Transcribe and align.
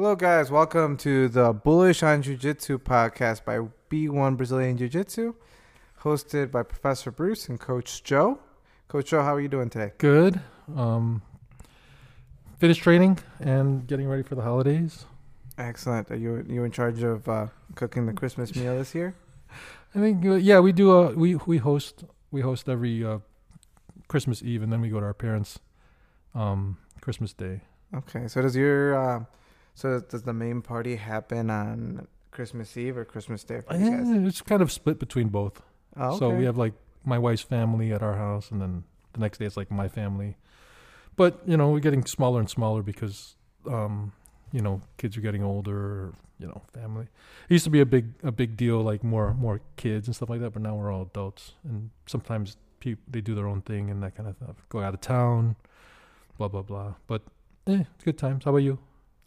Hello, 0.00 0.14
guys. 0.14 0.48
Welcome 0.48 0.96
to 0.98 1.28
the 1.28 1.52
Bullish 1.52 2.04
on 2.04 2.22
Jiu 2.22 2.36
Jitsu 2.36 2.78
podcast 2.78 3.44
by 3.44 3.58
B1 3.90 4.36
Brazilian 4.36 4.76
Jiu 4.76 4.88
Jitsu, 4.88 5.34
hosted 6.02 6.52
by 6.52 6.62
Professor 6.62 7.10
Bruce 7.10 7.48
and 7.48 7.58
Coach 7.58 8.04
Joe. 8.04 8.38
Coach 8.86 9.10
Joe, 9.10 9.24
how 9.24 9.34
are 9.34 9.40
you 9.40 9.48
doing 9.48 9.68
today? 9.68 9.90
Good. 9.98 10.40
Um, 10.76 11.22
finished 12.58 12.80
training 12.80 13.18
and 13.40 13.88
getting 13.88 14.06
ready 14.06 14.22
for 14.22 14.36
the 14.36 14.42
holidays. 14.42 15.04
Excellent. 15.58 16.12
Are 16.12 16.16
you 16.16 16.46
you 16.48 16.62
in 16.62 16.70
charge 16.70 17.02
of 17.02 17.28
uh, 17.28 17.48
cooking 17.74 18.06
the 18.06 18.12
Christmas 18.12 18.54
meal 18.54 18.78
this 18.78 18.94
year? 18.94 19.16
I 19.96 19.98
think 19.98 20.24
uh, 20.24 20.34
yeah, 20.34 20.60
we 20.60 20.70
do. 20.70 20.96
Uh, 20.96 21.10
we 21.10 21.34
we 21.34 21.56
host 21.58 22.04
we 22.30 22.40
host 22.40 22.68
every 22.68 23.04
uh, 23.04 23.18
Christmas 24.06 24.44
Eve, 24.44 24.62
and 24.62 24.72
then 24.72 24.80
we 24.80 24.90
go 24.90 25.00
to 25.00 25.06
our 25.06 25.12
parents' 25.12 25.58
um, 26.36 26.78
Christmas 27.00 27.32
Day. 27.32 27.62
Okay. 27.92 28.28
So 28.28 28.42
does 28.42 28.54
your 28.54 28.94
uh, 28.94 29.24
so 29.78 30.00
does 30.00 30.24
the 30.24 30.32
main 30.32 30.60
party 30.60 30.96
happen 30.96 31.50
on 31.50 32.08
Christmas 32.32 32.76
Eve 32.76 32.96
or 32.96 33.04
Christmas 33.04 33.44
Day 33.44 33.60
for 33.60 33.76
you 33.76 33.90
guys? 33.90 34.08
Yeah, 34.08 34.26
it's 34.26 34.42
kind 34.42 34.60
of 34.60 34.72
split 34.72 34.98
between 34.98 35.28
both. 35.28 35.62
Oh, 35.96 36.08
okay. 36.08 36.18
So 36.18 36.30
we 36.30 36.46
have 36.46 36.58
like 36.58 36.72
my 37.04 37.16
wife's 37.16 37.42
family 37.42 37.92
at 37.92 38.02
our 38.02 38.16
house, 38.16 38.50
and 38.50 38.60
then 38.60 38.82
the 39.12 39.20
next 39.20 39.38
day 39.38 39.44
it's 39.44 39.56
like 39.56 39.70
my 39.70 39.86
family. 39.86 40.36
But 41.14 41.38
you 41.46 41.56
know, 41.56 41.70
we're 41.70 41.78
getting 41.78 42.04
smaller 42.06 42.40
and 42.40 42.50
smaller 42.50 42.82
because 42.82 43.36
um, 43.70 44.10
you 44.50 44.62
know 44.62 44.80
kids 44.96 45.16
are 45.16 45.20
getting 45.20 45.44
older. 45.44 45.78
Or, 45.78 46.14
you 46.40 46.46
know, 46.46 46.62
family. 46.72 47.06
It 47.48 47.52
used 47.52 47.64
to 47.64 47.70
be 47.70 47.80
a 47.80 47.86
big 47.86 48.14
a 48.24 48.32
big 48.32 48.56
deal, 48.56 48.80
like 48.80 49.04
more 49.04 49.32
more 49.34 49.60
kids 49.76 50.08
and 50.08 50.14
stuff 50.16 50.28
like 50.28 50.40
that. 50.40 50.54
But 50.54 50.62
now 50.62 50.74
we're 50.74 50.92
all 50.92 51.02
adults, 51.02 51.52
and 51.62 51.90
sometimes 52.06 52.56
people 52.80 53.04
they 53.08 53.20
do 53.20 53.36
their 53.36 53.46
own 53.46 53.62
thing 53.62 53.90
and 53.90 54.02
that 54.02 54.16
kind 54.16 54.28
of 54.28 54.34
stuff. 54.34 54.56
Go 54.70 54.80
out 54.80 54.94
of 54.94 55.00
town, 55.00 55.54
blah 56.36 56.48
blah 56.48 56.62
blah. 56.62 56.94
But 57.06 57.22
eh, 57.68 57.84
it's 57.94 58.04
good 58.04 58.18
times. 58.18 58.44
How 58.44 58.50
about 58.50 58.58
you? 58.58 58.78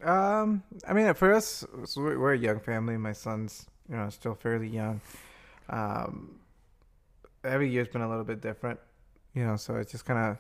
Um, 0.04 0.64
I 0.88 0.94
mean, 0.94 1.14
for 1.14 1.34
us, 1.34 1.66
so 1.86 2.02
we're 2.02 2.34
a 2.34 2.38
young 2.38 2.60
family. 2.60 2.98
My 2.98 3.14
son's, 3.14 3.68
you 3.90 3.96
know, 3.96 4.10
still 4.10 4.36
fairly 4.36 4.68
young. 4.68 5.02
Um, 5.70 6.40
every 7.44 7.70
year's 7.70 7.88
been 7.88 8.02
a 8.02 8.10
little 8.10 8.24
bit 8.24 8.42
different, 8.42 8.80
you 9.34 9.46
know. 9.46 9.56
So 9.56 9.76
it's 9.76 9.92
just 9.92 10.06
kind 10.06 10.20
of, 10.20 10.38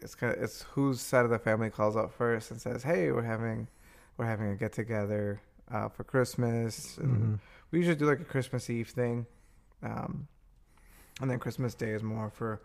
it's 0.00 0.14
kind 0.14 0.34
of, 0.34 0.42
it's 0.42 0.62
whose 0.62 1.00
side 1.00 1.24
of 1.24 1.30
the 1.30 1.38
family 1.38 1.70
calls 1.70 1.96
out 1.96 2.12
first 2.12 2.50
and 2.50 2.60
says, 2.60 2.82
"Hey, 2.82 3.10
we're 3.10 3.22
having, 3.22 3.68
we're 4.16 4.26
having 4.26 4.50
a 4.50 4.56
get 4.56 4.72
together 4.72 5.40
uh, 5.70 5.88
for 5.88 6.04
Christmas." 6.04 6.98
And 6.98 7.08
Mhm. 7.08 7.38
we 7.70 7.78
usually 7.78 7.96
do 7.96 8.06
like 8.06 8.20
a 8.20 8.24
Christmas 8.24 8.68
Eve 8.68 8.90
thing, 8.90 9.26
um, 9.82 10.28
and 11.20 11.30
then 11.30 11.38
Christmas 11.38 11.74
Day 11.74 11.90
is 11.92 12.02
more 12.02 12.30
for 12.30 12.60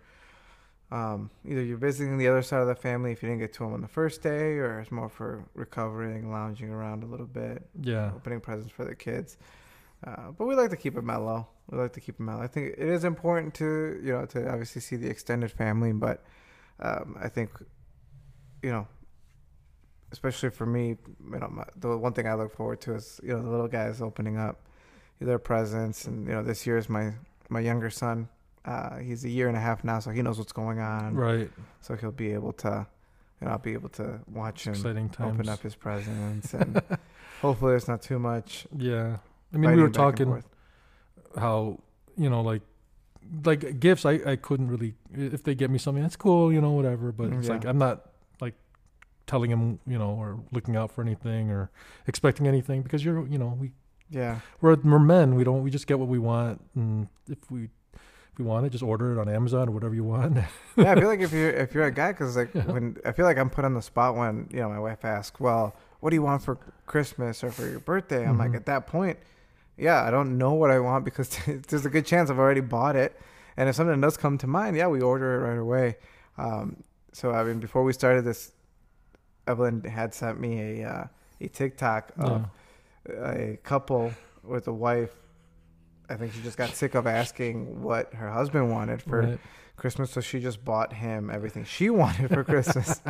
um, 0.92 1.30
either 1.46 1.64
you're 1.64 1.78
visiting 1.78 2.18
the 2.18 2.28
other 2.28 2.42
side 2.44 2.62
of 2.62 2.68
the 2.68 2.76
family 2.76 3.12
if 3.12 3.24
you 3.24 3.30
didn't 3.30 3.42
get 3.42 3.54
to 3.54 3.60
them 3.64 3.74
on 3.74 3.82
the 3.82 3.88
first 3.88 4.22
day, 4.22 4.58
or 4.58 4.80
it's 4.80 4.92
more 4.92 5.10
for 5.10 5.44
recovering, 5.56 6.32
lounging 6.32 6.70
around 6.70 7.04
a 7.04 7.08
little 7.08 7.26
bit, 7.26 7.68
Yeah. 7.82 8.12
opening 8.16 8.40
presents 8.42 8.72
for 8.72 8.86
the 8.86 8.94
kids. 8.96 9.38
Uh, 10.06 10.32
but 10.38 10.46
we 10.46 10.56
like 10.56 10.70
to 10.70 10.76
keep 10.78 10.98
it 10.98 11.04
mellow. 11.04 11.48
We 11.72 11.78
like 11.78 11.94
to 11.94 12.02
keep 12.02 12.16
it 12.16 12.22
mellow. 12.22 12.42
I 12.44 12.48
think 12.48 12.76
it 12.78 12.88
is 12.90 13.06
important 13.06 13.54
to 13.56 14.00
you 14.04 14.12
know 14.12 14.26
to 14.28 14.50
obviously 14.52 14.82
see 14.82 14.98
the 14.98 15.10
extended 15.10 15.50
family, 15.52 15.94
but 15.94 16.24
um, 16.82 17.16
I 17.20 17.30
think 17.30 17.52
you 18.62 18.70
know, 18.72 18.88
especially 20.12 20.50
for 20.50 20.66
me, 20.66 20.98
you 21.32 21.40
know, 21.40 21.48
my, 21.50 21.64
the 21.78 21.98
one 21.98 22.14
thing 22.14 22.28
I 22.28 22.34
look 22.36 22.54
forward 22.54 22.82
to 22.82 22.96
is 22.96 23.20
you 23.24 23.30
know 23.34 23.42
the 23.42 23.50
little 23.50 23.68
guys 23.70 24.02
opening 24.02 24.38
up 24.38 24.62
their 25.22 25.40
presents, 25.40 26.06
and 26.06 26.28
you 26.28 26.34
know 26.34 26.44
this 26.44 26.68
year 26.68 26.78
is 26.78 26.90
my 26.90 27.14
my 27.50 27.62
younger 27.62 27.90
son. 27.90 28.28
Uh, 28.66 28.98
he's 28.98 29.26
a 29.26 29.30
year 29.30 29.48
and 29.48 29.58
a 29.58 29.60
half 29.60 29.84
now, 29.84 30.00
so 30.00 30.12
he 30.12 30.22
knows 30.22 30.38
what's 30.38 30.54
going 30.54 30.80
on. 30.80 31.16
Right. 31.16 31.50
So 31.82 31.96
he'll 31.96 32.12
be 32.12 32.32
able 32.32 32.54
to, 32.54 32.88
you 33.42 33.46
know, 33.48 33.52
I'll 33.52 33.60
be 33.60 33.74
able 33.74 33.90
to 33.90 34.20
watch 34.32 34.66
him 34.66 34.74
times. 34.74 35.20
open 35.20 35.50
up 35.50 35.62
his 35.62 35.76
presents, 35.76 36.54
and 36.54 36.82
hopefully 37.42 37.76
it's 37.76 37.88
not 37.88 38.02
too 38.02 38.20
much. 38.20 38.66
Yeah. 38.76 39.18
I 39.54 39.58
mean, 39.58 39.76
we 39.76 39.82
were 39.82 39.90
talking 39.90 40.44
how 41.38 41.80
you 42.18 42.30
know 42.30 42.42
like 42.42 42.62
like 43.46 43.80
gifts 43.80 44.06
I, 44.06 44.20
I 44.26 44.36
couldn't 44.36 44.68
really 44.68 44.94
if 45.14 45.44
they 45.44 45.56
get 45.56 45.70
me 45.70 45.78
something 45.78 46.04
that's 46.04 46.16
cool 46.16 46.52
you 46.52 46.62
know 46.62 46.72
whatever 46.72 47.12
but 47.12 47.32
it's 47.34 47.48
like 47.48 47.66
i'm 47.66 47.78
not 47.78 48.06
like 48.42 48.54
telling 49.26 49.50
him, 49.50 49.80
you 49.88 49.98
know 49.98 50.12
or 50.12 50.40
looking 50.52 50.76
out 50.76 50.92
for 50.92 51.02
anything 51.02 51.50
or 51.50 51.72
expecting 52.08 52.48
anything 52.48 52.82
because 52.82 53.04
you're 53.04 53.26
you 53.28 53.38
know 53.38 53.58
we 53.60 53.72
Yeah, 54.10 54.40
we're, 54.62 54.76
we're 54.76 55.00
men 55.00 55.36
we 55.36 55.44
don't 55.44 55.64
we 55.64 55.72
just 55.72 55.88
get 55.88 55.98
what 55.98 56.08
we 56.10 56.20
want 56.20 56.62
and 56.76 57.08
if 57.30 57.50
we 57.50 57.70
if 58.34 58.40
you 58.40 58.46
want 58.46 58.66
it 58.66 58.72
just 58.72 58.84
order 58.84 59.12
it 59.14 59.20
on 59.20 59.30
amazon 59.30 59.70
or 59.70 59.72
whatever 59.72 59.94
you 59.94 60.04
want 60.04 60.36
yeah. 60.76 60.92
I 60.92 60.96
feel 60.96 61.08
like 61.08 61.20
if 61.22 61.32
you're 61.32 61.52
if 61.52 61.74
you're 61.74 61.86
a 61.86 61.92
guy, 61.92 62.12
because 62.12 62.36
like 62.36 62.54
Yeah. 62.54 62.64
when 62.64 62.98
I 63.06 63.12
feel 63.12 63.26
like 63.26 63.38
I'm 63.38 63.50
put 63.50 63.64
on 63.66 63.74
the 63.76 63.82
spot 63.82 64.16
when 64.16 64.48
you 64.52 64.60
know 64.60 64.70
my 64.70 64.80
wife 64.80 65.06
asks, 65.06 65.40
"Well, 65.40 65.76
what 66.00 66.10
do 66.10 66.16
you 66.16 66.24
want 66.24 66.42
for 66.44 66.56
Christmas 66.88 67.44
or 67.44 67.52
for 67.52 67.66
your 67.68 67.80
birthday?" 67.80 68.26
I'm 68.28 68.38
like, 68.40 68.52
Mhm. 68.52 68.56
at 68.58 68.66
that 68.66 68.88
point, 68.88 69.18
yeah, 69.78 70.04
I 70.04 70.10
don't 70.12 70.38
know 70.38 70.54
what 70.54 70.72
I 70.72 70.80
want 70.80 71.06
because 71.06 71.30
there's 71.70 71.86
a 71.86 71.90
good 71.90 72.06
chance 72.08 72.30
I've 72.32 72.40
already 72.40 72.62
bought 72.62 72.96
it, 72.96 73.20
and 73.56 73.70
if 73.70 73.76
something 73.76 74.02
does 74.02 74.18
come 74.18 74.38
to 74.40 74.48
mind, 74.48 74.76
yeah, 74.78 74.88
we 74.88 75.00
order 75.02 75.36
it 75.36 75.48
right 75.50 75.60
away. 75.60 75.98
Um, 76.38 76.84
so 77.12 77.32
I 77.32 77.44
mean, 77.44 77.60
before 77.60 77.84
we 77.84 77.94
started 77.94 78.24
this, 78.26 78.52
Evelyn 79.48 79.84
had 79.84 80.14
sent 80.14 80.40
me 80.40 80.82
a 80.82 80.90
uh, 80.90 81.06
a 81.42 81.48
TikTok 81.50 82.12
of 82.18 82.48
Yeah. 83.08 83.32
a 83.32 83.58
couple 83.64 84.12
with 84.44 84.68
a 84.68 84.74
wife. 84.74 85.14
I 86.10 86.16
think 86.16 86.34
she 86.34 86.42
just 86.42 86.58
got 86.58 86.70
sick 86.70 86.96
of 86.96 87.08
asking 87.08 87.82
what 87.82 88.14
her 88.14 88.30
husband 88.30 88.72
wanted 88.72 89.02
for 89.02 89.22
right. 89.22 89.40
Christmas, 89.78 90.12
so 90.12 90.22
she 90.22 90.40
just 90.40 90.64
bought 90.64 90.94
him 90.94 91.30
everything 91.30 91.66
she 91.66 91.90
wanted 92.02 92.30
for 92.30 92.44
Christmas. 92.44 93.02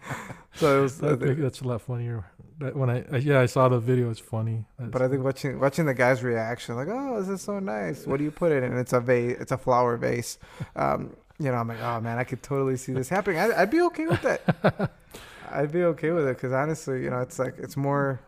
so 0.54 0.78
it 0.78 0.82
was, 0.82 1.02
I 1.02 1.16
think 1.16 1.38
that's 1.38 1.60
a 1.60 1.68
lot 1.68 1.82
funnier 1.82 2.24
that 2.58 2.74
when 2.74 2.90
I, 2.90 3.18
yeah 3.18 3.40
i 3.40 3.46
saw 3.46 3.68
the 3.68 3.78
video 3.78 4.10
it's 4.10 4.18
funny 4.18 4.64
but 4.78 5.00
I 5.00 5.08
think 5.08 5.22
watching 5.22 5.60
watching 5.60 5.86
the 5.86 5.94
guy's 5.94 6.22
reaction, 6.22 6.76
like, 6.76 6.88
"Oh, 6.90 7.20
this 7.20 7.28
is 7.28 7.40
so 7.42 7.58
nice. 7.58 8.06
What 8.06 8.18
do 8.18 8.24
you 8.24 8.30
put 8.30 8.52
it 8.52 8.62
in?" 8.62 8.76
It's 8.76 8.92
a 8.92 9.00
vase. 9.00 9.36
It's 9.40 9.52
a 9.52 9.58
flower 9.58 9.96
vase. 9.96 10.38
Um, 10.76 11.16
you 11.38 11.50
know, 11.50 11.54
I'm 11.54 11.68
like, 11.68 11.80
"Oh 11.82 12.00
man, 12.00 12.18
I 12.18 12.24
could 12.24 12.42
totally 12.42 12.76
see 12.76 12.92
this 12.92 13.08
happening. 13.08 13.38
I, 13.38 13.62
I'd 13.62 13.70
be 13.70 13.80
okay 13.82 14.06
with 14.06 14.22
that. 14.22 14.90
I'd 15.50 15.72
be 15.72 15.84
okay 15.84 16.10
with 16.10 16.26
it 16.26 16.36
because 16.36 16.52
honestly, 16.52 17.02
you 17.02 17.10
know, 17.10 17.20
it's 17.20 17.38
like 17.38 17.54
it's 17.58 17.76
more 17.76 18.20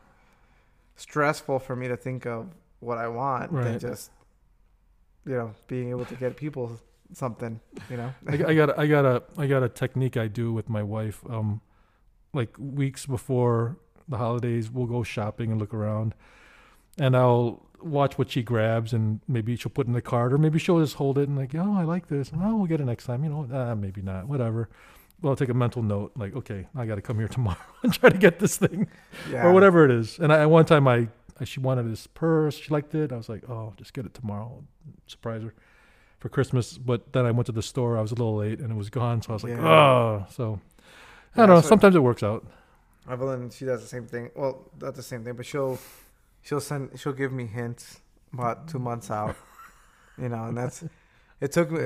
stressful 0.97 1.59
for 1.61 1.75
me 1.75 1.89
to 1.89 1.97
think 1.97 2.27
of 2.27 2.49
what 2.81 2.99
I 2.99 3.09
want 3.09 3.53
than 3.53 3.79
just, 3.79 4.11
you 5.27 5.35
know, 5.35 5.55
being 5.69 5.91
able 5.91 6.05
to 6.07 6.15
get 6.15 6.37
people 6.37 6.81
something. 7.13 7.61
You 7.89 7.97
know, 7.97 8.15
I, 8.27 8.33
I 8.33 8.55
got 8.55 8.79
I 8.79 8.87
got 8.87 9.05
a 9.05 9.23
I 9.39 9.47
got 9.47 9.63
a 9.63 9.69
technique 9.69 10.17
I 10.17 10.29
do 10.29 10.53
with 10.53 10.69
my 10.69 10.83
wife. 10.83 11.23
Um, 11.29 11.61
like 12.33 12.55
weeks 12.59 13.07
before 13.07 13.77
the 14.09 14.17
holidays, 14.17 14.71
we'll 14.71 14.87
go 14.87 15.03
shopping 15.03 15.51
and 15.51 15.61
look 15.61 15.75
around, 15.75 16.15
and 16.99 17.17
I'll 17.17 17.71
watch 17.83 18.19
what 18.19 18.31
she 18.31 18.43
grabs 18.43 18.93
and 18.93 19.21
maybe 19.27 19.57
she'll 19.57 19.71
put 19.71 19.87
in 19.87 19.93
the 19.93 20.03
cart 20.03 20.33
or 20.33 20.39
maybe 20.39 20.59
she'll 20.59 20.81
just 20.81 20.97
hold 20.97 21.19
it 21.19 21.29
and 21.29 21.37
like, 21.37 21.55
oh, 21.55 21.75
I 21.77 21.85
like 21.85 22.09
this. 22.09 22.31
Oh, 22.35 22.57
we'll 22.57 22.67
get 22.67 22.81
it 22.81 22.85
next 22.85 23.05
time. 23.05 23.25
You 23.25 23.31
know, 23.31 23.49
uh, 23.53 23.75
maybe 23.75 24.03
not. 24.03 24.29
Whatever. 24.29 24.69
Well, 25.21 25.31
I'll 25.31 25.37
take 25.37 25.51
a 25.51 25.55
mental 25.55 25.83
note 25.83 26.13
like, 26.17 26.35
okay, 26.35 26.67
I 26.75 26.87
got 26.87 26.97
to 26.97 27.03
come 27.03 27.19
here 27.19 27.29
tomorrow 27.29 27.57
and 27.83 27.93
try 27.93 28.11
to 28.11 28.19
get 28.19 28.39
this 28.39 28.57
thing 28.57 28.89
yeah. 29.31 29.47
or 29.47 29.53
whatever 29.53 29.85
it 29.85 29.91
is. 29.91 30.19
And 30.19 30.33
I, 30.33 30.43
at 30.43 30.51
one 30.51 30.65
time, 30.65 30.89
I, 30.89 31.09
She 31.49 31.61
wanted 31.61 31.91
this 31.91 32.07
purse. 32.07 32.57
She 32.57 32.71
liked 32.71 32.95
it. 32.95 33.13
I 33.13 33.17
was 33.17 33.29
like, 33.29 33.49
oh, 33.49 33.73
just 33.77 33.93
get 33.93 34.07
it 34.07 34.15
tomorrow. 34.15 34.65
Surprise 35.07 35.43
her 35.43 35.55
for 36.19 36.29
Christmas. 36.29 36.77
But 36.79 37.13
then 37.13 37.25
I 37.27 37.31
went 37.31 37.47
to 37.47 37.53
the 37.53 37.63
store. 37.63 37.97
I 37.97 38.03
was 38.03 38.13
a 38.13 38.15
little 38.15 38.37
late 38.37 38.59
and 38.61 38.71
it 38.71 38.77
was 38.77 38.91
gone. 38.91 39.23
So 39.23 39.31
I 39.31 39.33
was 39.35 39.45
like, 39.45 39.53
Yeah. 39.55 39.67
oh. 39.69 40.27
So 40.31 40.61
I 41.37 41.41
Yeah, 41.41 41.47
don't 41.47 41.57
know. 41.57 41.61
so- 41.63 41.69
Sometimes 41.69 41.95
it 41.97 42.01
works 42.03 42.23
out. 42.23 42.47
Evelyn, 43.09 43.51
she 43.51 43.65
does 43.65 43.81
the 43.81 43.89
same 43.89 44.07
thing. 44.07 44.31
Well, 44.37 44.71
not 44.81 44.95
the 44.95 45.03
same 45.03 45.25
thing, 45.25 45.35
but 45.35 45.47
she'll 45.47 45.79
she'll 46.43 46.61
send 46.61 46.99
she'll 47.01 47.13
give 47.15 47.33
me 47.33 47.47
hints 47.47 48.01
about 48.33 48.69
two 48.69 48.79
months 48.79 49.11
out. 49.11 49.35
You 50.19 50.29
know, 50.29 50.45
and 50.45 50.57
that's 50.57 50.85
it 51.41 51.51
took 51.53 51.71
me 51.71 51.81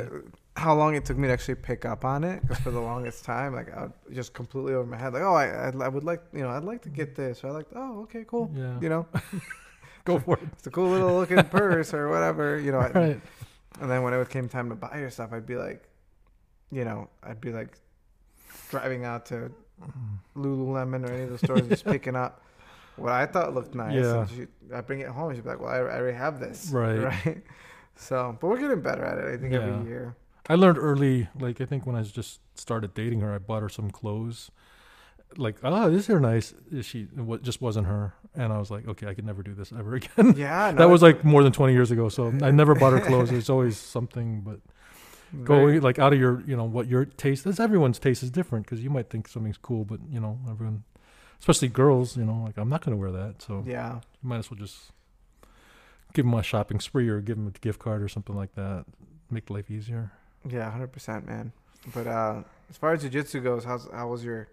how 0.57 0.73
long 0.75 0.95
it 0.95 1.05
took 1.05 1.17
me 1.19 1.27
to 1.27 1.33
actually 1.33 1.57
pick 1.57 1.85
up 1.85 2.05
on 2.05 2.23
it 2.25 2.41
because 2.43 2.59
for 2.59 2.71
the 2.71 2.81
longest 2.81 3.25
time, 3.25 3.55
like 3.55 3.75
I 3.77 3.83
would 3.83 3.93
just 4.13 4.33
completely 4.35 4.75
over 4.75 4.87
my 4.89 4.97
head, 4.97 5.13
like 5.13 5.23
oh 5.23 5.35
I 5.35 5.47
I 5.69 5.89
would 5.89 6.05
like 6.05 6.23
you 6.33 6.41
know 6.43 6.51
I'd 6.51 6.65
like 6.65 6.83
to 6.83 6.89
get 6.91 7.17
this 7.17 7.43
or 7.43 7.49
I 7.49 7.51
like 7.51 7.67
oh 7.75 8.03
okay 8.03 8.25
cool 8.27 8.51
Yeah. 8.55 8.79
you 8.81 8.89
know 8.89 9.07
Go 10.05 10.19
for 10.19 10.37
it. 10.37 10.43
it's 10.53 10.67
a 10.67 10.71
cool 10.71 10.91
little 10.91 11.17
looking 11.17 11.43
purse 11.51 11.93
or 11.95 12.09
whatever 12.09 12.59
you 12.61 12.71
know 12.73 12.79
I- 12.79 12.91
right. 12.93 13.21
and 13.81 13.91
then 13.91 14.03
when 14.03 14.13
it 14.15 14.29
came 14.31 14.49
time 14.49 14.69
to 14.69 14.75
buy 14.77 14.99
your 14.99 15.11
stuff, 15.11 15.33
I'd 15.33 15.47
be 15.47 15.57
like, 15.57 15.89
you 16.71 16.85
know, 16.85 17.09
I'd 17.23 17.41
be 17.41 17.51
like 17.53 17.77
driving 18.71 19.05
out 19.05 19.27
to 19.27 19.51
Lululemon 20.37 21.09
or 21.09 21.13
any 21.13 21.23
of 21.25 21.31
the 21.31 21.39
stores, 21.39 21.67
just 21.69 21.85
picking 21.95 22.17
up 22.17 22.43
what 22.97 23.13
I 23.13 23.27
thought 23.27 23.55
looked 23.55 23.75
nice. 23.75 23.95
Yeah. 23.95 24.21
And 24.21 24.31
she, 24.31 24.47
I 24.73 24.81
bring 24.83 25.01
it 25.01 25.09
home. 25.09 25.35
She'd 25.35 25.43
be 25.43 25.51
like, 25.51 25.61
"Well, 25.61 25.71
I, 25.71 25.79
I 25.79 25.99
already 25.99 26.17
have 26.17 26.39
this." 26.39 26.71
Right. 26.73 26.99
Right. 27.01 27.43
So, 27.97 28.37
but 28.41 28.47
we're 28.49 28.59
getting 28.61 28.81
better 28.83 29.05
at 29.05 29.19
it. 29.19 29.35
I 29.35 29.37
think 29.37 29.53
Yeah. 29.53 29.61
every 29.61 29.89
year. 29.89 30.17
I 30.49 30.55
learned 30.57 30.79
early, 30.79 31.29
like 31.39 31.61
I 31.61 31.65
think 31.65 31.87
when 31.87 31.97
I 31.97 32.03
just 32.03 32.41
started 32.55 32.93
dating 32.95 33.21
her, 33.21 33.33
I 33.35 33.39
bought 33.39 33.63
her 33.63 33.69
some 33.69 33.91
clothes. 33.91 34.51
Like, 35.37 35.57
oh, 35.65 35.91
these 35.91 36.09
are 36.11 36.21
nice. 36.21 36.55
She 36.83 37.05
what 37.15 37.43
just 37.43 37.61
wasn't 37.61 37.87
her, 37.89 38.15
and 38.37 38.53
I 38.53 38.59
was 38.59 38.71
like, 38.71 38.87
okay, 38.87 39.09
I 39.09 39.15
could 39.15 39.25
never 39.25 39.43
do 39.43 39.55
this 39.55 39.73
ever 39.73 39.95
again. 40.01 40.35
Yeah. 40.37 40.71
No, 40.71 40.79
that 40.79 40.89
was 40.91 41.03
like 41.03 41.25
more 41.25 41.43
than 41.43 41.53
twenty 41.53 41.73
years 41.73 41.91
ago, 41.91 42.09
so 42.09 42.29
I 42.43 42.51
never 42.51 42.75
bought 42.75 42.93
her 42.93 43.01
clothes. 43.01 43.33
It's 43.33 43.51
always 43.51 43.77
something, 43.77 44.43
but 44.43 44.61
very- 45.33 45.45
going 45.47 45.81
like 45.81 45.99
out 45.99 46.13
of 46.13 46.21
your, 46.21 46.43
you 46.47 46.57
know, 46.57 46.65
what 46.65 46.87
your 46.87 47.05
taste 47.07 47.47
is. 47.47 47.59
Everyone's 47.59 47.99
taste 47.99 48.23
is 48.23 48.31
different 48.31 48.67
because 48.67 48.81
you 48.85 48.91
might 48.91 49.11
think 49.11 49.27
something's 49.27 49.59
cool, 49.59 49.85
but 49.85 49.99
you 50.09 50.21
know, 50.21 50.39
everyone. 50.49 50.85
especially 51.41 51.69
girls. 51.69 52.17
You 52.17 52.25
know, 52.27 52.43
like 52.45 52.57
I'm 52.59 52.69
not 52.69 52.85
gonna 52.85 52.97
wear 52.99 53.11
that, 53.11 53.43
so 53.43 53.65
Yeah. 53.67 53.95
you 54.23 54.29
might 54.29 54.39
as 54.39 54.51
well 54.51 54.59
just 54.59 54.93
give 56.13 56.27
them 56.27 56.35
a 56.35 56.43
shopping 56.45 56.79
spree 56.79 57.09
or 57.09 57.21
give 57.21 57.37
them 57.39 57.49
a 57.49 57.59
gift 57.59 57.81
card 57.81 58.03
or 58.03 58.09
something 58.09 58.37
like 58.37 58.55
that. 58.55 58.85
Make 59.31 59.51
life 59.51 59.69
easier. 59.71 60.13
Yeah, 60.49 60.71
hundred 60.71 60.93
percent, 60.93 61.27
man. 61.27 61.53
But 61.95 62.07
uh, 62.07 62.43
as 62.71 62.77
far 62.77 62.93
as 62.93 63.03
jiu-jitsu 63.03 63.41
goes, 63.41 63.65
how's 63.65 63.89
how 63.93 64.09
was 64.09 64.25
your 64.25 64.49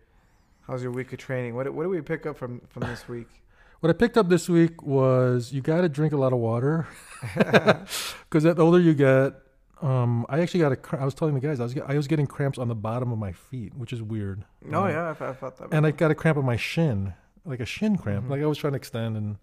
how 0.67 0.73
was 0.73 0.83
your 0.83 0.91
week 0.91 1.11
of 1.13 1.19
training? 1.19 1.55
What 1.55 1.71
what 1.73 1.83
did 1.83 1.89
we 1.89 2.01
pick 2.01 2.25
up 2.25 2.37
from 2.37 2.61
from 2.69 2.83
this 2.83 3.07
week? 3.07 3.27
What 3.81 3.89
I 3.89 3.93
picked 3.93 4.15
up 4.15 4.29
this 4.29 4.47
week 4.47 4.83
was 4.83 5.51
you 5.51 5.59
got 5.61 5.81
to 5.81 5.89
drink 5.89 6.13
a 6.13 6.17
lot 6.17 6.33
of 6.33 6.37
water 6.39 6.85
because 7.33 8.43
the 8.43 8.55
older 8.61 8.79
you 8.79 8.93
get, 8.93 9.33
um, 9.81 10.23
I 10.29 10.39
actually 10.41 10.59
got 10.59 10.71
a. 10.71 10.75
cr- 10.75 10.97
I 10.97 11.05
was 11.05 11.15
telling 11.15 11.33
the 11.33 11.39
guys 11.39 11.59
I 11.59 11.63
was 11.63 11.73
get- 11.73 11.89
I 11.89 11.95
was 11.95 12.07
getting 12.07 12.27
cramps 12.27 12.59
on 12.59 12.67
the 12.67 12.75
bottom 12.75 13.11
of 13.11 13.17
my 13.17 13.31
feet, 13.31 13.73
which 13.75 13.91
is 13.91 14.01
weird. 14.03 14.43
No, 14.63 14.83
Um, 14.83 14.89
yeah, 14.91 15.15
I, 15.19 15.29
I 15.29 15.33
felt 15.33 15.57
that. 15.57 15.69
and 15.73 15.87
I 15.87 15.89
got 15.91 16.11
a 16.11 16.15
cramp 16.15 16.37
on 16.37 16.45
my 16.45 16.57
shin, 16.57 17.15
like 17.43 17.59
a 17.59 17.65
shin 17.65 17.97
cramp. 17.97 18.27
Mhm. 18.27 18.29
Like 18.29 18.41
I 18.43 18.45
was 18.45 18.59
trying 18.59 18.73
to 18.73 18.77
extend, 18.77 19.17
and 19.17 19.37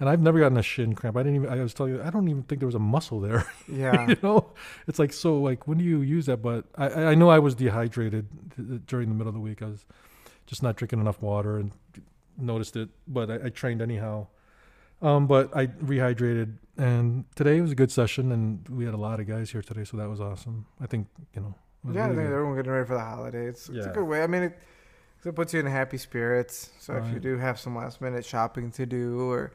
and 0.00 0.08
I've 0.08 0.20
never 0.20 0.38
gotten 0.38 0.56
a 0.56 0.62
shin 0.62 0.94
cramp. 0.94 1.16
I 1.16 1.22
didn't 1.22 1.36
even. 1.36 1.48
I 1.50 1.62
was 1.62 1.74
telling 1.74 1.94
you, 1.94 2.02
I 2.02 2.10
don't 2.10 2.28
even 2.28 2.42
think 2.44 2.60
there 2.60 2.66
was 2.66 2.74
a 2.74 2.80
muscle 2.80 3.20
there. 3.20 3.50
yeah, 3.68 4.08
you 4.08 4.16
know, 4.22 4.52
it's 4.86 4.98
like 4.98 5.12
so. 5.12 5.40
Like 5.40 5.66
when 5.66 5.78
do 5.78 5.84
you 5.84 6.02
use 6.02 6.26
that? 6.26 6.38
But 6.38 6.66
I 6.76 7.06
I 7.06 7.14
know 7.14 7.30
I 7.30 7.38
was 7.38 7.54
dehydrated 7.54 8.86
during 8.86 9.08
the 9.08 9.14
middle 9.14 9.28
of 9.28 9.34
the 9.34 9.40
week. 9.40 9.62
I 9.62 9.66
was 9.66 9.84
just 10.46 10.62
not 10.62 10.76
drinking 10.76 11.00
enough 11.00 11.20
water 11.20 11.58
and 11.58 11.72
noticed 12.36 12.76
it. 12.76 12.88
But 13.06 13.30
I, 13.30 13.46
I 13.46 13.48
trained 13.48 13.82
anyhow. 13.82 14.28
Um, 15.00 15.26
but 15.28 15.56
I 15.56 15.66
rehydrated, 15.66 16.54
and 16.76 17.24
today 17.36 17.60
was 17.60 17.70
a 17.70 17.76
good 17.76 17.92
session, 17.92 18.32
and 18.32 18.68
we 18.68 18.84
had 18.84 18.94
a 18.94 18.98
lot 18.98 19.20
of 19.20 19.28
guys 19.28 19.50
here 19.50 19.62
today, 19.62 19.84
so 19.84 19.96
that 19.96 20.08
was 20.08 20.20
awesome. 20.20 20.66
I 20.80 20.86
think 20.86 21.06
you 21.34 21.42
know. 21.42 21.54
yeah. 21.92 22.04
I 22.04 22.06
think 22.06 22.18
good. 22.18 22.26
everyone 22.26 22.56
getting 22.56 22.72
ready 22.72 22.86
for 22.86 22.94
the 22.94 23.00
holidays. 23.00 23.48
It's, 23.48 23.68
it's 23.68 23.86
a 23.86 23.90
good 23.90 24.04
way. 24.04 24.22
I 24.22 24.26
mean, 24.26 24.44
it, 24.44 24.58
it 25.24 25.34
puts 25.36 25.54
you 25.54 25.60
in 25.60 25.66
happy 25.66 25.98
spirits. 25.98 26.70
So 26.80 26.96
if 26.96 27.12
you 27.12 27.20
do 27.20 27.36
have 27.38 27.60
some 27.60 27.76
last 27.76 28.00
minute 28.00 28.24
shopping 28.24 28.72
to 28.72 28.86
do, 28.86 29.30
or 29.30 29.52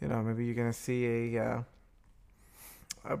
you 0.00 0.08
know, 0.08 0.22
maybe 0.22 0.44
you're 0.44 0.54
gonna 0.54 0.72
see 0.72 1.34
a 1.36 1.44
uh, 1.44 1.62
a 3.04 3.18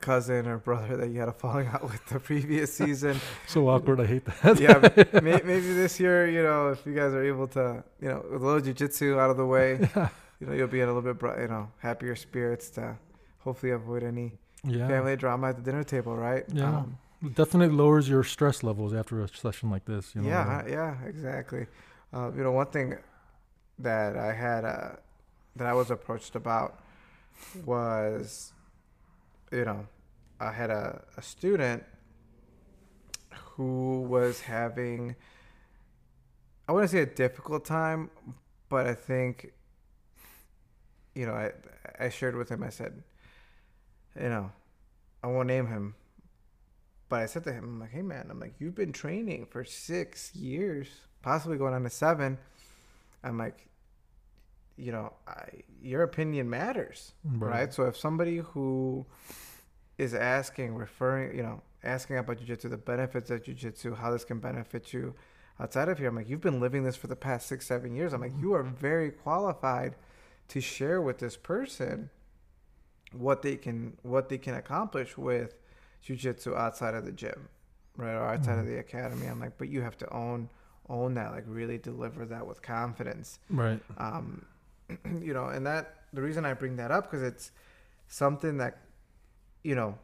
cousin 0.00 0.46
or 0.46 0.58
brother 0.58 0.96
that 0.96 1.10
you 1.10 1.20
had 1.20 1.28
a 1.28 1.32
falling 1.32 1.66
out 1.68 1.82
with 1.82 2.04
the 2.06 2.18
previous 2.18 2.72
season. 2.74 3.20
so 3.46 3.68
awkward. 3.68 4.00
I 4.00 4.06
hate 4.06 4.24
that. 4.24 4.58
yeah, 4.58 5.20
may, 5.20 5.40
maybe 5.44 5.72
this 5.74 6.00
year, 6.00 6.28
you 6.28 6.42
know, 6.42 6.70
if 6.70 6.84
you 6.86 6.94
guys 6.94 7.12
are 7.12 7.24
able 7.24 7.46
to, 7.48 7.84
you 8.00 8.08
know, 8.08 8.24
with 8.30 8.42
a 8.42 8.46
little 8.46 8.60
jujitsu 8.60 9.18
out 9.18 9.30
of 9.30 9.36
the 9.36 9.46
way, 9.46 9.72
you 10.40 10.46
know, 10.46 10.52
you'll 10.52 10.68
be 10.68 10.80
in 10.80 10.88
a 10.88 10.92
little 10.92 11.14
bit, 11.14 11.40
you 11.40 11.48
know, 11.48 11.70
happier 11.78 12.16
spirits 12.16 12.70
to 12.70 12.96
hopefully 13.38 13.72
avoid 13.72 14.02
any 14.02 14.32
yeah. 14.64 14.88
family 14.88 15.16
drama 15.16 15.50
at 15.50 15.56
the 15.56 15.62
dinner 15.62 15.84
table, 15.84 16.16
right? 16.16 16.44
Yeah. 16.52 16.78
Um, 16.78 16.98
Definitely 17.34 17.76
lowers 17.76 18.08
your 18.08 18.24
stress 18.24 18.62
levels 18.62 18.94
after 18.94 19.22
a 19.22 19.28
session 19.28 19.68
like 19.68 19.84
this. 19.84 20.14
You 20.14 20.22
know, 20.22 20.28
yeah, 20.28 20.66
yeah, 20.66 20.96
exactly. 21.06 21.66
Uh, 22.14 22.30
you 22.34 22.42
know, 22.42 22.52
one 22.52 22.68
thing 22.68 22.96
that 23.78 24.16
I 24.16 24.32
had 24.32 24.64
uh, 24.64 24.92
that 25.56 25.66
I 25.66 25.72
was 25.72 25.90
approached 25.90 26.36
about 26.36 26.80
was, 27.64 28.52
you 29.50 29.64
know, 29.64 29.86
I 30.38 30.52
had 30.52 30.70
a, 30.70 31.02
a 31.16 31.22
student 31.22 31.84
who 33.32 34.02
was 34.02 34.40
having, 34.40 35.16
I 36.68 36.72
wouldn't 36.72 36.90
say 36.90 37.00
a 37.00 37.06
difficult 37.06 37.64
time, 37.64 38.10
but 38.68 38.86
I 38.86 38.94
think, 38.94 39.52
you 41.14 41.26
know, 41.26 41.34
I 41.34 41.52
I 41.98 42.08
shared 42.08 42.36
with 42.36 42.48
him. 42.48 42.62
I 42.62 42.70
said, 42.70 43.02
you 44.18 44.28
know, 44.28 44.52
I 45.22 45.26
won't 45.26 45.48
name 45.48 45.66
him, 45.66 45.94
but 47.08 47.20
I 47.20 47.26
said 47.26 47.44
to 47.44 47.52
him, 47.52 47.64
I'm 47.64 47.80
like, 47.80 47.90
hey 47.90 48.02
man, 48.02 48.28
I'm 48.30 48.40
like, 48.40 48.54
you've 48.58 48.76
been 48.76 48.92
training 48.92 49.46
for 49.50 49.64
six 49.64 50.34
years, 50.34 50.88
possibly 51.22 51.58
going 51.58 51.74
on 51.74 51.82
to 51.82 51.90
seven. 51.90 52.38
I'm 53.22 53.36
like, 53.36 53.68
you 54.80 54.92
know, 54.92 55.12
I, 55.28 55.62
your 55.82 56.02
opinion 56.02 56.48
matters, 56.50 57.14
right. 57.24 57.72
So 57.72 57.84
if 57.84 57.96
somebody 57.96 58.38
who 58.38 59.06
is 59.98 60.14
asking, 60.14 60.74
referring, 60.74 61.36
you 61.36 61.42
know, 61.42 61.62
asking 61.84 62.16
about 62.18 62.38
jujitsu, 62.38 62.70
the 62.70 62.76
benefits 62.78 63.30
of 63.30 63.42
jujitsu, 63.42 63.96
how 63.96 64.10
this 64.10 64.24
can 64.24 64.38
benefit 64.40 64.92
you 64.92 65.14
outside 65.58 65.88
of 65.88 65.98
here, 65.98 66.08
I'm 66.08 66.16
like, 66.16 66.28
you've 66.28 66.40
been 66.40 66.60
living 66.60 66.84
this 66.84 66.96
for 66.96 67.06
the 67.06 67.16
past 67.16 67.46
six, 67.46 67.66
seven 67.66 67.94
years. 67.94 68.12
I'm 68.12 68.20
like, 68.20 68.32
you 68.40 68.54
are 68.54 68.62
very 68.62 69.10
qualified 69.10 69.96
to 70.48 70.60
share 70.60 71.00
with 71.02 71.18
this 71.18 71.36
person 71.36 72.10
what 73.12 73.42
they 73.42 73.56
can 73.56 73.96
what 74.02 74.28
they 74.28 74.38
can 74.38 74.54
accomplish 74.54 75.18
with 75.18 75.54
jujitsu 76.06 76.56
outside 76.56 76.94
of 76.94 77.04
the 77.04 77.12
gym, 77.12 77.48
right, 77.96 78.14
or 78.14 78.24
outside 78.24 78.58
of 78.58 78.64
Mhm. 78.64 78.68
the 78.68 78.78
academy. 78.78 79.26
I'm 79.26 79.40
like, 79.40 79.58
but 79.58 79.68
you 79.68 79.82
have 79.82 79.98
to 79.98 80.10
own 80.12 80.48
own 80.88 81.14
that, 81.14 81.30
like 81.32 81.44
really 81.46 81.78
deliver 81.78 82.24
that 82.26 82.46
with 82.46 82.62
confidence. 82.62 83.38
Right. 83.48 83.80
Um, 83.98 84.44
you 85.22 85.34
know, 85.34 85.46
and 85.46 85.66
that 85.66 85.96
the 86.12 86.22
reason 86.22 86.44
I 86.44 86.54
bring 86.54 86.76
that 86.76 86.90
up 86.90 87.10
because 87.10 87.22
it's 87.22 87.52
something 88.08 88.58
that 88.58 88.78
you 89.62 89.74
know 89.74 89.96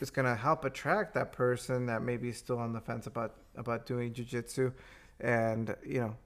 is 0.00 0.10
gonna 0.10 0.34
help 0.34 0.64
attract 0.64 1.14
that 1.14 1.32
person 1.32 1.86
that 1.86 2.02
maybe 2.02 2.28
is 2.28 2.38
still 2.38 2.58
on 2.58 2.72
the 2.72 2.80
fence 2.80 3.06
about 3.06 3.34
about 3.56 3.86
doing 3.86 4.12
jujitsu, 4.12 4.72
and 5.20 5.74
you 5.84 6.00
know, 6.00 6.16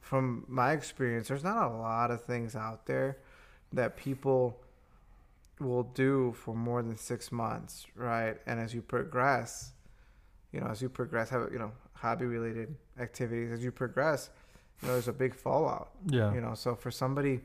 from 0.00 0.44
my 0.48 0.72
experience, 0.72 1.28
there's 1.28 1.44
not 1.44 1.70
a 1.70 1.74
lot 1.74 2.10
of 2.10 2.24
things 2.24 2.56
out 2.56 2.86
there 2.86 3.18
that 3.72 3.96
people 3.96 4.60
will 5.60 5.84
do 5.84 6.32
for 6.32 6.54
more 6.54 6.82
than 6.82 6.96
six 6.96 7.30
months, 7.30 7.86
right? 7.94 8.36
And 8.46 8.58
as 8.58 8.74
you 8.74 8.82
progress, 8.82 9.72
you 10.52 10.60
know, 10.60 10.66
as 10.66 10.82
you 10.82 10.88
progress, 10.88 11.30
have 11.30 11.48
you 11.52 11.58
know, 11.58 11.72
hobby 11.94 12.26
related 12.26 12.74
activities, 12.98 13.52
as 13.52 13.62
you 13.62 13.70
progress, 13.70 14.30
you 14.82 14.88
know, 14.88 14.94
there's 14.94 15.08
a 15.08 15.12
big 15.12 15.34
fallout 15.34 15.90
Yeah. 16.06 16.34
you 16.34 16.40
know 16.40 16.54
so 16.54 16.74
for 16.74 16.90
somebody 16.90 17.40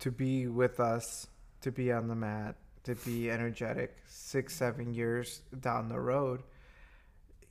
to 0.00 0.10
be 0.10 0.46
with 0.46 0.80
us 0.80 1.26
to 1.60 1.70
be 1.70 1.92
on 1.92 2.08
the 2.08 2.14
mat 2.14 2.56
to 2.84 2.94
be 2.94 3.30
energetic 3.30 3.96
six 4.08 4.54
seven 4.54 4.94
years 4.94 5.42
down 5.60 5.88
the 5.88 6.00
road 6.00 6.42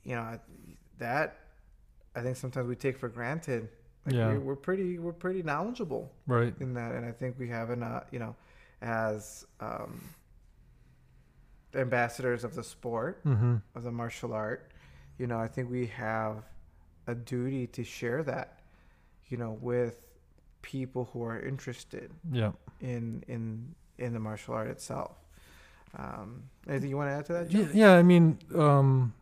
you 0.02 0.16
know 0.16 0.38
that 0.98 1.36
i 2.16 2.20
think 2.20 2.36
sometimes 2.36 2.66
we 2.68 2.74
take 2.74 2.98
for 2.98 3.08
granted 3.08 3.68
like 4.06 4.14
Yeah. 4.14 4.28
we're, 4.32 4.40
we're 4.40 4.56
pretty 4.56 4.98
we're 4.98 5.12
pretty 5.12 5.42
knowledgeable 5.42 6.10
Right. 6.26 6.54
in 6.60 6.74
that 6.74 6.92
and 6.92 7.04
i 7.06 7.12
think 7.12 7.38
we 7.38 7.48
have 7.48 7.70
an 7.70 7.82
uh, 7.82 8.02
you 8.10 8.18
know 8.18 8.34
as 8.82 9.46
um 9.60 10.00
ambassadors 11.74 12.42
of 12.44 12.54
the 12.54 12.64
sport 12.64 13.24
Mm-hmm. 13.24 13.56
of 13.76 13.82
the 13.84 13.92
martial 13.92 14.32
art, 14.32 14.72
you 15.18 15.26
know, 15.28 15.38
I 15.38 15.46
think 15.46 15.70
we 15.70 15.86
have 15.86 16.42
a 17.06 17.14
duty 17.14 17.66
to 17.68 17.84
share 17.84 18.22
that, 18.24 18.60
you 19.28 19.36
know, 19.36 19.56
with 19.60 20.06
people 20.62 21.08
who 21.12 21.22
are 21.24 21.40
interested 21.40 22.10
Yeah. 22.30 22.52
in 22.80 23.24
in 23.28 23.74
in 23.98 24.12
the 24.12 24.20
martial 24.20 24.54
art 24.54 24.68
itself. 24.68 25.12
Um, 25.98 26.44
anything 26.68 26.88
you 26.90 26.96
want 26.96 27.08
to 27.10 27.14
add 27.14 27.26
to 27.26 27.32
that? 27.32 27.50
Yeah, 27.52 27.64
Joe? 27.64 27.70
yeah. 27.74 27.92
I 27.94 28.02
mean, 28.02 28.38
um, 28.54 29.12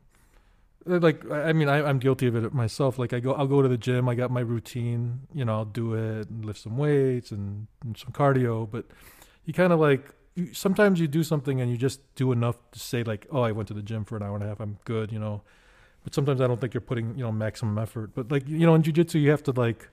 uh, 0.89 0.99
like 0.99 1.29
I 1.31 1.53
mean, 1.53 1.69
I, 1.69 1.83
I'm 1.89 1.99
guilty 1.99 2.27
of 2.27 2.37
it 2.37 2.53
myself. 2.53 2.99
Like 2.99 3.13
I 3.13 3.21
go, 3.21 3.33
I'll 3.33 3.47
go 3.47 3.63
to 3.63 3.69
the 3.69 3.79
gym. 3.79 4.09
I 4.09 4.15
got 4.15 4.31
my 4.31 4.41
routine. 4.41 5.21
You 5.33 5.45
know, 5.45 5.55
I'll 5.55 5.65
do 5.65 5.95
it 5.95 6.29
and 6.29 6.45
lift 6.45 6.61
some 6.61 6.77
weights 6.77 7.31
and, 7.31 7.67
and 7.85 7.97
some 7.97 8.13
cardio. 8.13 8.71
But 8.71 8.85
you 9.45 9.53
kind 9.55 9.73
of 9.73 9.81
like 9.81 10.15
you, 10.35 10.53
sometimes 10.53 11.01
you 11.01 11.09
do 11.09 11.23
something 11.23 11.61
and 11.61 11.71
you 11.71 11.77
just 11.77 12.01
do 12.15 12.33
enough 12.33 12.57
to 12.73 12.79
say 12.79 13.03
like, 13.03 13.27
oh, 13.31 13.41
I 13.43 13.53
went 13.53 13.69
to 13.69 13.75
the 13.75 13.83
gym 13.83 14.05
for 14.05 14.17
an 14.17 14.23
hour 14.23 14.35
and 14.35 14.45
a 14.45 14.49
half. 14.49 14.61
I'm 14.61 14.79
good. 14.85 15.11
You 15.13 15.19
know. 15.21 15.43
But 16.05 16.15
sometimes 16.15 16.41
I 16.41 16.47
don't 16.47 16.61
think 16.61 16.75
you're 16.75 16.81
putting 16.81 17.17
you 17.17 17.25
know 17.25 17.33
maximum 17.33 17.79
effort. 17.79 18.15
But 18.15 18.31
like 18.31 18.49
you 18.49 18.67
know, 18.67 18.75
in 18.75 18.83
jujitsu, 18.83 19.21
you 19.21 19.31
have 19.31 19.43
to 19.45 19.53
like, 19.53 19.89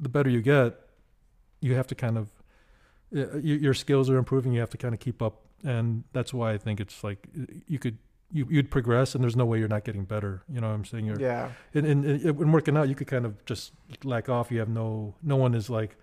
the 0.00 0.08
better 0.08 0.30
you 0.30 0.42
get, 0.42 0.78
you 1.60 1.74
have 1.74 1.86
to 1.86 1.94
kind 1.94 2.18
of, 2.18 2.32
uh, 3.16 3.38
your, 3.38 3.58
your 3.58 3.74
skills 3.74 4.10
are 4.10 4.18
improving. 4.18 4.52
You 4.52 4.60
have 4.60 4.70
to 4.70 4.78
kind 4.78 4.94
of 4.94 5.00
keep 5.00 5.22
up 5.22 5.40
and 5.64 6.04
that's 6.12 6.34
why 6.34 6.52
I 6.52 6.58
think 6.58 6.80
it's 6.80 7.02
like 7.02 7.26
you 7.66 7.78
could 7.78 7.98
you 8.32 8.46
you'd 8.50 8.70
progress, 8.70 9.14
and 9.14 9.22
there's 9.22 9.36
no 9.36 9.44
way 9.44 9.58
you're 9.58 9.68
not 9.68 9.84
getting 9.84 10.04
better. 10.04 10.42
You 10.48 10.60
know 10.60 10.68
what 10.68 10.74
I'm 10.74 10.84
saying? 10.84 11.06
You're 11.06 11.20
Yeah. 11.20 11.50
and, 11.72 11.86
and, 11.86 12.04
and 12.04 12.52
working 12.52 12.76
out, 12.76 12.88
you 12.88 12.94
could 12.94 13.06
kind 13.06 13.24
of 13.24 13.42
just 13.46 13.72
lack 14.02 14.28
off. 14.28 14.50
You 14.50 14.58
have 14.58 14.68
no 14.68 15.14
no 15.22 15.36
one 15.36 15.54
is 15.54 15.70
like, 15.70 15.96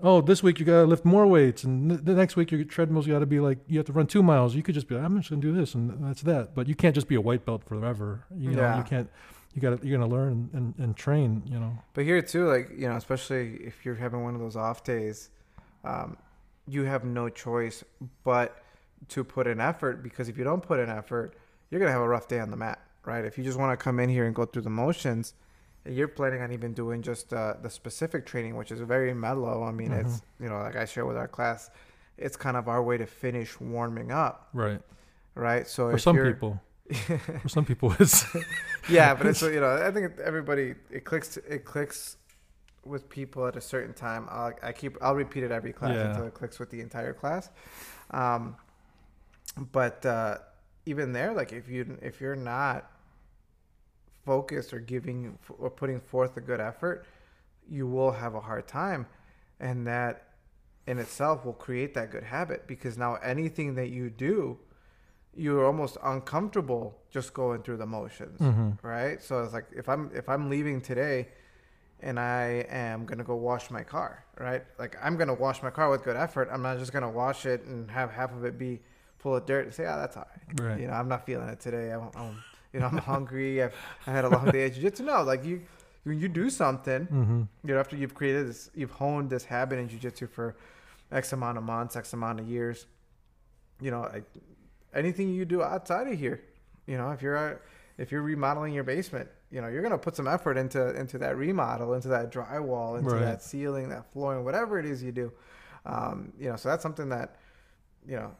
oh, 0.00 0.20
this 0.20 0.42
week 0.42 0.58
you 0.60 0.64
gotta 0.66 0.86
lift 0.86 1.04
more 1.04 1.26
weights, 1.26 1.64
and 1.64 1.90
the 1.90 2.14
next 2.14 2.36
week 2.36 2.50
your 2.52 2.62
treadmill's 2.64 3.06
got 3.06 3.18
to 3.20 3.26
be 3.26 3.40
like 3.40 3.58
you 3.66 3.78
have 3.78 3.86
to 3.86 3.92
run 3.92 4.06
two 4.06 4.22
miles. 4.22 4.54
You 4.54 4.62
could 4.62 4.74
just 4.74 4.88
be 4.88 4.94
like, 4.94 5.04
I'm 5.04 5.16
just 5.18 5.30
gonna 5.30 5.42
do 5.42 5.52
this, 5.52 5.74
and 5.74 6.04
that's 6.04 6.22
that. 6.22 6.54
But 6.54 6.68
you 6.68 6.74
can't 6.74 6.94
just 6.94 7.08
be 7.08 7.14
a 7.14 7.20
white 7.20 7.44
belt 7.44 7.64
forever. 7.64 8.24
You 8.36 8.52
know, 8.52 8.62
Yeah. 8.62 8.76
you 8.78 8.84
can't. 8.84 9.10
You 9.54 9.62
got 9.62 9.80
to 9.80 9.86
you're 9.86 9.98
gonna 9.98 10.10
learn 10.10 10.50
and, 10.52 10.74
and 10.78 10.96
train. 10.96 11.42
You 11.46 11.58
know. 11.58 11.72
But 11.94 12.04
here 12.04 12.20
too, 12.22 12.46
like 12.46 12.70
you 12.76 12.88
know, 12.88 12.96
especially 12.96 13.54
if 13.64 13.84
you're 13.84 13.94
having 13.96 14.22
one 14.22 14.34
of 14.34 14.40
those 14.40 14.56
off 14.56 14.84
days, 14.84 15.30
um, 15.84 16.16
you 16.68 16.84
have 16.84 17.04
no 17.04 17.28
choice 17.28 17.82
but 18.24 18.62
to 19.08 19.24
put 19.24 19.46
in 19.46 19.60
effort 19.60 20.02
because 20.02 20.28
if 20.28 20.36
you 20.36 20.44
don't 20.44 20.62
put 20.62 20.78
in 20.80 20.88
effort, 20.90 21.34
you're 21.70 21.80
gonna 21.80 21.92
have 21.92 22.02
a 22.02 22.08
rough 22.08 22.28
day 22.28 22.40
on 22.40 22.50
the 22.50 22.56
mat, 22.56 22.78
right? 23.04 23.24
If 23.24 23.38
you 23.38 23.44
just 23.44 23.58
want 23.58 23.78
to 23.78 23.82
come 23.82 23.98
in 24.00 24.08
here 24.10 24.26
and 24.26 24.34
go 24.34 24.44
through 24.44 24.62
the 24.62 24.70
motions, 24.70 25.34
you're 25.88 26.08
planning 26.08 26.42
on 26.42 26.52
even 26.52 26.72
doing 26.74 27.02
just 27.02 27.32
uh, 27.32 27.54
the 27.62 27.70
specific 27.70 28.26
training, 28.26 28.56
which 28.56 28.70
is 28.70 28.80
very 28.80 29.14
mellow. 29.14 29.62
I 29.64 29.72
mean, 29.72 29.92
it's 29.92 30.22
you 30.40 30.48
know, 30.48 30.58
like 30.58 30.76
I 30.76 30.84
share 30.84 31.06
with 31.06 31.16
our 31.16 31.28
class, 31.28 31.70
it's 32.16 32.36
kind 32.36 32.56
of 32.56 32.68
our 32.68 32.82
way 32.82 32.98
to 32.98 33.06
finish 33.06 33.58
warming 33.60 34.10
up, 34.12 34.48
Right. 34.52 34.80
right? 35.34 35.66
So 35.66 35.90
For 35.90 35.98
some 35.98 36.16
people. 36.16 36.60
For 37.42 37.48
some 37.48 37.64
people, 37.66 37.94
it's 38.00 38.24
yeah, 38.88 39.14
but 39.14 39.26
it's 39.26 39.42
you 39.56 39.60
know 39.60 39.76
I 39.86 39.90
think 39.90 40.18
everybody 40.24 40.74
it 40.90 41.04
clicks 41.04 41.36
it 41.36 41.64
clicks 41.64 42.16
with 42.84 43.08
people 43.10 43.46
at 43.46 43.56
a 43.56 43.60
certain 43.60 43.92
time. 43.92 44.26
I'll, 44.30 44.52
I 44.62 44.72
keep 44.72 44.96
I'll 45.02 45.14
repeat 45.14 45.42
it 45.44 45.50
every 45.50 45.72
class 45.74 45.94
Yeah. 45.94 46.10
until 46.10 46.26
it 46.26 46.34
clicks 46.34 46.58
with 46.58 46.70
the 46.70 46.80
entire 46.80 47.12
class. 47.12 47.50
Um, 48.10 48.56
but 49.72 50.04
uh, 50.06 50.38
even 50.86 51.12
there, 51.12 51.32
like 51.34 51.52
if 51.52 51.68
you 51.68 51.98
if 52.00 52.20
you're 52.20 52.36
not 52.36 52.90
focused 54.32 54.74
or 54.74 54.80
giving 54.94 55.38
or 55.58 55.70
putting 55.70 56.00
forth 56.12 56.36
a 56.36 56.40
good 56.50 56.60
effort, 56.60 57.06
you 57.76 57.86
will 57.86 58.12
have 58.12 58.34
a 58.34 58.40
hard 58.48 58.66
time, 58.68 59.06
and 59.58 59.86
that 59.86 60.14
in 60.86 60.98
itself 60.98 61.44
will 61.46 61.54
create 61.66 61.94
that 61.94 62.10
good 62.10 62.22
habit 62.24 62.66
because 62.66 62.98
now 62.98 63.12
anything 63.34 63.74
that 63.74 63.88
you 63.88 64.10
do, 64.10 64.58
you're 65.34 65.64
almost 65.64 65.96
uncomfortable 66.02 66.84
just 67.10 67.32
going 67.32 67.62
through 67.62 67.76
the 67.84 67.86
motions 67.86 68.38
Mm-hmm. 68.40 68.86
right? 68.86 69.22
So 69.22 69.42
it's 69.42 69.52
like 69.58 69.66
if 69.82 69.88
I'm 69.88 70.10
if 70.14 70.28
I'm 70.28 70.44
leaving 70.50 70.80
today 70.82 71.28
and 72.00 72.18
I 72.20 72.66
am 72.68 73.06
gonna 73.06 73.24
go 73.32 73.36
wash 73.50 73.70
my 73.70 73.82
car, 73.96 74.24
right? 74.38 74.62
Like 74.78 74.96
I'm 75.02 75.16
gonna 75.16 75.34
wash 75.46 75.62
my 75.62 75.70
car 75.70 75.88
with 75.90 76.02
good 76.08 76.16
effort. 76.16 76.46
I'm 76.52 76.62
not 76.68 76.78
just 76.78 76.92
gonna 76.92 77.10
wash 77.22 77.46
it 77.46 77.60
and 77.64 77.90
have 77.90 78.10
half 78.10 78.30
of 78.32 78.44
it 78.44 78.58
be 78.58 78.80
full 79.22 79.36
of 79.36 79.46
dirt 79.46 79.64
and 79.66 79.74
say, 79.74 79.84
"Oh, 79.92 79.96
that's 80.02 80.16
all 80.18 80.28
right." 80.34 80.60
Right. 80.68 80.80
You 80.80 80.86
know, 80.88 80.96
I'm 81.00 81.08
not 81.08 81.24
feeling 81.28 81.48
it 81.54 81.60
today. 81.60 81.86
I'm, 81.94 82.10
I'm 82.14 82.36
you 82.78 82.82
know, 82.82 82.86
I'm 82.92 82.98
hungry. 82.98 83.62
I've, 83.62 83.74
I 84.06 84.12
had 84.12 84.24
a 84.24 84.28
long 84.28 84.50
day 84.50 84.64
at 84.66 84.74
jiu-jitsu. 84.74 85.02
No, 85.04 85.22
like 85.22 85.44
you, 85.44 85.62
when 86.04 86.20
you 86.20 86.28
do 86.28 86.48
something, 86.50 87.06
Mm-hmm. 87.06 87.42
you 87.66 87.74
know, 87.74 87.80
after 87.80 87.96
you've 87.96 88.14
created 88.14 88.48
this, 88.48 88.70
you've 88.74 88.92
honed 88.92 89.30
this 89.30 89.44
habit 89.44 89.78
in 89.78 89.88
jiu-jitsu 89.88 90.26
for 90.28 90.54
X 91.10 91.32
amount 91.32 91.58
of 91.58 91.64
months, 91.64 91.96
X 91.96 92.12
amount 92.12 92.38
of 92.40 92.48
years. 92.48 92.86
You 93.80 93.90
know, 93.90 94.02
I, 94.04 94.22
anything 94.94 95.28
you 95.34 95.44
do 95.44 95.62
outside 95.62 96.06
of 96.06 96.18
here, 96.18 96.40
you 96.86 96.96
know, 96.96 97.10
if 97.10 97.20
you're 97.22 97.36
uh, 97.36 97.54
if 97.98 98.12
you're 98.12 98.22
remodeling 98.22 98.72
your 98.72 98.84
basement, 98.84 99.28
you 99.50 99.60
know, 99.60 99.66
you're 99.68 99.82
gonna 99.82 99.98
put 99.98 100.14
some 100.16 100.28
effort 100.28 100.56
into 100.56 100.94
into 100.98 101.18
that 101.18 101.36
remodel, 101.36 101.94
into 101.94 102.08
that 102.08 102.30
drywall, 102.32 102.98
into 102.98 103.10
Right. 103.10 103.20
that 103.22 103.42
ceiling, 103.42 103.88
that 103.88 104.04
flooring, 104.12 104.44
whatever 104.44 104.78
it 104.78 104.86
is 104.86 105.02
you 105.02 105.10
do. 105.12 105.32
Um, 105.86 106.32
you 106.38 106.48
know, 106.48 106.56
so 106.56 106.68
that's 106.68 106.82
something 106.82 107.08
that, 107.08 107.36
you 108.06 108.16
know, 108.16 108.30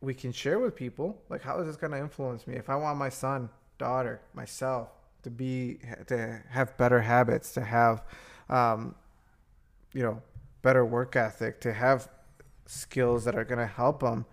we 0.00 0.14
can 0.14 0.32
share 0.32 0.58
with 0.58 0.74
people. 0.74 1.20
Like, 1.28 1.42
how 1.42 1.58
is 1.60 1.66
this 1.66 1.76
gonna 1.76 1.98
influence 1.98 2.46
me? 2.46 2.54
If 2.56 2.68
I 2.70 2.76
want 2.76 2.98
my 2.98 3.10
son, 3.10 3.48
daughter, 3.86 4.20
myself 4.34 4.88
to 5.24 5.30
be 5.30 5.78
to 6.06 6.16
have 6.56 6.76
better 6.76 7.00
habits, 7.14 7.52
to 7.58 7.62
have, 7.62 8.02
um, 8.48 8.94
you 9.92 10.02
know, 10.06 10.16
better 10.62 10.84
work 10.84 11.16
ethic, 11.16 11.60
to 11.66 11.72
have 11.72 12.08
skills 12.66 13.24
that 13.24 13.34
are 13.34 13.44
gonna 13.44 13.66
help 13.82 14.00
them 14.00 14.24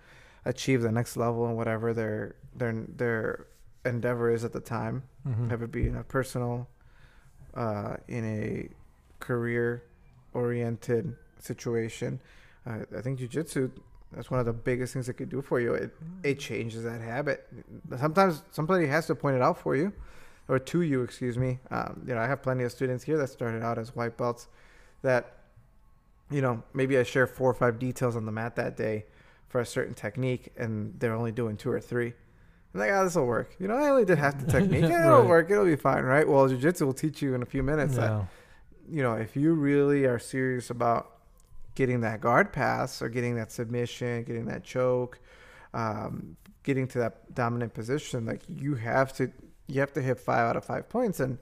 achieve 0.46 0.82
the 0.82 0.92
next 0.92 1.18
level 1.18 1.48
in 1.50 1.56
whatever 1.56 1.94
their 1.94 2.36
their 2.56 2.74
their 3.02 3.48
endeavor 3.86 4.30
is 4.38 4.44
at 4.44 4.54
the 4.54 4.60
time 4.62 5.04
Mm-hmm. 5.28 5.50
have 5.50 5.62
it 5.62 5.72
be 5.72 5.88
in 5.88 5.96
a 5.98 6.04
personal 6.04 6.68
uh, 7.54 7.96
in 8.08 8.24
a 8.26 8.70
career 9.20 9.84
oriented 10.34 11.16
situation 11.40 12.22
uh, 12.66 12.80
i 12.98 13.02
think 13.02 13.20
jiu-jitsu 13.20 13.70
that's 14.14 14.32
one 14.32 14.40
of 14.40 14.46
the 14.46 14.54
biggest 14.54 14.94
things 14.94 15.10
it 15.10 15.14
could 15.14 15.30
do 15.30 15.42
for 15.42 15.60
you 15.60 15.74
it 15.74 15.94
it 16.24 16.40
changes 16.40 16.84
that 16.84 17.02
habit 17.02 17.48
sometimes 18.00 18.44
somebody 18.52 18.88
has 18.88 19.06
to 19.08 19.16
point 19.16 19.36
it 19.36 19.42
out 19.42 19.58
for 19.58 19.76
you 19.76 19.92
or 20.48 20.58
to 20.60 20.82
you 20.82 21.02
excuse 21.02 21.38
me 21.38 21.60
um, 21.72 22.02
you 22.08 22.14
know 22.14 22.22
i 22.22 22.26
have 22.28 22.42
plenty 22.42 22.64
of 22.64 22.72
students 22.72 23.04
here 23.04 23.18
that 23.18 23.28
started 23.28 23.62
out 23.64 23.78
as 23.78 23.96
white 23.96 24.16
belts 24.18 24.48
that 25.02 25.34
you 26.32 26.42
know 26.42 26.64
maybe 26.74 26.98
i 26.98 27.04
share 27.04 27.28
four 27.28 27.50
or 27.50 27.54
five 27.54 27.80
details 27.80 28.16
on 28.16 28.26
the 28.26 28.32
mat 28.32 28.56
that 28.56 28.78
day 28.78 29.06
for 29.50 29.62
a 29.62 29.66
certain 29.66 29.94
technique 29.94 30.52
and 30.58 30.94
they're 31.00 31.14
only 31.14 31.32
doing 31.32 31.56
two 31.58 31.70
or 31.72 31.80
three 31.80 32.14
I'm 32.74 32.82
like, 32.82 32.92
oh, 32.92 33.06
this 33.06 33.16
will 33.16 33.26
work. 33.26 33.56
You 33.60 33.70
know, 33.70 33.76
I 33.76 33.90
only 33.90 34.04
did 34.06 34.18
half 34.20 34.38
the 34.38 34.46
technique. 34.52 34.82
Yeah, 34.84 35.06
it'll 35.06 35.22
Right. 35.22 35.28
work. 35.28 35.50
It'll 35.50 35.66
be 35.66 35.78
fine, 35.78 36.04
right? 36.04 36.28
Well, 36.28 36.48
jujitsu 36.50 36.82
will 36.82 36.94
teach 36.94 37.22
you 37.22 37.34
in 37.34 37.42
a 37.42 37.46
few 37.46 37.64
minutes 37.64 37.96
that, 37.96 38.12
you 38.90 39.02
know, 39.02 39.14
if 39.14 39.36
you 39.38 39.54
really 39.54 40.06
are 40.06 40.20
serious 40.20 40.70
about 40.70 41.17
getting 41.78 42.02
that 42.02 42.20
guard 42.20 42.52
pass 42.52 43.04
or 43.04 43.08
getting 43.08 43.36
that 43.36 43.52
submission, 43.52 44.24
getting 44.24 44.46
that 44.46 44.64
choke, 44.64 45.20
um, 45.76 46.36
getting 46.64 46.88
to 46.88 46.98
that 46.98 47.36
dominant 47.36 47.72
position, 47.76 48.26
like 48.26 48.42
you 48.50 48.74
have 48.74 49.14
to, 49.14 49.32
you 49.68 49.80
have 49.80 49.94
to 49.94 50.02
hit 50.02 50.20
five 50.20 50.40
out 50.40 50.56
of 50.58 50.66
five 50.66 50.90
points. 50.90 51.20
And 51.20 51.38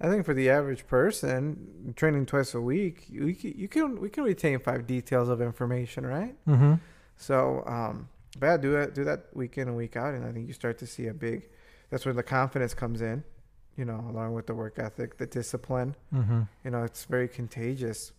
I 0.00 0.08
think 0.08 0.26
for 0.26 0.34
the 0.34 0.50
average 0.50 0.84
person 0.88 1.94
training 1.94 2.26
twice 2.26 2.54
a 2.54 2.60
week, 2.60 3.06
you, 3.08 3.32
can- 3.36 3.54
you 3.56 3.68
can, 3.68 4.00
we 4.00 4.10
can 4.10 4.24
retain 4.24 4.58
five 4.58 4.84
details 4.84 5.28
of 5.28 5.40
information, 5.40 6.04
right? 6.04 6.34
Mm-hmm. 6.46 6.74
So, 7.16 7.62
um, 7.64 8.08
but 8.40 8.46
yeah, 8.46 8.56
do 8.56 8.76
it, 8.76 8.94
do 8.96 9.04
that 9.04 9.26
week 9.32 9.58
in 9.58 9.68
and 9.68 9.76
week 9.76 9.96
out, 9.96 10.12
and 10.14 10.24
I 10.24 10.32
think 10.32 10.48
you 10.48 10.54
start 10.54 10.78
to 10.78 10.86
see 10.88 11.06
a 11.06 11.14
big. 11.14 11.48
That's 11.90 12.04
where 12.04 12.14
the 12.14 12.24
confidence 12.24 12.74
comes 12.74 13.00
in, 13.00 13.22
you 13.76 13.84
know, 13.84 14.04
along 14.10 14.32
with 14.34 14.46
the 14.48 14.54
work 14.54 14.78
ethic, 14.78 15.18
the 15.18 15.26
discipline. 15.26 15.94
Mm-hmm. 16.12 16.40
You 16.64 16.70
know, 16.72 16.82
it's 16.82 17.04
very 17.04 17.28
contagious, 17.28 18.10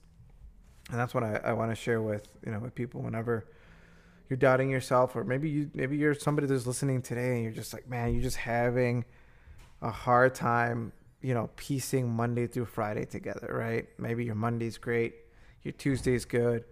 and 0.89 0.99
that's 0.99 1.13
what 1.13 1.23
I, 1.23 1.39
I 1.43 1.53
want 1.53 1.71
to 1.71 1.75
share 1.75 2.01
with 2.01 2.27
you 2.45 2.51
know 2.51 2.59
with 2.59 2.75
people 2.75 3.01
whenever 3.01 3.45
you're 4.29 4.37
doubting 4.37 4.69
yourself, 4.69 5.15
or 5.15 5.23
maybe 5.23 5.49
you 5.49 5.69
maybe 5.73 5.97
you're 5.97 6.13
somebody 6.13 6.47
that's 6.47 6.65
listening 6.65 7.01
today 7.01 7.35
and 7.35 7.43
you're 7.43 7.51
just 7.51 7.73
like, 7.73 7.87
man, 7.89 8.13
you're 8.13 8.23
just 8.23 8.37
having 8.37 9.05
a 9.81 9.91
hard 9.91 10.33
time, 10.33 10.91
you 11.21 11.33
know, 11.33 11.49
piecing 11.55 12.09
Monday 12.09 12.47
through 12.47 12.65
Friday 12.65 13.05
together, 13.05 13.49
right? 13.51 13.87
Maybe 13.97 14.23
your 14.23 14.35
Monday's 14.35 14.77
great, 14.77 15.13
your 15.63 15.73
Tuesday's 15.73 16.25
good, 16.25 16.63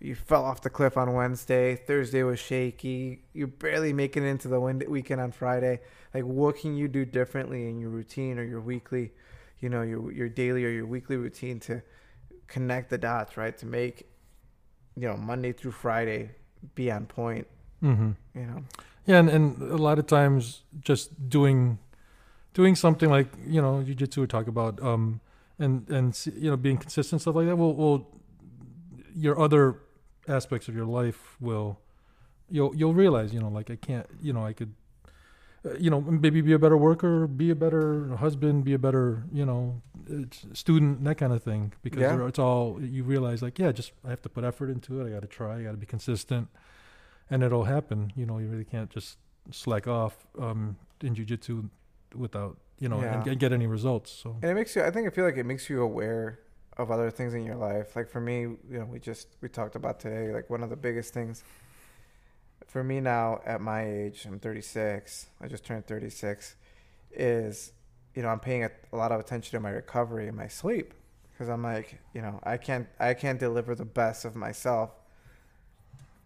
you 0.00 0.14
fell 0.14 0.44
off 0.44 0.60
the 0.60 0.70
cliff 0.70 0.96
on 0.96 1.14
Wednesday. 1.14 1.74
Thursday 1.74 2.22
was 2.22 2.38
shaky. 2.38 3.22
You're 3.32 3.46
barely 3.46 3.92
making 3.92 4.24
it 4.24 4.28
into 4.28 4.48
the 4.48 4.60
weekend 4.60 5.20
on 5.20 5.32
Friday. 5.32 5.80
Like, 6.12 6.24
what 6.24 6.56
can 6.56 6.76
you 6.76 6.86
do 6.86 7.04
differently 7.04 7.68
in 7.68 7.78
your 7.78 7.88
routine 7.90 8.38
or 8.38 8.44
your 8.44 8.60
weekly, 8.60 9.12
you 9.60 9.68
know, 9.70 9.82
your 9.82 10.12
your 10.12 10.28
daily 10.28 10.64
or 10.64 10.70
your 10.70 10.86
weekly 10.86 11.16
routine 11.16 11.60
to 11.60 11.82
connect 12.46 12.90
the 12.90 12.98
dots, 12.98 13.36
right? 13.36 13.56
To 13.58 13.66
make, 13.66 14.06
you 14.96 15.08
know, 15.08 15.16
Monday 15.16 15.52
through 15.52 15.72
Friday 15.72 16.30
be 16.74 16.90
on 16.90 17.06
point. 17.06 17.46
Mm-hmm. 17.82 18.10
You 18.34 18.46
know, 18.46 18.64
Yeah, 19.06 19.18
and, 19.18 19.28
and 19.28 19.62
a 19.62 19.76
lot 19.76 19.98
of 19.98 20.06
times 20.06 20.62
just 20.80 21.28
doing 21.28 21.78
doing 22.54 22.74
something 22.74 23.10
like 23.10 23.28
you 23.46 23.60
know 23.60 23.84
jujitsu 23.86 24.16
we 24.16 24.26
talk 24.26 24.46
about 24.46 24.82
um 24.82 25.20
and 25.58 25.86
and 25.90 26.18
you 26.34 26.48
know 26.50 26.56
being 26.56 26.78
consistent 26.78 27.20
stuff 27.20 27.34
like 27.34 27.46
that 27.46 27.56
will 27.56 27.74
will 27.74 28.08
your 29.14 29.38
other 29.38 29.82
aspects 30.26 30.66
of 30.66 30.74
your 30.74 30.86
life 30.86 31.36
will 31.38 31.78
you'll 32.48 32.74
you'll 32.74 32.94
realize 32.94 33.34
you 33.34 33.40
know 33.40 33.48
like 33.48 33.70
I 33.70 33.76
can't 33.76 34.06
you 34.22 34.32
know 34.32 34.44
I 34.44 34.54
could 34.54 34.72
you 35.78 35.90
know 35.90 36.00
maybe 36.00 36.40
be 36.40 36.52
a 36.52 36.58
better 36.58 36.76
worker 36.76 37.26
be 37.26 37.50
a 37.50 37.54
better 37.54 38.14
husband 38.16 38.64
be 38.64 38.74
a 38.74 38.78
better 38.78 39.24
you 39.32 39.44
know 39.44 39.80
student 40.52 41.02
that 41.04 41.16
kind 41.16 41.32
of 41.32 41.42
thing 41.42 41.72
because 41.82 42.00
Yeah. 42.00 42.26
it's 42.26 42.38
all 42.38 42.78
you 42.82 43.02
realize 43.04 43.42
like 43.42 43.58
yeah 43.58 43.72
just 43.72 43.92
I 44.04 44.10
have 44.10 44.22
to 44.22 44.28
put 44.28 44.44
effort 44.44 44.70
into 44.70 45.00
it 45.00 45.06
I 45.06 45.10
got 45.10 45.22
to 45.22 45.28
try 45.28 45.58
I 45.58 45.62
got 45.62 45.72
to 45.72 45.76
be 45.76 45.86
consistent 45.86 46.48
and 47.30 47.42
it'll 47.42 47.64
happen 47.64 48.12
you 48.16 48.26
know 48.26 48.38
you 48.38 48.48
really 48.48 48.64
can't 48.64 48.90
just 48.90 49.18
slack 49.50 49.86
off 49.88 50.26
um 50.38 50.76
in 51.02 51.14
jiu-jitsu 51.14 51.68
without 52.14 52.56
you 52.78 52.88
know 52.88 53.00
and, 53.00 53.26
and 53.26 53.38
get 53.40 53.52
any 53.52 53.66
results 53.66 54.10
so 54.10 54.36
and 54.42 54.50
it 54.50 54.54
makes 54.54 54.76
you. 54.76 54.82
I 54.82 54.90
think 54.90 55.06
I 55.06 55.10
feel 55.10 55.24
like 55.24 55.36
it 55.36 55.46
makes 55.46 55.68
you 55.70 55.82
aware 55.82 56.40
of 56.76 56.90
other 56.90 57.10
things 57.10 57.32
in 57.32 57.42
your 57.42 57.56
life. 57.56 57.96
Like 57.96 58.08
for 58.10 58.20
me, 58.20 58.40
you 58.42 58.58
know, 58.78 58.84
we 58.84 58.98
just 58.98 59.28
we 59.40 59.48
talked 59.48 59.76
about 59.76 59.98
today. 59.98 60.30
Like 60.32 60.50
one 60.50 60.62
of 60.62 60.68
the 60.68 60.76
biggest 60.76 61.14
things 61.14 61.42
for 62.66 62.82
me 62.84 63.00
now 63.00 63.40
at 63.46 63.60
my 63.60 63.86
age, 63.86 64.26
I'm 64.26 64.38
36. 64.38 65.26
I 65.40 65.48
just 65.48 65.64
turned 65.64 65.86
36. 65.86 66.56
Is 67.12 67.72
you 68.14 68.22
know 68.22 68.28
I'm 68.28 68.40
paying 68.40 68.64
a, 68.64 68.70
a 68.92 68.96
lot 68.96 69.12
of 69.12 69.20
attention 69.20 69.52
to 69.52 69.60
my 69.60 69.70
recovery 69.70 70.28
and 70.28 70.36
my 70.36 70.48
sleep 70.48 70.92
because 71.32 71.48
I'm 71.48 71.62
like 71.62 71.98
you 72.14 72.20
know 72.20 72.40
I 72.42 72.56
can't 72.58 72.86
I 73.00 73.14
can't 73.14 73.38
deliver 73.40 73.74
the 73.74 73.84
best 73.86 74.24
of 74.26 74.34
myself 74.36 74.90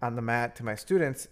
on 0.02 0.16
the 0.16 0.22
mat 0.22 0.56
to 0.56 0.64
my 0.64 0.74
students 0.74 1.28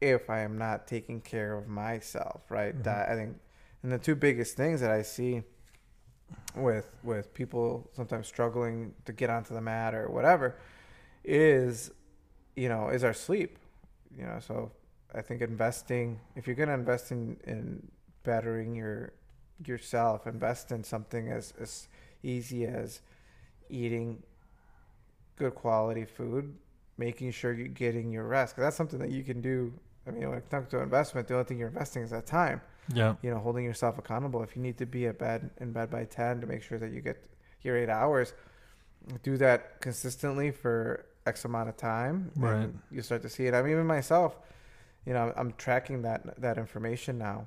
if 0.00 0.30
I 0.30 0.40
am 0.40 0.56
not 0.56 0.86
taking 0.86 1.20
care 1.20 1.54
of 1.56 1.68
myself. 1.68 2.42
Right. 2.50 2.74
Mhm. 2.74 2.84
That 2.84 3.08
I 3.10 3.14
think 3.16 3.36
and 3.82 3.92
the 3.92 3.98
two 3.98 4.14
biggest 4.14 4.56
things 4.56 4.80
that 4.80 4.90
I 4.90 5.02
see 5.02 5.42
with 6.54 6.94
with 7.02 7.34
people 7.34 7.90
sometimes 7.94 8.26
struggling 8.26 8.94
to 9.04 9.12
get 9.12 9.28
onto 9.28 9.52
the 9.52 9.60
mat 9.60 9.94
or 9.94 10.08
whatever 10.08 10.56
is 11.24 11.90
you 12.56 12.68
know 12.68 12.88
is 12.88 13.04
our 13.04 13.12
sleep 13.14 13.58
you 14.16 14.24
know 14.24 14.38
so 14.40 14.70
i 15.14 15.20
think 15.20 15.40
investing 15.40 16.18
if 16.36 16.46
you're 16.46 16.56
going 16.56 16.68
to 16.68 16.74
invest 16.74 17.12
in 17.12 17.36
in 17.46 17.90
bettering 18.24 18.74
your 18.74 19.12
yourself 19.66 20.26
invest 20.26 20.72
in 20.72 20.82
something 20.82 21.28
as 21.28 21.52
as 21.60 21.88
easy 22.22 22.64
as 22.66 23.00
eating 23.68 24.22
good 25.36 25.54
quality 25.54 26.04
food 26.04 26.54
making 26.98 27.30
sure 27.30 27.52
you're 27.52 27.68
getting 27.68 28.10
your 28.10 28.24
rest 28.24 28.54
'Cause 28.54 28.62
that's 28.62 28.76
something 28.76 28.98
that 28.98 29.10
you 29.10 29.22
can 29.24 29.40
do 29.40 29.72
i 30.06 30.10
mean 30.10 30.28
when 30.28 30.38
it 30.38 30.50
comes 30.50 30.68
to 30.68 30.78
investment 30.80 31.26
the 31.28 31.34
only 31.34 31.44
thing 31.44 31.58
you're 31.58 31.68
investing 31.68 32.02
is 32.02 32.10
that 32.10 32.26
time 32.26 32.60
yeah 32.94 33.14
you 33.22 33.30
know, 33.30 33.38
holding 33.38 33.64
yourself 33.64 33.96
accountable. 33.96 34.42
If 34.42 34.56
you 34.56 34.62
need 34.62 34.76
to 34.78 34.86
be 34.86 35.06
at 35.06 35.16
bed 35.16 35.50
in 35.60 35.72
bed 35.72 35.88
by 35.88 36.04
ten 36.04 36.40
to 36.40 36.48
make 36.48 36.62
sure 36.62 36.78
that 36.78 36.90
you 36.90 37.00
get 37.00 37.16
your 37.62 37.76
eight 37.76 37.88
hours, 37.88 38.34
do 39.22 39.36
that 39.36 39.80
consistently 39.80 40.50
for 40.50 41.06
X 41.26 41.44
amount 41.44 41.68
of 41.68 41.76
time, 41.76 42.30
Right. 42.36 42.68
you 42.90 43.02
start 43.02 43.22
to 43.22 43.28
see 43.28 43.46
it. 43.46 43.54
I 43.54 43.62
mean, 43.62 43.72
even 43.72 43.86
myself, 43.86 44.36
you 45.06 45.12
know, 45.12 45.32
I'm 45.36 45.52
tracking 45.58 46.02
that 46.02 46.40
that 46.40 46.58
information 46.58 47.18
now. 47.18 47.46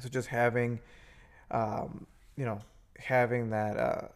So 0.00 0.08
just 0.08 0.28
having, 0.28 0.80
um, 1.50 2.06
you 2.36 2.44
know, 2.44 2.60
having 2.98 3.50
that 3.50 3.76
uh, 3.76 4.08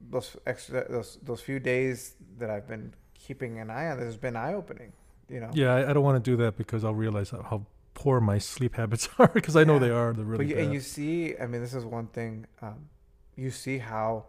those 0.00 0.36
extra 0.46 0.90
those 0.90 1.18
those 1.22 1.40
few 1.40 1.58
days 1.60 2.14
that 2.38 2.50
I've 2.50 2.66
been 2.66 2.94
keeping 3.14 3.58
an 3.58 3.70
eye 3.70 3.88
on, 3.90 3.98
this 3.98 4.06
has 4.06 4.16
been 4.16 4.36
eye 4.36 4.54
opening. 4.54 4.92
You 5.28 5.40
know. 5.40 5.50
Yeah, 5.52 5.74
I, 5.74 5.90
I 5.90 5.92
don't 5.92 6.02
want 6.04 6.22
to 6.24 6.30
do 6.30 6.36
that 6.38 6.56
because 6.56 6.84
I'll 6.84 6.94
realize 6.94 7.30
how, 7.30 7.66
poor 7.92 8.18
my 8.20 8.38
sleep 8.38 8.76
habits 8.76 9.08
are 9.18 9.28
because 9.28 9.56
I 9.56 9.64
know 9.64 9.74
Yeah. 9.74 9.78
they 9.80 9.90
are. 9.90 10.12
They're 10.14 10.24
really 10.24 10.44
but 10.44 10.48
you, 10.48 10.54
bad. 10.54 10.64
and 10.64 10.72
you 10.72 10.80
see, 10.80 11.36
I 11.36 11.46
mean, 11.46 11.60
this 11.60 11.74
is 11.74 11.84
one 11.84 12.06
thing. 12.06 12.46
Um, 12.62 12.88
you 13.36 13.50
see 13.50 13.78
how 13.78 14.24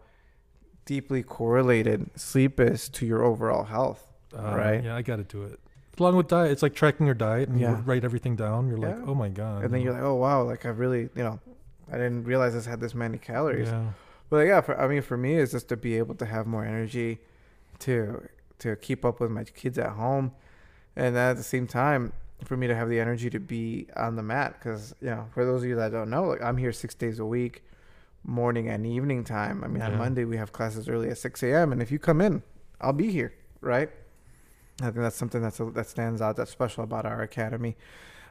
deeply 0.90 1.22
correlated 1.22 2.10
sleep 2.16 2.58
is 2.58 2.88
to 2.88 3.06
your 3.06 3.22
overall 3.22 3.62
health. 3.62 4.08
Uh, 4.36 4.54
right? 4.56 4.82
Yeah, 4.82 4.96
I 4.96 5.02
got 5.02 5.16
to 5.16 5.22
do 5.24 5.44
it. 5.44 5.60
Along 6.00 6.16
with 6.16 6.26
diet, 6.26 6.50
it's 6.50 6.62
like 6.64 6.74
tracking 6.74 7.06
your 7.06 7.14
diet 7.14 7.48
and 7.48 7.60
Yeah. 7.60 7.70
you 7.70 7.82
write 7.84 8.02
everything 8.04 8.34
down. 8.34 8.66
You're 8.68 8.78
like, 8.78 8.96
oh 9.06 9.14
my 9.14 9.28
god. 9.28 9.62
and 9.62 9.72
then 9.72 9.82
you're 9.82 9.92
like, 9.92 10.02
oh 10.02 10.16
wow, 10.16 10.42
like 10.42 10.66
I 10.66 10.70
really, 10.70 11.02
you 11.14 11.22
know, 11.22 11.38
I 11.92 11.92
didn't 11.92 12.24
realize 12.24 12.54
this 12.54 12.66
had 12.66 12.80
this 12.80 12.92
many 12.94 13.18
calories. 13.18 13.68
yeah, 13.68 13.90
But 14.30 14.46
yeah, 14.48 14.60
for, 14.62 14.80
I 14.80 14.88
mean, 14.88 15.02
for 15.02 15.16
me, 15.16 15.36
it's 15.36 15.52
just 15.52 15.68
to 15.68 15.76
be 15.76 15.96
able 15.98 16.16
to 16.16 16.26
have 16.26 16.44
more 16.46 16.64
energy 16.64 17.18
to 17.80 18.26
to 18.58 18.74
keep 18.76 19.04
up 19.04 19.20
with 19.20 19.30
my 19.30 19.44
kids 19.44 19.78
at 19.78 19.90
home, 19.90 20.32
and 20.96 21.16
at 21.16 21.36
the 21.36 21.42
same 21.54 21.66
time, 21.68 22.12
for 22.44 22.56
me 22.56 22.66
to 22.66 22.74
have 22.74 22.88
the 22.88 22.98
energy 23.00 23.30
to 23.30 23.38
be 23.40 23.86
on 23.96 24.16
the 24.16 24.22
mat. 24.22 24.50
Because 24.58 24.94
you 25.00 25.10
know, 25.10 25.26
for 25.34 25.44
those 25.44 25.62
of 25.62 25.68
you 25.68 25.76
that 25.76 25.92
don't 25.92 26.10
know, 26.10 26.24
like 26.24 26.42
I'm 26.42 26.56
here 26.56 26.72
six 26.72 26.94
days 26.94 27.18
a 27.20 27.26
week, 27.38 27.62
morning 28.24 28.68
and 28.68 28.86
evening 28.86 29.24
time. 29.24 29.64
I 29.64 29.68
mean, 29.68 29.82
on 29.82 29.92
Monday 29.98 30.24
we 30.24 30.36
have 30.36 30.52
classes 30.52 30.88
early 30.88 31.08
at 31.10 31.18
six 31.18 31.42
a.m. 31.42 31.72
And 31.72 31.80
if 31.82 31.90
you 31.90 31.98
come 31.98 32.20
in, 32.20 32.42
I'll 32.80 32.92
be 32.92 33.10
here, 33.10 33.32
right? 33.60 33.88
I 34.80 34.84
think 34.84 34.96
that's 34.96 35.16
something 35.16 35.42
that's 35.42 35.58
that 35.58 35.86
stands 35.86 36.20
out, 36.22 36.36
that's 36.36 36.50
special 36.50 36.84
about 36.84 37.06
our 37.06 37.20
academy. 37.22 37.76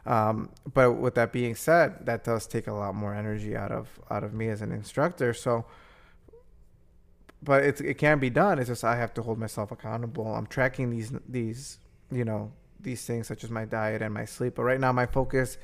Um, 0.05 0.49
but 0.73 0.93
with 0.93 1.15
that 1.15 1.31
being 1.31 1.55
said, 1.55 2.05
that 2.05 2.23
does 2.23 2.47
take 2.47 2.67
a 2.67 2.73
lot 2.73 2.95
more 2.95 3.13
energy 3.13 3.55
out 3.55 3.71
of 3.71 3.99
out 4.09 4.23
of 4.23 4.33
me 4.33 4.49
as 4.49 4.61
an 4.61 4.71
instructor. 4.71 5.33
So, 5.33 5.65
but 7.43 7.63
it's 7.63 7.81
it 7.81 7.95
can 7.95 8.19
be 8.19 8.29
done. 8.29 8.59
It's 8.59 8.69
just 8.69 8.83
I 8.83 8.95
have 8.95 9.13
to 9.15 9.21
hold 9.21 9.37
myself 9.37 9.71
accountable. 9.71 10.33
I'm 10.33 10.47
tracking 10.47 10.89
these 10.89 11.11
these 11.27 11.79
you 12.11 12.25
know 12.25 12.51
these 12.79 13.05
things 13.05 13.27
such 13.27 13.43
as 13.43 13.49
my 13.49 13.65
diet 13.65 14.01
and 14.01 14.13
my 14.13 14.25
sleep. 14.25 14.55
But 14.55 14.63
right 14.63 14.79
now, 14.79 14.91
my 14.91 15.05
focus 15.05 15.57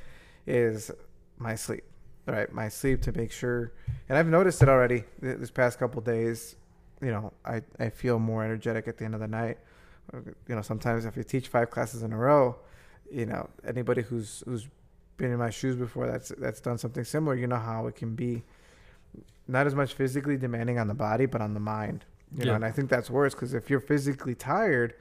is 0.46 0.92
my 1.38 1.56
sleep. 1.56 1.84
Right, 2.28 2.52
my 2.52 2.70
sleep 2.70 3.02
to 3.04 3.12
make 3.12 3.32
sure. 3.32 3.72
And 4.10 4.18
I've 4.18 4.28
noticed 4.28 4.64
it 4.64 4.70
already 4.70 5.04
this 5.22 5.52
past 5.52 5.78
couple 5.78 6.02
days. 6.02 6.56
You 7.02 7.12
know, 7.12 7.34
I 7.46 7.62
I 7.80 7.90
feel 7.90 8.18
more 8.18 8.44
energetic 8.44 8.88
at 8.88 8.98
the 8.98 9.06
end 9.06 9.14
of 9.14 9.20
the 9.20 9.28
night. 9.28 9.60
You 10.48 10.56
know, 10.56 10.62
sometimes 10.62 11.06
if 11.06 11.16
you 11.18 11.24
teach 11.24 11.50
five 11.50 11.70
classes 11.70 12.02
in 12.02 12.14
a 12.14 12.18
row, 12.18 12.56
you 13.12 13.26
know 13.26 13.50
anybody 13.68 14.02
who's 14.02 14.44
who's 14.46 14.68
been 15.18 15.32
in 15.32 15.38
my 15.38 15.50
shoes 15.50 15.76
before 15.76 16.08
that's 16.08 16.30
that's 16.38 16.60
done 16.60 16.78
something 16.78 17.04
similar 17.04 17.36
you 17.36 17.48
know 17.48 17.58
how 17.58 17.88
it 17.88 17.96
can 17.96 18.16
be 18.16 18.44
not 19.48 19.68
as 19.68 19.76
much 19.76 19.94
physically 19.94 20.38
demanding 20.38 20.78
on 20.78 20.88
the 20.88 20.94
body 20.94 21.26
but 21.26 21.42
on 21.42 21.54
the 21.54 21.60
mind 21.60 22.04
you 22.36 22.46
know 22.46 22.56
and 22.56 22.66
i 22.66 22.72
think 22.72 22.90
that's 22.90 23.10
worse 23.10 23.34
because 23.34 23.54
if 23.54 23.70
you're 23.70 23.80
physically 23.80 24.36
tired 24.36 24.94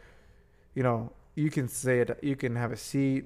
you 0.74 0.82
know 0.82 1.10
you 1.34 1.50
can 1.50 1.66
say 1.66 2.00
it 2.00 2.16
you 2.22 2.36
can 2.36 2.54
have 2.54 2.70
a 2.70 2.76
seat 2.76 3.24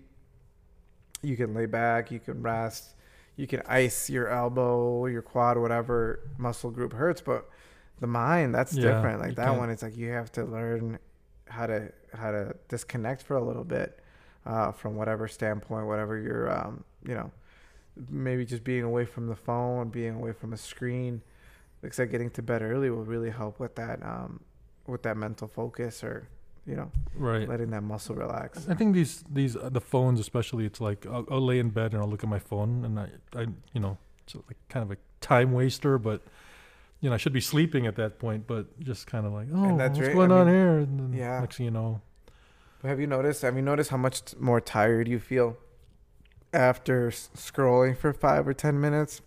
you 1.23 1.37
can 1.37 1.52
lay 1.52 1.67
back 1.67 2.11
you 2.11 2.21
can 2.21 2.40
rest 2.40 2.95
you 3.38 3.47
can 3.47 3.62
ice 3.66 4.11
your 4.11 4.28
elbow 4.28 5.07
your 5.07 5.23
quad 5.23 5.57
whatever 5.57 6.21
muscle 6.37 6.71
group 6.71 6.92
hurts 6.92 7.21
but 7.23 7.49
the 8.00 8.07
mind 8.07 8.54
that's 8.54 8.75
Yeah, 8.75 8.83
different 8.92 9.21
like 9.21 9.35
that 9.37 9.47
can't- 9.47 9.59
one 9.59 9.71
it's 9.71 9.83
like 9.83 9.97
you 9.97 10.11
have 10.11 10.30
to 10.33 10.45
learn 10.45 10.99
how 11.49 11.66
to 11.66 11.90
how 12.12 12.30
to 12.30 12.54
disconnect 12.68 13.23
for 13.23 13.37
a 13.37 13.42
little 13.42 13.64
bit 13.64 14.00
uh, 14.47 14.73
from 14.73 14.97
whatever 14.97 15.28
standpoint, 15.28 15.87
whatever 15.87 16.16
you're, 16.18 16.50
um, 16.50 16.83
you 17.07 17.14
know, 17.14 17.30
maybe 18.09 18.47
just 18.47 18.64
being 18.64 18.83
away 18.83 19.04
from 19.04 19.26
the 19.26 19.37
phone, 19.37 19.90
being 19.90 20.14
away 20.14 20.33
from 20.33 20.52
a 20.54 20.57
screen. 20.57 21.21
Looks 21.83 21.99
like 21.99 22.11
getting 22.11 22.30
to 22.30 22.42
bed 22.42 22.62
early 22.62 22.88
will 22.88 23.04
really 23.04 23.28
help 23.30 23.61
with 23.61 23.74
that, 23.74 24.03
um, 24.03 24.40
with 24.87 25.03
that 25.03 25.16
mental 25.18 25.48
focus, 25.48 26.03
or 26.03 26.29
you 26.68 26.76
know, 26.76 26.90
right. 27.16 27.48
letting 27.48 27.70
that 27.70 27.83
muscle 27.83 28.14
relax. 28.14 28.68
I 28.68 28.74
think 28.74 28.94
these 28.94 29.24
these 29.31 29.57
uh, 29.57 29.70
the 29.70 29.81
phones 29.81 30.20
especially. 30.20 30.66
It's 30.66 30.81
like 30.81 31.07
I'll, 31.07 31.24
I'll 31.31 31.44
lay 31.44 31.59
in 31.59 31.70
bed 31.70 31.92
and 31.94 32.02
I'll 32.02 32.09
look 32.09 32.22
at 32.22 32.28
my 32.28 32.38
phone 32.38 32.85
and 32.85 33.00
I 33.00 33.09
I 33.35 33.46
you 33.72 33.81
know 33.81 33.96
it's 34.24 34.35
like 34.35 34.59
kind 34.68 34.85
of 34.85 34.90
a 34.90 34.98
time 35.20 35.52
waster, 35.52 35.98
but 35.98 36.20
you 37.00 37.09
know 37.09 37.14
I 37.14 37.18
should 37.18 37.33
be 37.33 37.40
sleeping 37.40 37.87
at 37.87 37.96
that 37.96 38.18
point, 38.18 38.46
but 38.46 38.78
just 38.81 39.07
kind 39.07 39.24
of 39.26 39.33
like 39.33 39.48
oh 39.52 39.74
what's 39.74 39.98
right, 39.98 40.12
going 40.12 40.31
I 40.31 40.40
on 40.40 40.46
mean, 40.46 40.54
here? 40.54 40.78
And 40.78 41.14
yeah. 41.14 41.40
next 41.40 41.57
thing 41.57 41.64
you 41.64 41.72
know, 41.72 42.02
But 42.83 42.88
have 42.88 43.00
you 43.00 43.07
noticed? 43.07 43.42
Have 43.42 43.57
you 43.57 43.62
noticed 43.62 43.90
how 43.90 43.96
much 43.96 44.24
t- 44.24 44.37
more 44.38 44.61
tired 44.61 45.09
you 45.09 45.18
feel 45.18 45.57
after 46.52 47.09
s- 47.09 47.31
scrolling 47.35 47.96
for 47.96 48.12
five 48.12 48.46
or 48.46 48.52
ten 48.52 48.78
minutes? 48.81 49.22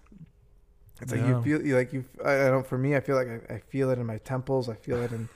It's 1.01 1.12
like 1.12 1.25
you 1.25 1.41
feel 1.41 1.65
you 1.65 1.75
like 1.75 1.91
you. 1.93 2.06
I 2.23 2.45
I 2.45 2.49
don't. 2.49 2.67
For 2.67 2.77
me, 2.77 2.95
I 2.95 2.99
feel 2.99 3.15
like 3.15 3.27
I, 3.27 3.56
I 3.56 3.60
feel 3.60 3.89
it 3.89 3.97
in 3.97 4.06
my 4.06 4.19
temples. 4.19 4.69
I 4.69 4.75
feel 4.75 5.01
it 5.01 5.12
in. 5.12 5.30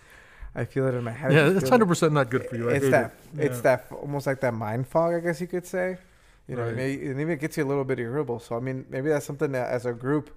I 0.55 0.65
feel 0.65 0.87
it 0.87 0.93
in 0.95 1.03
my 1.03 1.11
head. 1.11 1.33
Yeah, 1.33 1.49
it's 1.49 1.69
hundred 1.69 1.87
percent 1.87 2.13
not 2.13 2.29
good 2.29 2.45
for 2.49 2.55
you. 2.55 2.69
I 2.69 2.73
It's 2.73 2.89
that. 2.89 3.13
it. 3.37 3.45
It's 3.45 3.61
that 3.61 3.87
almost 3.91 4.25
like 4.27 4.39
that 4.41 4.53
mind 4.53 4.87
fog, 4.87 5.13
I 5.13 5.19
guess 5.19 5.41
you 5.41 5.47
could 5.47 5.65
say. 5.65 5.97
You 6.47 6.55
know, 6.55 6.65
Right. 6.67 6.75
maybe 6.75 7.33
it 7.33 7.39
gets 7.39 7.57
you 7.57 7.63
a 7.63 7.69
little 7.71 7.83
bit 7.83 7.99
irritable. 7.99 8.39
So 8.39 8.55
I 8.55 8.59
mean, 8.59 8.85
maybe 8.89 9.09
that's 9.09 9.25
something 9.25 9.51
that 9.53 9.69
as 9.71 9.85
a 9.85 9.93
group 9.93 10.29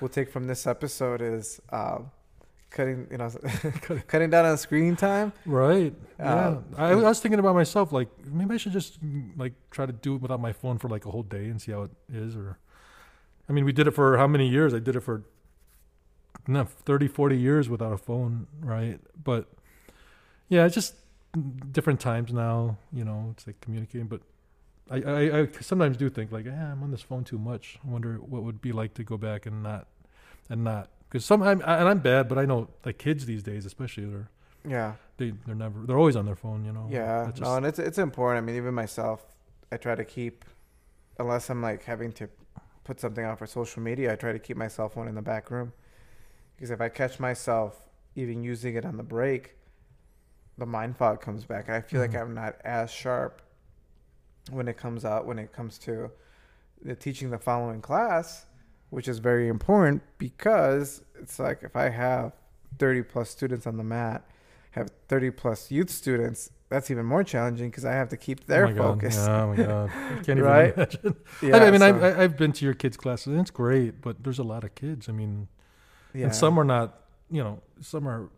we'll 0.00 0.08
take 0.08 0.30
from 0.30 0.46
this 0.46 0.66
episode 0.66 1.20
is 1.22 1.60
um, 1.70 2.10
cutting. 2.70 3.06
You 3.10 3.18
know, 3.18 3.30
cutting 4.08 4.30
down 4.30 4.44
on 4.46 4.56
screen 4.56 4.96
time. 4.96 5.32
Right. 5.46 5.94
Yeah. 6.18 6.46
Um, 6.48 6.64
I, 6.76 6.90
I 6.90 6.94
was 6.94 7.20
thinking 7.20 7.38
about 7.38 7.54
myself, 7.54 7.92
like 7.92 8.08
maybe 8.26 8.54
I 8.54 8.56
should 8.56 8.72
just 8.72 8.98
like 9.36 9.52
try 9.70 9.86
to 9.86 9.92
do 9.92 10.14
it 10.16 10.22
without 10.22 10.40
my 10.40 10.52
phone 10.52 10.78
for 10.78 10.88
like 10.88 11.04
a 11.06 11.10
whole 11.10 11.22
day 11.22 11.44
and 11.48 11.60
see 11.60 11.72
how 11.72 11.82
it 11.82 11.90
is. 12.12 12.34
Or, 12.36 12.58
I 13.48 13.52
mean, 13.52 13.64
we 13.64 13.72
did 13.72 13.86
it 13.86 13.92
for 13.92 14.16
how 14.16 14.26
many 14.26 14.48
years? 14.48 14.72
I 14.74 14.78
did 14.80 14.96
it 14.96 15.00
for 15.00 15.22
no, 16.48 16.64
30, 16.64 17.06
40 17.08 17.36
years 17.36 17.68
without 17.68 17.92
a 17.92 17.98
phone, 17.98 18.46
right? 18.60 18.98
But 19.22 19.46
yeah, 20.50 20.66
it's 20.66 20.74
just 20.74 20.94
different 21.72 22.00
times 22.00 22.32
now. 22.32 22.76
You 22.92 23.04
know, 23.04 23.28
it's 23.32 23.46
like 23.46 23.58
communicating. 23.62 24.08
But 24.08 24.20
I, 24.90 24.96
I, 25.00 25.40
I 25.40 25.48
sometimes 25.60 25.96
do 25.96 26.10
think 26.10 26.30
like, 26.32 26.44
yeah, 26.44 26.72
I'm 26.72 26.82
on 26.82 26.90
this 26.90 27.00
phone 27.00 27.24
too 27.24 27.38
much. 27.38 27.78
I 27.86 27.88
wonder 27.90 28.16
what 28.16 28.42
would 28.42 28.60
be 28.60 28.72
like 28.72 28.92
to 28.94 29.04
go 29.04 29.16
back 29.16 29.46
and 29.46 29.62
not, 29.62 29.86
and 30.50 30.62
not. 30.64 30.90
Because 31.08 31.24
some, 31.24 31.42
I'm, 31.42 31.60
and 31.62 31.88
I'm 31.88 32.00
bad, 32.00 32.28
but 32.28 32.36
I 32.38 32.44
know 32.44 32.68
like 32.84 32.98
kids 32.98 33.24
these 33.26 33.42
days, 33.42 33.64
especially, 33.64 34.04
they're 34.04 34.28
Yeah. 34.68 34.94
they 35.16 35.32
they're 35.46 35.54
never 35.54 35.86
they're 35.86 35.98
always 35.98 36.16
on 36.16 36.26
their 36.26 36.36
phone 36.36 36.64
you 36.64 36.72
know 36.72 36.86
Yeah, 36.90 37.24
That's 37.24 37.40
no, 37.40 37.56
and 37.56 37.64
it's 37.66 37.78
it's 37.78 37.98
important. 37.98 38.42
I 38.42 38.46
mean, 38.46 38.56
even 38.56 38.74
myself, 38.74 39.24
I 39.72 39.76
try 39.76 39.94
to 39.94 40.04
keep, 40.04 40.44
unless 41.18 41.48
I'm 41.50 41.62
like 41.62 41.84
having 41.84 42.12
to 42.12 42.28
put 42.84 43.00
something 43.00 43.24
out 43.24 43.38
for 43.38 43.46
social 43.46 43.82
media, 43.82 44.12
I 44.12 44.16
try 44.16 44.32
to 44.32 44.38
keep 44.38 44.56
my 44.56 44.68
cell 44.68 44.88
phone 44.88 45.08
in 45.08 45.14
the 45.14 45.22
back 45.22 45.50
room, 45.50 45.72
because 46.56 46.70
if 46.70 46.80
I 46.80 46.88
catch 46.88 47.18
myself 47.20 47.88
even 48.16 48.42
using 48.42 48.74
it 48.74 48.84
on 48.84 48.96
the 48.96 49.02
break, 49.04 49.56
the 50.60 50.66
mind 50.66 50.96
fog 50.96 51.20
comes 51.20 51.44
back, 51.44 51.66
and 51.66 51.74
I 51.76 51.80
feel 51.80 52.00
Mhm. 52.00 52.12
like 52.12 52.22
I'm 52.22 52.34
not 52.34 52.56
as 52.64 52.90
sharp 52.90 53.42
when 54.50 54.68
it 54.68 54.76
comes 54.76 55.04
out 55.04 55.26
when 55.26 55.38
it 55.38 55.52
comes 55.52 55.78
to 55.78 56.10
the 56.82 56.94
teaching 56.94 57.30
the 57.30 57.38
following 57.38 57.80
class, 57.80 58.46
which 58.90 59.08
is 59.08 59.18
very 59.18 59.48
important 59.48 60.02
because 60.18 61.02
it's 61.20 61.38
like 61.38 61.62
if 61.62 61.74
I 61.76 61.88
have 61.88 62.32
30 62.78 63.02
plus 63.02 63.28
students 63.30 63.66
on 63.66 63.76
the 63.76 63.84
mat 63.84 64.24
have 64.72 64.88
30 65.08 65.30
plus 65.30 65.70
youth 65.70 65.90
students, 65.90 66.50
that's 66.68 66.90
even 66.90 67.04
more 67.04 67.24
challenging 67.24 67.68
because 67.70 67.84
I 67.84 67.92
have 67.92 68.08
to 68.10 68.16
keep 68.16 68.46
their 68.46 68.66
oh 68.66 68.68
my 68.68 68.72
God. 68.74 68.82
focus. 68.94 69.16
Yeah, 69.16 69.42
oh 69.42 69.46
my 69.48 69.56
god 69.56 69.90
I 69.94 70.08
can't 70.14 70.28
even 70.28 70.44
Right? 70.44 70.74
imagine 70.74 71.16
Yeah, 71.42 71.56
I, 71.56 71.66
I 71.66 71.70
mean 71.70 71.80
so- 71.80 71.86
I've, 71.88 72.18
I've 72.20 72.36
been 72.36 72.52
to 72.52 72.64
your 72.64 72.74
kids 72.74 72.96
classes 72.96 73.26
and 73.28 73.40
it's 73.40 73.50
great 73.50 74.00
but 74.00 74.22
there's 74.22 74.38
a 74.38 74.44
lot 74.44 74.62
of 74.64 74.74
kids 74.74 75.08
I 75.08 75.12
mean 75.12 75.48
yeah. 76.14 76.26
and 76.26 76.34
some 76.34 76.58
are 76.58 76.64
not 76.64 77.00
you 77.30 77.42
know 77.42 77.60
some 77.80 78.06
are 78.08 78.28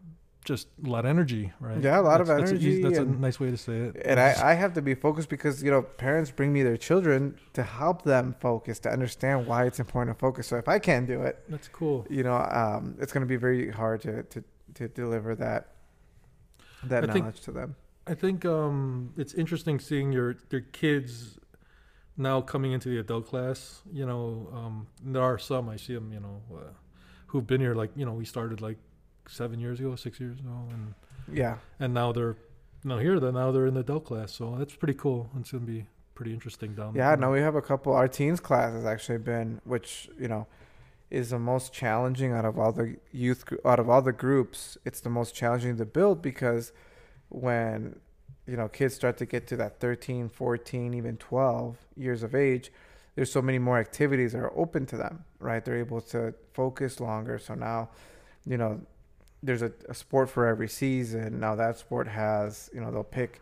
just 0.45 0.67
a 0.85 0.89
lot 0.89 1.05
of 1.05 1.11
energy 1.11 1.53
right 1.61 1.81
Yeah, 1.81 2.01
a 2.01 2.03
lot 2.03 2.21
of 2.21 2.27
That's- 2.27 2.51
that's 2.51 2.53
a 2.53 2.67
easy- 2.67 2.81
energy 2.83 2.97
that's 2.97 2.99
a, 2.99 3.21
nice 3.21 3.39
way 3.39 3.51
to 3.51 3.57
say 3.57 3.77
it 3.87 4.03
and 4.05 4.19
I, 4.19 4.51
I 4.51 4.55
have 4.55 4.73
to 4.75 4.83
be 4.83 4.95
focused 4.95 5.29
because 5.29 5.63
you 5.63 5.71
know 5.71 5.83
parents 5.83 6.31
bring 6.33 6.53
me 6.53 6.63
their 6.63 6.77
children 6.77 7.37
to 7.53 7.63
help 7.63 8.03
them 8.03 8.35
focus 8.41 8.79
to 8.81 8.91
understand 8.91 9.47
why 9.47 9.65
it's 9.67 9.79
important 9.79 10.17
to 10.17 10.21
focus. 10.21 10.47
So 10.49 10.57
if 10.57 10.69
I 10.69 10.79
can't 10.79 11.07
do 11.07 11.23
it, 11.23 11.35
that's 11.49 11.69
cool 11.69 12.07
you 12.11 12.23
know, 12.25 12.37
um, 12.63 12.97
it's 13.01 13.13
going 13.13 13.21
to 13.23 13.27
be 13.29 13.37
very 13.37 13.71
hard 13.71 14.01
to, 14.03 14.23
to, 14.25 14.45
to 14.75 14.89
deliver 14.89 15.35
that 15.37 15.69
that 16.85 17.05
I 17.09 17.13
think- 17.13 17.25
knowledge 17.27 17.41
to 17.43 17.53
them. 17.53 17.77
I 18.05 18.15
think 18.15 18.45
um, 18.45 19.13
it's 19.17 19.35
interesting 19.35 19.79
seeing 19.79 20.11
your 20.11 20.35
your 20.51 20.63
kids 20.73 21.39
now 22.17 22.41
coming 22.41 22.73
into 22.73 22.89
the 22.89 22.99
adult 22.99 23.29
class. 23.29 23.83
You 23.93 24.07
know, 24.07 24.49
um, 24.53 24.89
there 25.05 25.23
are 25.23 25.39
some 25.39 25.69
I 25.69 25.77
see 25.77 25.95
them. 25.95 26.13
You 26.13 26.19
know, 26.19 26.43
uh, 26.53 26.73
who've 27.29 27.47
been 27.47 27.61
here 27.61 27.77
like 27.77 27.91
you 27.95 28.05
know 28.05 28.13
we 28.13 28.25
started 28.25 28.61
like 28.61 28.79
seven 29.29 29.61
years 29.61 29.81
ago, 29.81 29.97
six 29.97 30.21
years 30.21 30.39
ago, 30.39 30.69
and 30.71 30.95
Yeah, 31.33 31.59
and 31.79 31.95
now 31.95 32.13
they're 32.13 32.37
now 32.85 32.99
here. 32.99 33.21
Then 33.21 33.35
now 33.35 33.53
they're 33.53 33.67
in 33.67 33.75
the 33.75 33.81
adult 33.81 34.05
class. 34.05 34.33
So 34.33 34.57
that's 34.59 34.75
pretty 34.75 34.95
cool. 34.95 35.31
It's 35.39 35.53
gonna 35.53 35.65
be 35.65 35.87
pretty 36.15 36.33
interesting 36.33 36.75
down. 36.75 36.95
There. 36.95 37.03
Yeah. 37.03 37.15
the 37.17 37.23
No, 37.23 37.31
we 37.31 37.41
have 37.41 37.55
a 37.55 37.63
couple. 37.63 37.93
Our 37.93 38.09
teens 38.09 38.41
class 38.41 38.73
has 38.73 38.85
actually 38.85 39.19
been, 39.19 39.61
which 39.65 40.09
you 40.19 40.29
know, 40.29 40.47
is 41.11 41.31
the 41.31 41.39
most 41.39 41.73
challenging 41.73 42.33
out 42.33 42.45
of 42.45 42.59
all 42.59 42.73
the 42.73 42.97
youth 43.13 43.45
out 43.65 43.79
of 43.79 43.89
all 43.89 44.03
the 44.03 44.13
groups. 44.13 44.79
It's 44.85 45.01
the 45.01 45.11
most 45.11 45.35
challenging 45.35 45.77
to 45.77 45.85
build 45.85 46.23
because 46.23 46.73
when 47.29 47.97
you 48.47 48.57
know 48.57 48.69
kids 48.69 48.95
start 48.95 49.17
to 49.19 49.27
get 49.27 49.47
to 49.47 49.57
that 49.57 49.81
13 49.81 50.29
14 50.29 50.95
even 50.95 51.17
12 51.17 51.77
years 51.97 52.23
of 52.23 52.35
age 52.35 52.73
there's 53.15 53.31
so 53.31 53.41
many 53.41 53.59
more 53.59 53.79
activities 53.79 54.33
that 54.33 54.39
are 54.39 54.53
open 54.57 54.85
to 54.85 54.97
them 54.97 55.25
right 55.39 55.65
they're 55.65 55.79
able 55.79 56.01
to 56.01 56.35
focus 56.53 57.01
longer 57.01 57.39
so 57.39 57.55
now 57.55 57.89
you 58.45 58.57
know 58.57 58.81
there's 59.43 59.63
a, 59.63 59.73
a 59.89 59.95
sport 59.95 60.31
for 60.31 60.47
every 60.47 60.69
season. 60.69 61.41
Now 61.41 61.55
that 61.57 61.79
sport 61.79 62.09
has, 62.09 62.71
you 62.73 62.81
know, 62.81 62.91
they'll 62.93 63.03
pick, 63.05 63.41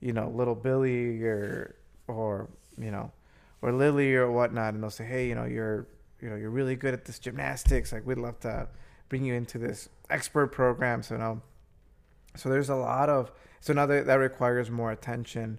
you 0.00 0.12
know, 0.12 0.28
little 0.30 0.54
Billy 0.54 1.22
or 1.22 1.74
or 2.08 2.48
you 2.78 2.90
know, 2.90 3.12
or 3.62 3.72
Lily 3.72 4.14
or 4.14 4.30
whatnot, 4.30 4.74
and 4.74 4.82
they'll 4.82 4.90
say, 4.90 5.04
hey, 5.04 5.28
you 5.28 5.34
know, 5.34 5.44
you're 5.44 5.86
you 6.20 6.30
know 6.30 6.36
you're 6.36 6.50
really 6.50 6.76
good 6.76 6.94
at 6.94 7.04
this 7.04 7.18
gymnastics. 7.18 7.92
Like 7.92 8.06
we'd 8.06 8.18
love 8.18 8.40
to 8.40 8.68
bring 9.08 9.24
you 9.24 9.34
into 9.34 9.58
this 9.58 9.88
expert 10.10 10.48
program. 10.48 11.02
So 11.02 11.16
now, 11.16 11.42
so 12.36 12.48
there's 12.48 12.70
a 12.70 12.74
lot 12.76 13.08
of 13.08 13.30
so 13.60 13.72
now 13.72 13.86
that 13.86 14.06
that 14.06 14.14
requires 14.16 14.70
more 14.70 14.92
attention, 14.92 15.58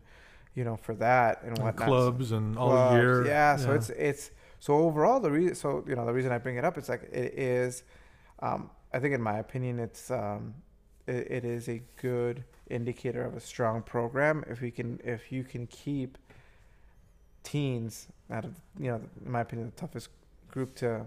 you 0.55 0.63
know, 0.63 0.77
for 0.77 0.95
that 0.95 1.41
and 1.43 1.57
And 1.57 1.59
whatnot. 1.59 1.87
clubs 1.87 2.31
and 2.31 2.57
all 2.57 2.69
Clubs, 2.69 2.95
year. 2.95 3.25
Yeah, 3.27 3.55
so 3.57 3.73
it's 3.73 3.89
it's 3.91 4.31
so 4.59 4.73
overall 4.75 5.19
the 5.19 5.31
reason 5.31 5.53
so 5.55 5.83
you 5.87 5.95
know 5.95 6.05
the 6.05 6.13
reason 6.13 6.31
I 6.31 6.37
bring 6.39 6.55
it 6.57 6.65
up 6.65 6.77
it's 6.77 6.89
like 6.89 7.03
it 7.11 7.37
is 7.37 7.83
um, 8.39 8.69
I 8.95 8.99
think 8.99 9.13
in 9.13 9.21
my 9.21 9.37
opinion 9.39 9.77
it's 9.79 10.09
um, 10.09 10.53
it, 11.05 11.27
it 11.37 11.45
is 11.45 11.67
a 11.67 11.81
good 12.01 12.43
indicator 12.69 13.23
of 13.29 13.33
a 13.35 13.39
strong 13.39 13.81
program 13.81 14.43
if 14.47 14.61
we 14.61 14.71
can 14.71 14.99
if 15.03 15.31
you 15.31 15.43
can 15.43 15.67
keep 15.67 16.17
teens 17.43 18.07
out 18.31 18.45
of 18.45 18.55
you 18.79 18.89
know 18.91 19.01
in 19.25 19.31
my 19.31 19.41
opinion 19.41 19.71
the 19.73 19.79
toughest 19.79 20.09
group 20.49 20.73
to 20.75 21.05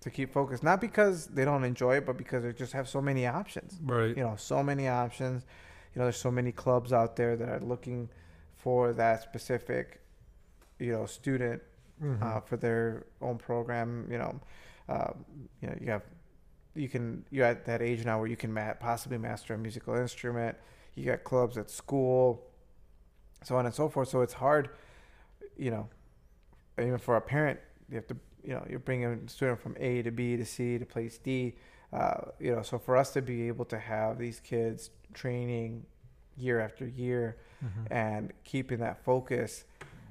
to 0.00 0.10
keep 0.10 0.32
focused 0.32 0.62
not 0.64 0.80
because 0.80 1.26
they 1.26 1.44
don't 1.44 1.62
enjoy 1.64 1.96
it 1.98 2.06
but 2.06 2.16
because 2.16 2.42
they 2.42 2.52
just 2.52 2.72
have 2.72 2.88
so 2.88 3.00
many 3.00 3.26
options 3.26 3.78
right. 3.84 4.16
you 4.16 4.22
know 4.24 4.34
so 4.36 4.62
many 4.62 4.88
options 4.88 5.44
you 5.94 5.98
know 6.00 6.06
there's 6.06 6.16
so 6.16 6.30
many 6.30 6.50
clubs 6.50 6.92
out 6.92 7.14
there 7.14 7.36
that 7.36 7.48
are 7.48 7.60
looking 7.60 8.08
for 8.56 8.92
that 8.92 9.22
specific 9.22 10.00
you 10.78 10.92
know 10.92 11.06
student 11.06 11.60
Mhm. 12.02 12.20
uh, 12.20 12.40
for 12.40 12.56
their 12.56 13.04
own 13.20 13.38
program 13.38 14.08
you 14.10 14.18
know 14.18 14.40
um, 14.88 15.24
you 15.60 15.68
know 15.68 15.76
you 15.80 15.88
have 15.90 16.02
you 16.74 16.88
can 16.88 17.24
you're 17.30 17.44
at 17.46 17.64
that 17.66 17.82
age 17.82 18.04
now 18.04 18.18
where 18.18 18.28
you 18.28 18.36
can 18.36 18.52
ma- 18.52 18.74
possibly 18.74 19.18
master 19.18 19.54
a 19.54 19.58
musical 19.58 19.94
instrument 19.96 20.56
you 20.94 21.04
got 21.04 21.22
clubs 21.24 21.56
at 21.58 21.70
school 21.70 22.42
so 23.42 23.56
on 23.56 23.66
and 23.66 23.74
so 23.74 23.88
forth 23.88 24.08
so 24.08 24.20
it's 24.22 24.32
hard 24.34 24.70
you 25.56 25.70
know 25.70 25.88
even 26.78 26.98
for 26.98 27.16
a 27.16 27.20
parent 27.20 27.58
you 27.90 27.96
have 27.96 28.06
to 28.06 28.16
you 28.44 28.54
know 28.54 28.64
you're 28.68 28.78
bringing 28.78 29.06
a 29.26 29.28
student 29.28 29.60
from 29.60 29.76
a 29.78 30.02
to 30.02 30.10
b 30.10 30.36
to 30.36 30.44
c 30.44 30.78
to 30.78 30.84
place 30.86 31.18
d 31.18 31.54
uh, 31.92 32.14
you 32.40 32.54
know 32.54 32.62
so 32.62 32.78
for 32.78 32.96
us 32.96 33.12
to 33.12 33.20
be 33.20 33.48
able 33.48 33.64
to 33.66 33.78
have 33.78 34.18
these 34.18 34.40
kids 34.40 34.90
training 35.12 35.84
year 36.36 36.58
after 36.60 36.86
year 36.86 37.36
Mhm. 37.62 37.86
and 37.92 38.32
keeping 38.42 38.78
that 38.80 39.04
focus 39.04 39.64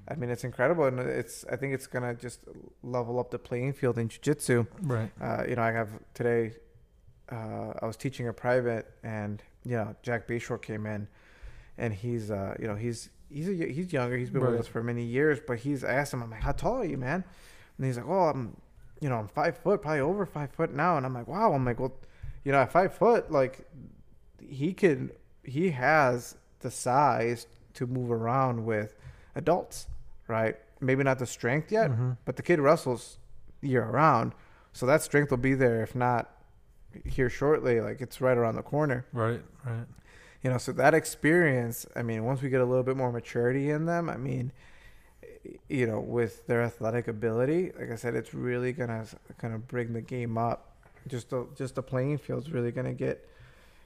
i 0.07 0.15
mean 0.15 0.29
it's 0.29 0.43
incredible 0.43 0.85
and 0.85 0.99
it's 0.99 1.45
i 1.51 1.55
think 1.55 1.73
it's 1.73 1.87
gonna 1.87 2.13
just 2.13 2.39
level 2.83 3.19
up 3.19 3.29
the 3.31 3.39
playing 3.39 3.73
field 3.73 3.97
in 3.97 4.07
jiu-jitsu 4.09 4.65
Right. 4.81 5.11
uh, 5.21 5.43
you 5.47 5.55
know 5.55 5.61
i 5.63 5.71
have 5.71 5.89
today 6.13 6.53
uh, 7.31 7.73
i 7.81 7.85
was 7.85 7.97
teaching 7.97 8.27
a 8.27 8.33
private 8.33 8.91
and 9.03 9.41
you 9.63 9.75
know 9.77 9.95
jack 10.03 10.27
bayshore 10.27 10.61
came 10.61 10.85
in 10.85 11.07
and 11.77 11.93
he's 11.93 12.31
uh, 12.31 12.55
you 12.59 12.67
know 12.67 12.75
he's 12.75 13.09
he's 13.29 13.47
a, 13.47 13.53
he's 13.53 13.93
younger 13.93 14.17
he's 14.17 14.29
been 14.29 14.41
Right. 14.41 14.51
with 14.51 14.61
us 14.61 14.67
for 14.67 14.83
many 14.83 15.03
years 15.03 15.39
but 15.45 15.59
he's 15.59 15.83
I 15.83 15.93
asked 15.93 16.13
him 16.13 16.21
i'm 16.23 16.31
like 16.31 16.41
how 16.41 16.51
tall 16.51 16.77
are 16.81 16.85
you 16.85 16.97
man 16.97 17.23
and 17.77 17.85
he's 17.85 17.97
like 17.97 18.07
oh 18.07 18.29
i'm 18.29 18.57
you 18.99 19.09
know 19.09 19.17
i'm 19.17 19.27
five 19.27 19.57
foot 19.57 19.81
probably 19.81 19.99
over 20.01 20.25
five 20.25 20.51
foot 20.51 20.73
now 20.73 20.97
and 20.97 21.05
i'm 21.05 21.13
like 21.13 21.27
wow 21.27 21.53
i'm 21.53 21.65
like 21.65 21.79
well 21.79 21.93
you 22.43 22.51
know 22.51 22.59
at 22.59 22.71
five 22.71 22.93
foot 22.93 23.31
like 23.31 23.65
he 24.39 24.73
can 24.73 25.11
he 25.43 25.71
has 25.71 26.35
the 26.59 26.69
size 26.71 27.47
to 27.73 27.87
move 27.87 28.11
around 28.11 28.65
with 28.65 28.95
adults 29.35 29.87
right 30.27 30.57
maybe 30.79 31.03
not 31.03 31.19
the 31.19 31.25
strength 31.25 31.71
yet 31.71 31.89
Mhm. 31.91 32.17
but 32.25 32.35
the 32.35 32.41
kid 32.43 32.59
wrestles 32.59 33.17
year 33.61 33.85
round 33.85 34.33
so 34.73 34.85
that 34.85 35.01
strength 35.01 35.29
will 35.31 35.37
be 35.37 35.53
there 35.53 35.81
if 35.83 35.95
not 35.95 36.33
here 37.05 37.29
shortly 37.29 37.79
like 37.81 38.01
it's 38.01 38.19
right 38.21 38.37
around 38.37 38.55
the 38.55 38.63
corner 38.63 39.05
Right. 39.13 39.41
Right. 39.65 39.85
you 40.41 40.49
know 40.49 40.57
so 40.57 40.71
that 40.73 40.93
experience 40.93 41.85
i 41.95 42.01
mean 42.01 42.23
once 42.25 42.41
we 42.41 42.49
get 42.49 42.61
a 42.61 42.65
little 42.65 42.83
bit 42.83 42.97
more 42.97 43.11
maturity 43.11 43.69
in 43.69 43.85
them 43.85 44.09
i 44.09 44.17
mean 44.17 44.51
you 45.69 45.87
know 45.87 45.99
with 45.99 46.45
their 46.47 46.61
athletic 46.61 47.07
ability 47.07 47.71
like 47.79 47.91
i 47.91 47.95
said 47.95 48.15
it's 48.15 48.33
really 48.33 48.71
gonna 48.73 49.05
kind 49.37 49.53
of 49.53 49.67
bring 49.67 49.93
the 49.93 50.01
game 50.01 50.37
up 50.37 50.75
just 51.07 51.29
the 51.29 51.47
just 51.55 51.75
the 51.75 51.81
playing 51.83 52.17
field's 52.17 52.51
really 52.51 52.71
gonna 52.71 52.93
get 52.93 53.27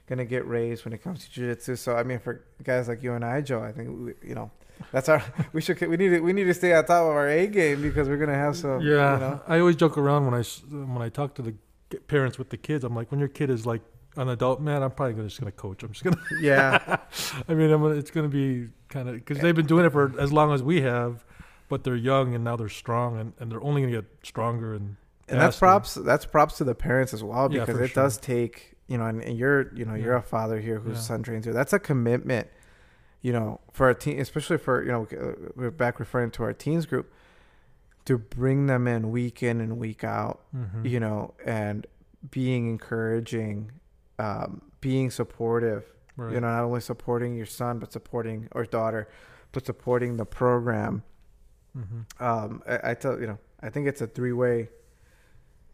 gonna 0.08 0.24
get 0.24 0.46
raised 0.46 0.84
when 0.84 0.92
it 0.92 1.02
comes 1.02 1.24
to 1.24 1.30
jiu-jitsu 1.30 1.76
so 1.76 1.96
i 1.96 2.02
mean 2.02 2.18
for 2.18 2.42
guys 2.62 2.88
like 2.88 3.02
you 3.02 3.12
and 3.14 3.24
i 3.24 3.40
joe 3.40 3.62
i 3.62 3.72
think 3.72 3.88
we, 3.88 4.28
you 4.28 4.34
know 4.34 4.50
that's 4.92 5.08
our 5.08 5.22
we 5.52 5.60
should 5.60 5.80
we 5.80 5.96
need 5.96 6.10
to 6.10 6.20
we 6.20 6.32
need 6.32 6.44
to 6.44 6.54
stay 6.54 6.72
on 6.74 6.84
top 6.84 7.02
of 7.02 7.08
our 7.08 7.28
a 7.28 7.46
game 7.46 7.82
because 7.82 8.08
we're 8.08 8.16
gonna 8.16 8.34
have 8.34 8.56
some 8.56 8.80
yeah. 8.80 9.14
you 9.14 9.20
know 9.20 9.40
I 9.46 9.58
always 9.60 9.76
joke 9.76 9.98
around 9.98 10.24
when 10.24 10.34
I 10.34 10.42
when 10.70 11.02
I 11.02 11.08
talk 11.08 11.34
to 11.36 11.42
the 11.42 11.54
parents 12.08 12.38
with 12.38 12.50
the 12.50 12.56
kids. 12.56 12.84
I'm 12.84 12.94
like, 12.94 13.10
when 13.10 13.20
your 13.20 13.28
kid 13.28 13.50
is 13.50 13.64
like 13.66 13.82
an 14.16 14.28
adult 14.28 14.60
man, 14.60 14.82
I'm 14.82 14.90
probably 14.90 15.14
gonna, 15.14 15.28
just 15.28 15.40
gonna 15.40 15.52
coach. 15.52 15.82
I'm 15.82 15.92
just 15.92 16.04
gonna. 16.04 16.16
yeah 16.40 16.98
I 17.48 17.54
mean, 17.54 17.70
I'm 17.70 17.82
gonna, 17.82 17.94
it's 17.96 18.10
gonna 18.10 18.28
be 18.28 18.68
kind 18.88 19.08
of 19.08 19.14
because 19.16 19.38
they've 19.38 19.54
been 19.54 19.66
doing 19.66 19.84
it 19.84 19.90
for 19.90 20.18
as 20.18 20.32
long 20.32 20.52
as 20.52 20.62
we 20.62 20.80
have, 20.82 21.24
but 21.68 21.84
they're 21.84 21.96
young 21.96 22.34
and 22.34 22.42
now 22.44 22.56
they're 22.56 22.68
strong 22.68 23.18
and, 23.18 23.32
and 23.38 23.50
they're 23.52 23.62
only 23.62 23.82
gonna 23.82 23.92
get 23.92 24.06
stronger 24.22 24.74
and. 24.74 24.96
and 25.28 25.40
that's 25.40 25.58
props 25.58 25.94
that's 25.94 26.24
props 26.24 26.56
to 26.58 26.64
the 26.64 26.74
parents 26.74 27.12
as 27.12 27.22
well 27.22 27.48
because 27.48 27.76
for 27.76 27.82
it 27.82 27.94
does 27.94 28.16
take 28.16 28.74
you 28.86 28.96
know 28.96 29.04
and, 29.04 29.22
and 29.22 29.36
you're 29.36 29.74
you 29.74 29.84
know 29.84 29.94
you're 29.94 30.14
a 30.16 30.22
father 30.22 30.60
here 30.60 30.78
whose 30.78 30.96
Yeah. 30.96 31.02
son 31.02 31.22
trains 31.22 31.44
here 31.44 31.52
that's 31.54 31.72
a 31.72 31.78
commitment 31.80 32.46
you 33.26 33.32
know 33.36 33.60
for 33.72 33.86
a 33.90 33.94
team, 33.94 34.18
especially 34.20 34.58
for 34.66 34.74
you 34.86 34.92
know 34.94 35.02
uh, 35.22 35.50
we're 35.58 35.70
back 35.84 35.94
referring 36.04 36.30
to 36.36 36.40
our 36.46 36.52
teens 36.64 36.86
group 36.86 37.06
to 38.04 38.16
bring 38.18 38.66
them 38.72 38.86
in 38.94 39.10
week 39.10 39.42
in 39.42 39.60
and 39.60 39.72
week 39.86 40.02
out 40.04 40.36
Mhm. 40.54 40.88
you 40.92 41.00
know 41.04 41.20
and 41.44 41.86
being 42.38 42.62
encouraging 42.74 43.56
um, 44.26 44.50
being 44.80 45.10
supportive 45.10 45.82
Right. 46.16 46.32
you 46.34 46.40
know 46.40 46.48
not 46.56 46.64
only 46.64 46.80
supporting 46.92 47.30
your 47.40 47.50
son 47.60 47.78
but 47.80 47.92
supporting 47.92 48.38
or 48.52 48.64
daughter 48.64 49.02
but 49.52 49.66
supporting 49.66 50.16
the 50.22 50.24
program 50.42 51.02
Mhm. 51.76 52.00
um, 52.28 52.62
I, 52.74 52.90
I 52.90 52.94
tell 52.94 53.14
you 53.20 53.26
know, 53.26 53.38
I 53.60 53.68
think 53.70 53.86
it's 53.90 54.00
a 54.00 54.06
three 54.06 54.32
way. 54.44 54.56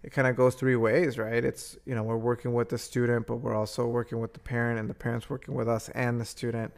It 0.02 0.10
kind 0.16 0.26
of 0.26 0.34
goes 0.42 0.54
three 0.56 0.74
ways, 0.86 1.16
right? 1.26 1.44
It's 1.50 1.76
you 1.88 1.94
know 1.96 2.02
we're 2.02 2.16
working 2.32 2.52
with 2.58 2.68
the 2.70 2.78
student, 2.78 3.26
but 3.28 3.36
we're 3.36 3.54
also 3.62 3.86
working 3.86 4.18
with 4.20 4.32
the 4.32 4.40
parent, 4.40 4.80
and 4.80 4.88
the 4.90 4.94
parents 4.94 5.30
working 5.30 5.54
with 5.54 5.68
us 5.68 5.88
and 5.90 6.20
the 6.20 6.24
student. 6.24 6.72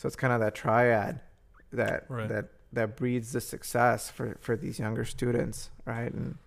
So 0.00 0.06
it's 0.06 0.16
kind 0.16 0.32
of 0.32 0.40
that 0.40 0.54
triad 0.54 1.20
that 1.74 2.06
Right. 2.08 2.26
that 2.30 2.46
that 2.72 2.96
breeds 2.96 3.32
the 3.32 3.40
success 3.42 4.10
for 4.10 4.38
for 4.40 4.56
these 4.56 4.78
younger 4.78 5.04
students, 5.04 5.68
right? 5.84 6.10
And 6.10 6.38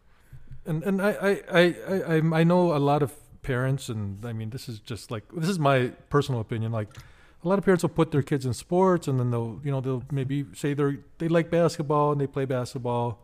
and 0.66 0.82
and 0.84 1.00
I 1.00 1.12
I, 1.30 1.32
I 1.62 2.16
I 2.16 2.40
I 2.40 2.44
know 2.44 2.76
a 2.76 2.80
lot 2.92 3.04
of 3.04 3.12
parents, 3.44 3.90
and 3.90 4.26
I 4.26 4.34
mean 4.34 4.50
this 4.50 4.68
is 4.68 4.80
just 4.80 5.12
like 5.12 5.24
this 5.36 5.50
is 5.50 5.60
my 5.60 5.92
personal 6.10 6.42
opinion. 6.42 6.72
Like 6.72 6.88
a 7.44 7.48
lot 7.48 7.60
of 7.60 7.64
parents 7.64 7.84
will 7.84 7.92
put 7.92 8.10
their 8.10 8.24
kids 8.24 8.44
in 8.44 8.54
sports, 8.54 9.08
and 9.08 9.20
then 9.20 9.30
they'll 9.30 9.62
you 9.64 9.70
know 9.70 9.82
they'll 9.82 10.04
maybe 10.12 10.46
say 10.56 10.74
they're 10.74 10.98
they 11.20 11.28
like 11.28 11.52
basketball 11.52 12.12
and 12.12 12.20
they 12.20 12.26
play 12.26 12.46
basketball, 12.46 13.20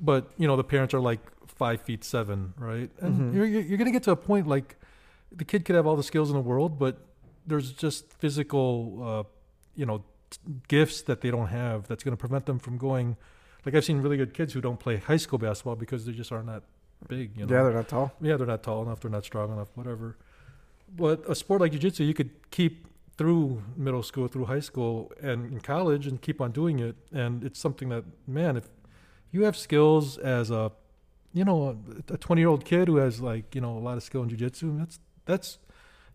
but 0.00 0.32
you 0.36 0.48
know 0.48 0.56
the 0.56 0.64
parents 0.64 0.94
are 0.94 1.00
like 1.00 1.20
five 1.46 1.80
feet 1.80 2.02
seven, 2.02 2.54
right? 2.58 2.90
And 3.00 3.12
Mhm. 3.20 3.34
you're 3.36 3.46
you're 3.46 3.62
you're 3.62 3.78
gonna 3.78 3.92
get 3.92 4.02
to 4.02 4.10
a 4.10 4.16
point 4.16 4.48
like 4.48 4.74
the 5.30 5.44
kid 5.44 5.64
could 5.64 5.76
have 5.76 5.86
all 5.86 5.94
the 5.96 6.02
skills 6.12 6.28
in 6.28 6.34
the 6.34 6.42
world, 6.42 6.76
but 6.76 6.96
there's 7.46 7.70
just 7.72 8.12
physical, 8.18 8.66
uh, 9.10 9.22
you 9.80 9.86
know, 9.86 10.04
gifts 10.68 11.00
that 11.02 11.22
they 11.22 11.30
don't 11.30 11.48
have 11.48 11.88
that's 11.88 12.04
going 12.04 12.16
to 12.16 12.20
prevent 12.20 12.44
them 12.44 12.58
from 12.58 12.76
going. 12.76 13.16
Like 13.64 13.74
I've 13.74 13.84
seen 13.84 14.00
really 14.02 14.18
good 14.18 14.34
kids 14.34 14.52
who 14.52 14.60
don't 14.60 14.78
play 14.78 14.98
high 14.98 15.16
school 15.16 15.38
basketball 15.38 15.76
because 15.76 16.04
they 16.04 16.12
just 16.12 16.30
aren't 16.30 16.46
that 16.46 16.64
big. 17.08 17.36
You 17.36 17.46
know? 17.46 17.54
yeah, 17.54 17.62
they're 17.64 17.72
not 17.72 17.88
tall. 17.88 18.12
yeah, 18.20 18.36
they're 18.36 18.46
not 18.46 18.62
tall 18.62 18.82
enough, 18.82 19.00
they're 19.00 19.10
not 19.10 19.24
strong 19.24 19.50
enough, 19.52 19.68
whatever. 19.74 20.18
But 20.94 21.28
a 21.28 21.34
sport 21.34 21.62
like 21.62 21.72
jiu-jitsu, 21.72 22.04
you 22.04 22.14
could 22.14 22.50
keep 22.50 22.88
through 23.16 23.62
middle 23.76 24.02
school, 24.02 24.28
through 24.28 24.46
high 24.46 24.60
school, 24.60 25.12
and 25.22 25.50
in 25.50 25.60
college, 25.60 26.06
and 26.06 26.20
keep 26.20 26.40
on 26.40 26.52
doing 26.52 26.78
it. 26.78 26.96
And 27.12 27.42
it's 27.42 27.58
something 27.58 27.88
that, 27.88 28.04
man, 28.26 28.56
if 28.56 28.68
you 29.30 29.44
have 29.44 29.56
skills 29.56 30.18
as 30.18 30.50
a, 30.50 30.72
you 31.32 31.44
know, 31.44 31.78
a 32.08 32.18
twenty-year-old 32.18 32.64
kid 32.64 32.88
who 32.88 32.96
has 32.96 33.20
like, 33.20 33.54
you 33.54 33.60
know, 33.60 33.78
a 33.78 33.82
lot 33.88 33.96
of 33.96 34.02
skill 34.02 34.22
in 34.22 34.28
jiu-jitsu, 34.28 34.78
that's 34.78 34.98
that's 35.24 35.58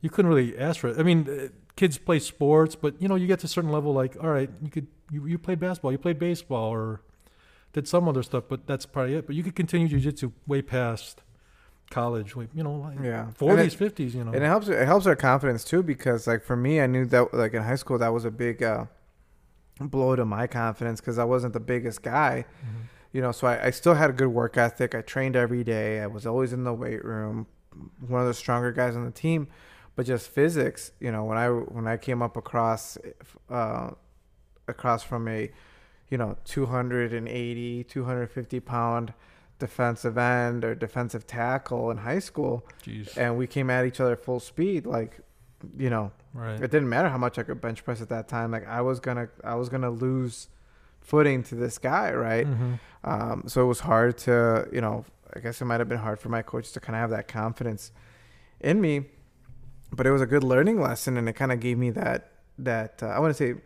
you 0.01 0.09
couldn't 0.09 0.29
really 0.29 0.57
ask 0.57 0.81
for 0.81 0.89
it. 0.89 0.99
I 0.99 1.03
mean, 1.03 1.51
kids 1.75 1.97
play 1.97 2.19
sports, 2.19 2.75
but 2.75 3.01
you 3.01 3.07
know, 3.07 3.15
you 3.15 3.27
get 3.27 3.39
to 3.39 3.45
a 3.45 3.49
certain 3.49 3.71
level, 3.71 3.93
like, 3.93 4.15
all 4.21 4.29
right, 4.29 4.49
you 4.61 4.69
could 4.69 4.87
you, 5.11 5.25
you 5.25 5.37
played 5.37 5.59
basketball, 5.59 5.91
you 5.91 5.97
played 5.97 6.17
baseball, 6.19 6.71
or 6.73 7.01
did 7.73 7.87
some 7.87 8.07
other 8.07 8.23
stuff, 8.23 8.45
but 8.47 8.65
that's 8.67 8.85
probably 8.85 9.15
it. 9.15 9.27
But 9.27 9.35
you 9.35 9.43
could 9.43 9.55
continue 9.55 9.87
jiu-jitsu 9.87 10.31
way 10.47 10.61
past 10.61 11.21
college, 11.91 12.35
way, 12.35 12.47
you 12.53 12.63
know, 12.63 12.73
like 12.75 12.97
Yeah, 13.03 13.29
forties, 13.31 13.73
fifties, 13.75 14.15
you 14.15 14.23
know. 14.23 14.31
and 14.31 14.43
it 14.43 14.47
helps 14.47 14.67
it 14.69 14.85
helps 14.85 15.05
our 15.05 15.15
confidence 15.15 15.63
too 15.63 15.83
because 15.83 16.25
like 16.27 16.43
for 16.43 16.55
me 16.55 16.81
i 16.81 16.87
knew 16.87 17.05
that 17.05 17.33
like 17.33 17.53
in 17.53 17.61
high 17.61 17.75
school 17.75 17.97
that 17.99 18.11
was 18.13 18.25
a 18.25 18.31
big 18.31 18.63
uh 18.63 18.85
blow 19.79 20.15
to 20.15 20.25
my 20.25 20.47
confidence 20.47 20.99
because 21.01 21.19
i 21.19 21.23
wasn't 21.23 21.51
the 21.53 21.59
biggest 21.59 22.01
guy 22.01 22.45
Mhm. 22.63 22.87
you 23.11 23.21
know 23.21 23.31
so 23.31 23.45
I, 23.45 23.65
I 23.67 23.69
still 23.71 23.93
had 23.93 24.09
a 24.09 24.13
good 24.13 24.29
work 24.29 24.57
ethic 24.57 24.95
i 24.95 25.01
trained 25.01 25.35
every 25.35 25.63
day 25.63 25.99
i 25.99 26.07
was 26.07 26.25
always 26.25 26.53
in 26.53 26.63
the 26.63 26.73
weight 26.73 27.03
room 27.05 27.45
one 28.07 28.21
of 28.21 28.27
the 28.27 28.33
stronger 28.33 28.71
guys 28.71 28.95
on 28.95 29.03
the 29.05 29.11
team 29.11 29.47
but 29.95 30.05
just 30.05 30.29
physics 30.29 30.91
you 30.99 31.11
know 31.11 31.23
when 31.23 31.37
i 31.37 31.47
when 31.49 31.87
i 31.87 31.97
came 31.97 32.21
up 32.21 32.35
across 32.37 32.97
uh 33.49 33.89
across 34.67 35.03
from 35.03 35.27
a 35.27 35.49
you 36.09 36.17
know 36.17 36.35
280 36.45 37.83
250 37.85 38.59
pound 38.59 39.13
defensive 39.57 40.17
end 40.17 40.63
or 40.65 40.75
defensive 40.75 41.25
tackle 41.25 41.89
in 41.89 41.95
high 41.97 42.19
school, 42.19 42.65
Jeez. 42.83 43.15
and 43.15 43.37
we 43.37 43.47
came 43.47 43.69
at 43.69 43.85
each 43.85 44.01
other 44.01 44.17
full 44.17 44.41
speed. 44.41 44.85
Like, 44.85 45.19
you 45.77 45.89
know, 45.89 46.11
Right. 46.33 46.55
it 46.61 46.71
didn't 46.71 46.89
matter 46.89 47.07
how 47.07 47.17
much 47.17 47.39
I 47.39 47.43
could 47.43 47.61
bench 47.61 47.85
press 47.85 48.01
at 48.01 48.09
that 48.09 48.27
time. 48.27 48.51
Like, 48.51 48.67
I 48.67 48.81
was 48.81 48.99
gonna, 48.99 49.29
I 49.45 49.55
was 49.55 49.69
gonna 49.69 49.89
lose 49.91 50.49
footing 50.99 51.41
to 51.43 51.55
this 51.55 51.77
guy, 51.77 52.11
right? 52.13 52.45
Mhm. 52.45 52.79
Um, 53.05 53.43
so 53.47 53.61
it 53.61 53.67
was 53.67 53.79
hard 53.79 54.17
to, 54.19 54.67
you 54.73 54.81
know, 54.81 55.05
I 55.33 55.39
guess 55.39 55.61
it 55.61 55.65
might 55.65 55.79
have 55.79 55.87
been 55.87 55.99
hard 55.99 56.19
for 56.19 56.27
my 56.27 56.41
coach 56.41 56.73
to 56.73 56.81
kind 56.81 56.95
of 56.97 56.99
have 56.99 57.11
that 57.11 57.29
confidence 57.29 57.93
in 58.59 58.81
me, 58.81 59.05
but 59.95 60.05
it 60.07 60.11
was 60.11 60.21
a 60.21 60.25
good 60.25 60.43
learning 60.43 60.79
lesson, 60.81 61.17
and 61.17 61.27
it 61.29 61.33
kind 61.33 61.51
of 61.51 61.59
gave 61.59 61.77
me 61.77 61.89
that 61.91 62.31
that 62.57 63.01
uh, 63.03 63.07
I 63.07 63.19
want 63.19 63.35
to 63.35 63.37
say 63.43 63.61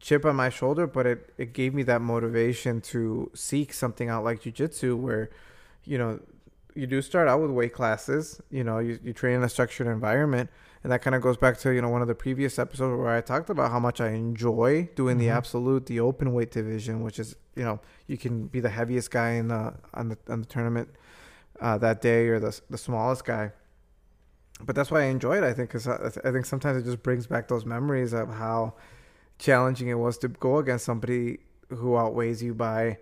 chip 0.00 0.24
on 0.24 0.36
my 0.36 0.48
shoulder, 0.48 0.86
but 0.86 1.06
it 1.06 1.32
it 1.38 1.52
gave 1.52 1.74
me 1.74 1.82
that 1.84 2.00
motivation 2.00 2.80
to 2.92 3.30
seek 3.34 3.72
something 3.72 4.08
out 4.08 4.24
like 4.24 4.42
jujitsu, 4.42 4.96
where, 4.96 5.30
you 5.84 5.98
know, 5.98 6.20
you 6.74 6.86
do 6.86 7.00
start 7.00 7.28
out 7.28 7.40
with 7.40 7.50
weight 7.50 7.72
classes, 7.72 8.40
you 8.50 8.62
know, 8.62 8.78
you, 8.78 8.98
you 9.02 9.12
train 9.12 9.36
in 9.36 9.42
a 9.42 9.48
structured 9.48 9.86
environment. 9.86 10.50
And 10.84 10.92
that 10.92 11.02
kind 11.02 11.16
of 11.16 11.22
goes 11.22 11.36
back 11.36 11.58
to, 11.60 11.70
you 11.70 11.82
know, 11.82 11.88
one 11.88 12.02
of 12.02 12.06
the 12.06 12.14
previous 12.14 12.60
episodes 12.60 12.96
where 12.96 13.08
I 13.08 13.20
talked 13.20 13.50
about 13.50 13.72
how 13.72 13.80
much 13.80 14.00
I 14.00 14.10
enjoy 14.10 14.88
doing 14.94 15.18
the 15.18 15.26
Mhm. 15.26 15.36
absolute, 15.38 15.86
the 15.86 15.98
open 15.98 16.32
weight 16.32 16.52
division, 16.52 17.02
which 17.02 17.18
is, 17.18 17.34
you 17.56 17.64
know, 17.64 17.80
you 18.06 18.16
can 18.16 18.46
be 18.46 18.60
the 18.60 18.68
heaviest 18.68 19.10
guy 19.10 19.30
in 19.30 19.48
the 19.48 19.74
on 19.94 20.10
the 20.10 20.18
on 20.28 20.42
the 20.42 20.46
tournament 20.46 20.88
uh, 21.60 21.76
that 21.78 22.00
day 22.02 22.28
or 22.28 22.38
the 22.38 22.60
the 22.70 22.78
smallest 22.78 23.24
guy. 23.24 23.50
But 24.60 24.74
that's 24.74 24.90
why 24.90 25.02
I 25.02 25.04
enjoy 25.06 25.36
it. 25.36 25.44
I 25.44 25.52
think 25.52 25.68
because 25.68 25.86
I, 25.86 26.06
I 26.24 26.32
think 26.32 26.46
sometimes 26.46 26.80
it 26.80 26.84
just 26.84 27.02
brings 27.02 27.26
back 27.26 27.48
those 27.48 27.66
memories 27.66 28.12
of 28.12 28.28
how 28.28 28.74
challenging 29.38 29.88
it 29.88 29.98
was 29.98 30.16
to 30.18 30.28
go 30.28 30.58
against 30.58 30.84
somebody 30.84 31.40
who 31.68 31.96
outweighs 31.96 32.42
you 32.42 32.54
by, 32.54 32.98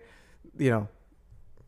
you 0.57 0.69
know, 0.69 0.87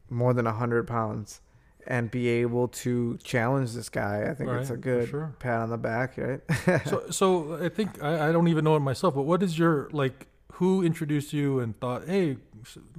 more 0.10 0.34
than 0.34 0.46
a 0.46 0.52
hundred 0.54 0.88
pounds, 0.88 1.42
and 1.86 2.12
be 2.12 2.28
able 2.28 2.68
to 2.68 3.18
challenge 3.24 3.74
this 3.74 3.88
guy. 3.88 4.28
I 4.30 4.34
think 4.34 4.50
it's 4.52 4.70
a 4.70 4.78
good 4.78 5.10
sure. 5.10 5.34
pat 5.40 5.62
on 5.62 5.70
the 5.70 5.78
back, 5.78 6.18
right? 6.18 6.42
so 6.86 7.10
so 7.10 7.64
I 7.64 7.70
think 7.70 8.04
I, 8.04 8.30
I 8.30 8.32
don't 8.32 8.48
even 8.50 8.66
know 8.66 8.76
it 8.76 8.82
myself, 8.82 9.16
but 9.16 9.24
what 9.24 9.42
is 9.42 9.58
your 9.58 9.90
like? 9.92 10.28
Who 10.54 10.84
introduced 10.84 11.34
you 11.34 11.60
and 11.60 11.80
thought, 11.80 12.08
hey, 12.08 12.38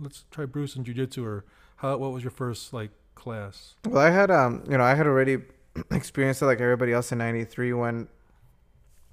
let's 0.00 0.24
try 0.30 0.44
Brazilian 0.44 0.84
Jiu 0.84 0.94
Jitsu, 0.94 1.24
or 1.24 1.44
how? 1.76 1.96
What 1.96 2.12
was 2.12 2.22
your 2.22 2.30
first 2.30 2.72
like 2.72 2.90
class? 3.16 3.74
Well, 3.84 3.98
I 4.00 4.10
had 4.10 4.30
um, 4.30 4.62
you 4.70 4.78
know, 4.78 4.84
I 4.84 4.94
had 4.94 5.06
already 5.06 5.38
experienced 5.90 6.42
it 6.42 6.46
like 6.46 6.60
everybody 6.60 6.92
else 6.92 7.12
in 7.12 7.18
'93 7.18 7.72
when 7.72 8.08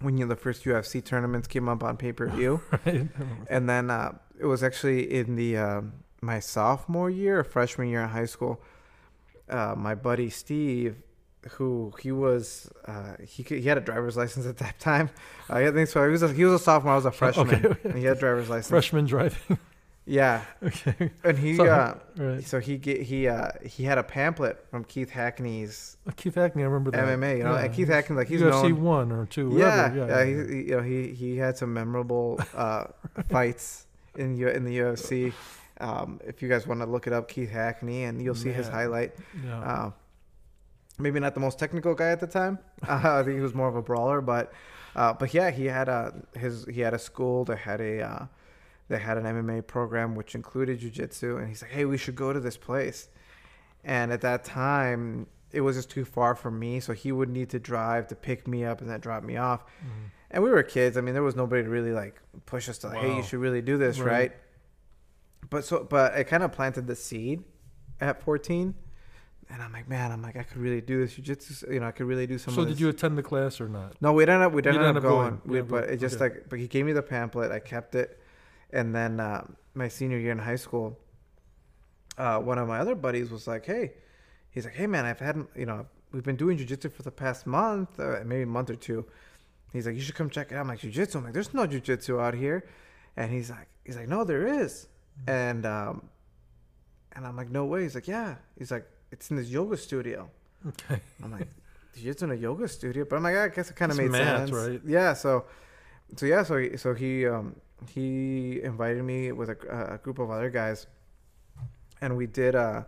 when 0.02 0.18
you 0.18 0.26
know, 0.26 0.30
the 0.30 0.36
first 0.36 0.64
UFC 0.66 1.04
tournaments 1.04 1.48
came 1.48 1.70
up 1.70 1.84
on 1.84 1.98
pay 1.98 2.12
per 2.12 2.28
view, 2.28 2.62
Right? 2.86 3.08
and 3.50 3.70
then 3.70 3.90
uh, 3.90 4.14
it 4.40 4.46
was 4.46 4.64
actually 4.64 5.12
in 5.14 5.36
the 5.36 5.58
um, 5.58 5.94
my 6.22 6.40
sophomore 6.40 7.10
year, 7.10 7.40
or 7.40 7.44
freshman 7.44 7.88
year 7.90 8.02
in 8.02 8.10
high 8.10 8.26
school. 8.26 8.62
Uh, 9.50 9.74
my 9.78 9.96
buddy 9.96 10.30
Steve, 10.30 10.96
who 11.52 11.94
he 12.02 12.12
was, 12.12 12.70
uh, 12.88 13.14
he 13.26 13.44
could, 13.44 13.60
he 13.60 13.68
had 13.70 13.78
a 13.78 13.82
driver's 13.82 14.18
license 14.18 14.46
at 14.48 14.58
that 14.58 14.80
time. 14.80 15.10
Uh, 15.50 15.56
I 15.58 15.72
think 15.72 15.88
so. 15.88 16.04
He 16.04 16.10
was 16.12 16.24
a, 16.24 16.34
he 16.34 16.44
was 16.44 16.54
a 16.62 16.64
sophomore. 16.64 16.94
I 16.94 16.96
was 16.96 17.06
a 17.06 17.12
freshman. 17.22 17.66
okay. 17.66 17.80
And 17.84 17.98
he 17.98 18.04
had 18.06 18.18
a 18.18 18.20
driver's 18.20 18.50
license. 18.50 18.70
Freshman 18.70 19.06
driving. 19.06 19.58
Yeah, 20.08 20.44
okay. 20.62 21.12
and 21.24 21.38
he 21.38 21.56
So- 21.56 21.66
uh, 21.66 21.96
Right. 22.16 22.44
so 22.46 22.60
he 22.60 22.78
get, 22.78 23.02
he 23.02 23.28
uh, 23.28 23.50
he 23.66 23.84
had 23.86 23.98
a 23.98 24.04
pamphlet 24.04 24.64
from 24.70 24.84
Keith 24.84 25.10
Hackney's 25.10 25.98
Keith 26.16 26.36
Hackney, 26.36 26.62
I 26.62 26.68
remember 26.68 26.92
that. 26.92 27.04
MMA, 27.08 27.38
you 27.40 27.44
know, 27.44 27.56
and 27.56 27.74
Keith 27.74 27.88
Hackney, 27.88 28.16
like 28.16 28.28
he's 28.28 28.42
UFC 28.42 28.70
known. 28.70 28.84
one 28.84 29.12
or 29.12 29.26
two. 29.26 29.54
Yeah, 29.58 29.90
whatever. 29.90 30.08
yeah, 30.08 30.26
he, 30.26 30.32
he- 30.62 30.70
you 30.70 30.78
know, 30.78 30.84
he 30.84 31.08
he 31.14 31.38
had 31.38 31.58
some 31.58 31.74
memorable 31.74 32.40
uh, 32.54 32.86
fights 33.30 33.88
in 34.16 34.40
in 34.48 34.64
the 34.64 34.78
UFC. 34.78 35.34
Um, 35.82 36.22
if 36.24 36.42
you 36.42 36.48
guys 36.50 36.66
want 36.68 36.82
to 36.82 36.86
look 36.86 37.08
it 37.08 37.12
up, 37.14 37.28
Keith 37.28 37.50
Hackney, 37.50 38.04
and 38.04 38.22
you'll 38.22 38.36
see 38.36 38.52
his 38.52 38.68
highlight. 38.68 39.14
yeah. 39.44 39.60
Uh, 39.60 39.92
maybe 41.00 41.20
not 41.20 41.34
the 41.34 41.40
most 41.42 41.60
technical 41.60 41.94
guy 41.96 42.12
at 42.12 42.20
the 42.20 42.28
time. 42.28 42.60
Uh, 42.88 43.02
I 43.04 43.24
think 43.24 43.36
he 43.38 43.42
was 43.42 43.54
more 43.56 43.68
of 43.68 43.76
a 43.76 43.82
brawler, 43.82 44.22
but 44.22 44.54
uh, 44.96 45.14
but 45.14 45.34
yeah, 45.34 45.50
he 45.52 45.66
had 45.66 45.90
a 45.90 46.14
his 46.36 46.66
he 46.72 46.82
had 46.82 46.94
a 46.94 47.00
school 47.00 47.44
that 47.46 47.58
had 47.58 47.82
a 47.82 48.02
uh, 48.02 48.26
that 48.88 49.02
had 49.02 49.18
an 49.18 49.24
MMA 49.26 49.66
program 49.66 50.16
which 50.16 50.36
included 50.36 50.80
jujitsu, 50.80 51.38
and 51.40 51.48
he's 51.48 51.62
like, 51.62 51.72
hey, 51.72 51.86
we 51.86 51.98
should 51.98 52.16
go 52.16 52.32
to 52.34 52.40
this 52.40 52.58
place. 52.58 53.10
And 53.84 54.12
at 54.12 54.22
that 54.22 54.44
time, 54.44 55.28
it 55.52 55.62
was 55.62 55.76
just 55.76 55.90
too 55.90 56.06
far 56.06 56.36
for 56.36 56.52
me, 56.52 56.80
so 56.80 56.94
he 56.94 57.12
would 57.12 57.30
need 57.30 57.50
to 57.50 57.60
drive 57.60 58.08
to 58.08 58.16
pick 58.16 58.48
me 58.48 58.64
up 58.66 58.82
and 58.82 58.90
then 58.90 59.00
drop 59.00 59.24
me 59.24 59.38
off. 59.38 59.64
Mhm. 59.84 60.10
And 60.32 60.44
we 60.44 60.50
were 60.50 60.64
kids. 60.64 60.98
I 60.98 61.02
mean, 61.02 61.14
there 61.14 61.24
was 61.24 61.36
nobody 61.36 61.64
to 61.64 61.70
really 61.70 61.92
like 61.94 62.20
push 62.46 62.68
us 62.68 62.78
to 62.80 62.88
like, 62.88 62.98
hey, 63.00 63.16
you 63.16 63.24
should 63.24 63.40
really 63.40 63.62
do 63.62 63.78
this, 63.78 64.00
Right. 64.00 64.12
right? 64.12 64.32
But 65.50 65.64
so, 65.66 65.84
but 65.84 66.16
it 66.18 66.26
kind 66.26 66.44
of 66.44 66.52
planted 66.52 66.88
the 66.88 66.96
seed 66.96 67.44
at 68.02 68.22
14, 68.22 68.74
and 69.50 69.62
I'm 69.62 69.72
like, 69.72 69.88
man, 69.88 70.12
I'm 70.12 70.22
like, 70.24 70.36
I 70.36 70.44
could 70.44 70.58
really 70.58 70.82
do 70.82 71.00
this 71.06 71.14
jujitsu. 71.16 71.72
You 71.72 71.80
know, 71.80 71.88
I 71.88 71.92
could 71.92 72.08
really 72.08 72.26
do 72.28 72.38
some. 72.40 72.54
So 72.54 72.66
did 72.66 72.80
you 72.80 72.90
attend 72.90 73.18
the 73.18 73.24
class 73.24 73.62
or 73.62 73.70
not? 73.70 73.96
No, 74.02 74.12
we 74.14 74.26
didn't. 74.26 74.52
We 74.52 74.62
didn't, 74.64 74.82
end 74.84 74.98
up 74.98 75.04
going. 75.04 75.30
going. 75.30 75.42
We, 75.46 75.58
Yeah, 75.58 75.62
but 75.64 75.82
but- 75.86 75.90
it 75.92 75.98
just 75.98 76.16
okay. 76.16 76.24
like, 76.36 76.50
but 76.50 76.60
he 76.60 76.68
gave 76.68 76.86
me 76.86 76.94
the 76.94 77.04
pamphlet. 77.04 77.52
I 77.52 77.60
kept 77.60 77.94
it, 77.96 78.20
and 78.76 78.94
then 78.94 79.20
uh, 79.20 79.48
my 79.74 79.88
senior 79.88 80.20
year 80.20 80.32
in 80.32 80.38
high 80.38 80.58
school, 80.58 81.00
uh, 82.18 82.40
one 82.40 82.58
of 82.60 82.68
my 82.68 82.80
other 82.80 82.94
buddies 82.94 83.32
was 83.32 83.48
like, 83.48 83.66
"Hey," 83.66 83.94
he's 84.52 84.66
like, 84.66 84.76
"Hey, 84.76 84.86
man, 84.86 85.06
I've 85.06 85.20
had 85.20 85.36
you 85.56 85.66
know, 85.66 85.88
we've 86.12 86.24
been 86.24 86.36
doing 86.36 86.58
jujitsu 86.58 86.92
for 86.92 87.02
the 87.02 87.12
past 87.12 87.48
month, 87.48 88.00
uh, 88.00 88.20
maybe 88.26 88.44
a 88.44 88.46
month 88.46 88.70
or 88.70 88.76
two. 88.76 89.06
He's 89.74 89.86
like, 89.88 89.96
"You 89.96 90.02
should 90.02 90.16
come 90.16 90.30
check 90.30 90.52
it 90.52 90.56
out." 90.56 90.62
I'm 90.62 90.68
like, 90.68 90.82
"Jujitsu?" 90.82 91.16
I'm 91.16 91.24
like, 91.24 91.34
"There's 91.34 91.54
no 91.54 91.66
jujitsu 91.66 92.22
out 92.22 92.36
here," 92.36 92.68
and 93.18 93.32
he's 93.32 93.50
like, 93.50 93.68
"He's 93.86 93.96
like, 93.96 94.10
no, 94.10 94.24
there 94.24 94.46
is," 94.46 94.88
and 95.28 95.66
um, 95.66 96.10
and 97.14 97.26
I'm 97.26 97.38
like, 97.38 97.50
"No 97.50 97.66
way." 97.66 97.84
He's 97.84 97.96
like, 97.96 98.08
"Yeah." 98.08 98.36
He's 98.60 98.72
like, 98.72 98.86
"It's 99.12 99.32
in 99.32 99.38
this 99.38 99.50
yoga 99.50 99.78
studio." 99.78 100.30
Okay. 100.68 101.00
I'm 101.24 101.32
like, 101.32 101.48
jiu-jitsu 101.94 102.26
in 102.26 102.32
a 102.32 102.36
yoga 102.36 102.68
studio, 102.68 103.06
but 103.10 103.16
I'm 103.18 103.24
like, 103.24 103.36
I 103.36 103.48
guess 103.50 103.70
it 103.70 103.76
kind 103.76 103.92
of 103.92 103.98
made 103.98 104.12
math, 104.12 104.50
sense, 104.50 104.52
right? 104.52 104.82
Yeah. 104.86 105.14
So, 105.14 105.46
so 106.16 106.26
yeah. 106.26 106.44
So 106.44 106.76
so 106.76 106.94
he 106.94 107.28
um 107.28 107.56
he 107.90 108.62
invited 108.64 109.04
me 109.04 109.32
with 109.32 109.50
a, 109.50 109.94
a 109.94 109.98
group 109.98 110.20
of 110.20 110.30
other 110.32 110.50
guys, 110.50 110.88
and 112.02 112.16
we 112.16 112.28
did 112.28 112.56
a 112.56 112.86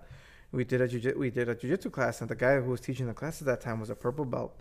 we 0.52 0.64
did 0.64 0.82
a 0.82 0.88
jiu 0.88 1.14
we 1.18 1.30
did 1.30 1.50
a 1.50 1.56
jujitsu 1.56 1.92
class, 1.92 2.22
and 2.22 2.30
the 2.30 2.36
guy 2.36 2.60
who 2.60 2.70
was 2.70 2.82
teaching 2.82 3.08
the 3.08 3.14
class 3.14 3.42
at 3.42 3.48
that 3.48 3.62
time 3.62 3.80
was 3.80 3.90
a 3.90 3.96
purple 3.96 4.26
belt, 4.26 4.60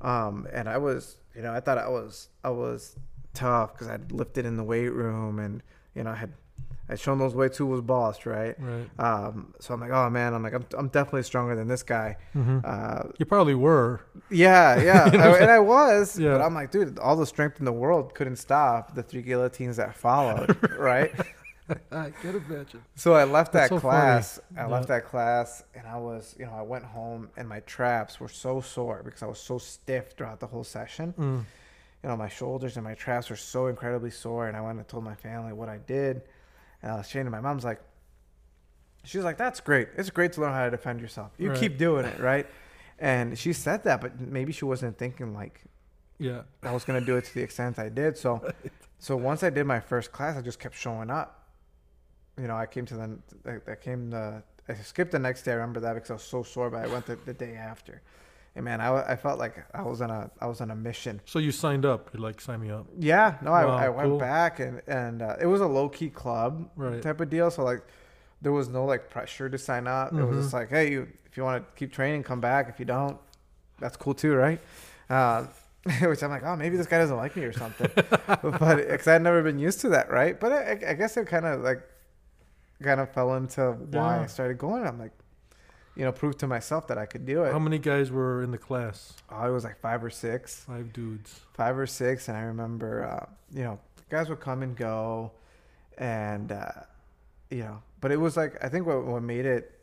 um 0.00 0.46
and 0.52 0.68
I 0.68 0.78
was 0.78 1.16
you 1.34 1.42
know 1.42 1.52
I 1.52 1.60
thought 1.60 1.78
I 1.78 1.88
was 1.88 2.28
I 2.44 2.50
was 2.50 2.96
tough 3.32 3.72
because 3.72 3.88
I'd 3.88 4.12
lifted 4.12 4.44
in 4.44 4.56
the 4.56 4.64
weight 4.64 4.88
room 4.88 5.38
and 5.38 5.62
you 5.94 6.02
know 6.02 6.10
I 6.10 6.16
had 6.16 6.32
Shown 6.96 7.18
those 7.18 7.34
weights 7.34 7.56
who 7.56 7.66
was 7.66 7.80
boss 7.80 8.26
right. 8.26 8.54
Right. 8.58 8.88
Um, 8.98 9.54
so 9.60 9.74
I'm 9.74 9.80
like, 9.80 9.90
oh 9.92 10.10
man, 10.10 10.34
I'm 10.34 10.42
like, 10.42 10.54
I'm, 10.54 10.64
I'm 10.76 10.88
definitely 10.88 11.22
stronger 11.22 11.54
than 11.54 11.68
this 11.68 11.82
guy. 11.82 12.16
hmm 12.32 12.58
Uh, 12.64 13.02
you 13.18 13.26
probably 13.26 13.54
were. 13.54 14.00
yeah, 14.30 14.80
yeah, 14.82 15.06
You 15.12 15.18
know? 15.18 15.34
I- 15.34 15.38
and 15.38 15.50
I 15.50 15.58
was, 15.60 16.18
Yeah. 16.18 16.32
but 16.32 16.40
I'm 16.42 16.54
like, 16.54 16.70
dude, 16.70 16.98
all 16.98 17.16
the 17.16 17.26
strength 17.26 17.58
in 17.58 17.64
the 17.64 17.72
world 17.72 18.14
couldn't 18.14 18.36
stop 18.36 18.94
the 18.94 19.02
three 19.02 19.22
guillotines 19.22 19.76
that 19.76 19.94
followed, 19.94 20.56
right? 20.78 21.12
I 21.92 22.12
get 22.22 22.34
imagine. 22.34 22.82
So 22.96 23.14
I 23.14 23.22
left 23.22 23.52
that 23.52 23.70
That's 23.70 23.70
so 23.70 23.78
funny. 23.78 23.90
class. 24.00 24.40
I 24.56 24.62
Yeah. 24.62 24.66
left 24.66 24.88
that 24.88 25.04
class, 25.06 25.62
and 25.74 25.86
I 25.86 25.98
was, 25.98 26.34
you 26.38 26.44
know, 26.46 26.52
I 26.52 26.62
went 26.62 26.84
home, 26.84 27.28
and 27.36 27.48
my 27.48 27.60
traps 27.60 28.18
were 28.18 28.28
so 28.28 28.60
sore 28.60 29.02
because 29.04 29.22
I 29.22 29.26
was 29.26 29.38
so 29.38 29.58
stiff 29.58 30.12
throughout 30.16 30.40
the 30.40 30.48
whole 30.48 30.64
session. 30.64 31.14
Mm. 31.16 31.44
You 32.02 32.08
know, 32.08 32.16
my 32.16 32.28
shoulders 32.28 32.76
and 32.76 32.82
my 32.84 32.94
traps 32.94 33.30
were 33.30 33.36
so 33.36 33.68
incredibly 33.68 34.10
sore, 34.10 34.48
and 34.48 34.56
I 34.56 34.60
went 34.62 34.78
and 34.78 34.88
told 34.88 35.04
my 35.04 35.14
family 35.14 35.52
what 35.52 35.68
I 35.68 35.78
did, 35.86 36.22
Uh, 36.82 36.86
and 36.86 36.92
I 36.92 36.96
was 36.96 37.06
saying 37.08 37.24
to 37.26 37.30
my 37.30 37.40
mom's 37.40 37.64
like, 37.64 37.80
she 39.04 39.16
was 39.18 39.24
like, 39.24 39.38
"That's 39.38 39.60
great. 39.60 39.88
It's 39.96 40.10
great 40.10 40.32
to 40.34 40.40
learn 40.42 40.52
how 40.52 40.64
to 40.64 40.70
defend 40.70 41.00
yourself. 41.00 41.32
You 41.38 41.50
Right. 41.50 41.58
keep 41.58 41.78
doing 41.78 42.04
it, 42.04 42.20
right?" 42.20 42.46
And 42.98 43.38
she 43.38 43.52
said 43.54 43.84
that, 43.84 44.00
but 44.02 44.20
maybe 44.20 44.52
she 44.52 44.64
wasn't 44.66 44.98
thinking 44.98 45.32
like 45.34 45.62
Yeah. 46.18 46.42
I 46.62 46.72
was 46.72 46.84
gonna 46.84 47.00
do 47.00 47.16
it 47.16 47.24
to 47.24 47.34
the 47.34 47.42
extent 47.42 47.78
I 47.78 47.88
did. 47.88 48.18
So, 48.18 48.46
so 48.98 49.16
once 49.16 49.42
I 49.42 49.48
did 49.50 49.64
my 49.64 49.80
first 49.80 50.12
class, 50.12 50.36
I 50.36 50.42
just 50.42 50.58
kept 50.58 50.76
showing 50.76 51.10
up. 51.10 51.48
You 52.38 52.46
know, 52.46 52.56
I 52.56 52.66
came 52.66 52.84
to 52.86 52.94
the, 52.94 53.18
I, 53.46 53.72
I 53.72 53.74
came 53.74 54.10
the, 54.10 54.42
I 54.68 54.74
skipped 54.74 55.12
the 55.12 55.18
next 55.18 55.42
day. 55.44 55.52
I 55.52 55.54
remember 55.54 55.80
that 55.80 55.94
because 55.94 56.10
I 56.10 56.14
was 56.14 56.22
so 56.22 56.42
sore, 56.42 56.68
but 56.70 56.84
I 56.84 56.88
went 56.92 57.06
the, 57.06 57.16
the 57.16 57.34
day 57.34 57.54
after. 57.54 58.02
And 58.56 58.64
man, 58.64 58.80
I, 58.80 59.12
I 59.12 59.16
felt 59.16 59.38
like 59.38 59.64
I 59.72 59.82
was 59.82 60.00
on 60.00 60.10
a, 60.10 60.28
I 60.40 60.46
was 60.46 60.60
on 60.60 60.70
a 60.72 60.74
mission. 60.76 61.20
So 61.24 61.38
you 61.38 61.52
signed 61.52 61.84
up. 61.86 62.10
You're 62.12 62.20
like, 62.22 62.40
sign 62.40 62.60
me 62.60 62.70
up. 62.70 62.86
Yeah, 62.98 63.36
no, 63.42 63.52
Wow, 63.52 63.70
I, 63.76 63.84
I 63.84 63.88
went 63.90 64.08
cool. 64.08 64.18
back 64.18 64.58
and 64.60 64.82
and 64.88 65.22
uh, 65.22 65.36
it 65.40 65.46
was 65.46 65.60
a 65.60 65.66
low 65.66 65.88
key 65.88 66.10
club 66.10 66.68
Right. 66.76 67.00
type 67.00 67.20
of 67.20 67.30
deal. 67.30 67.50
So 67.50 67.62
like, 67.62 67.82
there 68.42 68.52
was 68.52 68.68
no 68.68 68.84
like 68.84 69.08
pressure 69.08 69.48
to 69.48 69.56
sign 69.58 69.86
up. 69.86 70.12
It 70.12 70.22
was 70.24 70.36
Mhm. 70.36 70.40
just 70.42 70.52
like, 70.52 70.68
hey, 70.68 70.90
you 70.90 71.06
if 71.26 71.36
you 71.36 71.44
want 71.44 71.64
to 71.64 71.78
keep 71.78 71.92
training, 71.92 72.24
come 72.24 72.40
back. 72.40 72.68
If 72.68 72.80
you 72.80 72.86
don't, 72.86 73.16
that's 73.78 73.96
cool 73.96 74.14
too, 74.14 74.34
right? 74.34 74.60
Uh, 75.08 75.46
which 76.02 76.22
I'm 76.22 76.30
like, 76.30 76.42
oh, 76.44 76.56
maybe 76.56 76.76
this 76.76 76.88
guy 76.88 76.98
doesn't 76.98 77.16
like 77.16 77.36
me 77.36 77.44
or 77.44 77.52
something. 77.52 77.88
but 78.26 78.76
because 78.76 79.06
I'd 79.06 79.22
never 79.22 79.42
been 79.44 79.58
used 79.60 79.80
to 79.82 79.90
that, 79.90 80.10
right? 80.10 80.38
But 80.38 80.52
I, 80.52 80.78
I 80.88 80.94
guess 80.94 81.16
it 81.16 81.26
kind 81.28 81.46
of 81.46 81.60
like 81.62 81.82
kind 82.82 82.98
of 83.00 83.10
fell 83.12 83.34
into 83.36 83.72
why 83.92 84.16
Yeah. 84.16 84.22
I 84.24 84.26
started 84.26 84.58
going. 84.58 84.84
I'm 84.86 84.98
like, 84.98 85.12
you 85.96 86.04
know, 86.04 86.12
prove 86.12 86.36
to 86.38 86.46
myself 86.46 86.86
that 86.88 86.98
I 86.98 87.06
could 87.06 87.26
do 87.26 87.44
it. 87.44 87.52
How 87.52 87.58
many 87.58 87.78
guys 87.78 88.10
were 88.10 88.42
in 88.42 88.50
the 88.50 88.58
class? 88.58 89.14
Oh, 89.30 89.46
it 89.46 89.50
was 89.50 89.64
like 89.64 89.80
five 89.80 90.02
or 90.04 90.10
six 90.10 90.64
Five 90.66 90.92
dudes. 90.92 91.40
five 91.54 91.76
or 91.78 91.86
six, 91.86 92.28
and 92.28 92.36
I 92.36 92.42
remember, 92.42 93.04
uh, 93.04 93.26
you 93.52 93.64
know, 93.64 93.78
guys 94.08 94.28
would 94.28 94.40
come 94.40 94.62
and 94.62 94.76
go, 94.76 95.32
and 95.98 96.52
uh, 96.52 96.70
you 97.50 97.58
know, 97.64 97.82
but 98.00 98.12
it 98.12 98.16
was 98.16 98.36
like 98.36 98.62
I 98.64 98.68
think 98.68 98.86
what 98.86 99.04
what 99.04 99.22
made 99.22 99.46
it 99.46 99.76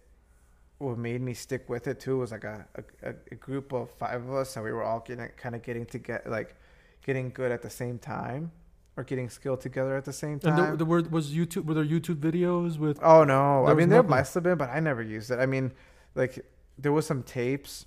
what 0.80 0.98
made 0.98 1.22
me 1.22 1.34
stick 1.34 1.68
with 1.70 1.88
it 1.88 2.00
too 2.00 2.20
was 2.20 2.32
like 2.32 2.44
a, 2.44 2.66
a, 3.04 3.14
a 3.32 3.36
group 3.36 3.74
of 3.74 3.90
five 3.90 4.22
of 4.24 4.32
us 4.32 4.56
and 4.56 4.64
we 4.64 4.72
were 4.72 4.84
all 4.84 5.00
getting 5.00 5.28
kind 5.36 5.56
of 5.56 5.64
getting 5.64 5.86
to 5.88 5.98
get 5.98 6.30
like 6.30 6.56
getting 7.04 7.32
good 7.32 7.52
at 7.52 7.64
the 7.64 7.70
same 7.70 7.98
time 7.98 8.52
or 8.96 9.04
getting 9.04 9.28
skilled 9.30 9.60
together 9.62 9.96
at 9.98 10.06
the 10.06 10.14
same 10.14 10.40
time. 10.40 10.54
And 10.54 10.60
there, 10.68 10.76
there 10.78 10.86
were 10.86 11.02
was 11.04 11.32
YouTube 11.32 11.66
were 11.66 11.74
there 11.74 11.86
YouTube 11.86 12.18
videos 12.18 12.78
with 12.78 13.00
Oh 13.02 13.24
no! 13.24 13.66
I 13.66 13.74
mean, 13.74 13.90
there 13.90 14.04
must 14.04 14.34
have 14.36 14.44
been, 14.44 14.58
but 14.58 14.70
I 14.70 14.80
never 14.80 15.02
used 15.02 15.32
it. 15.32 15.40
I 15.40 15.46
mean, 15.46 15.72
like 16.16 16.46
there 16.78 16.92
was 16.92 17.06
some 17.06 17.24
tapes 17.24 17.86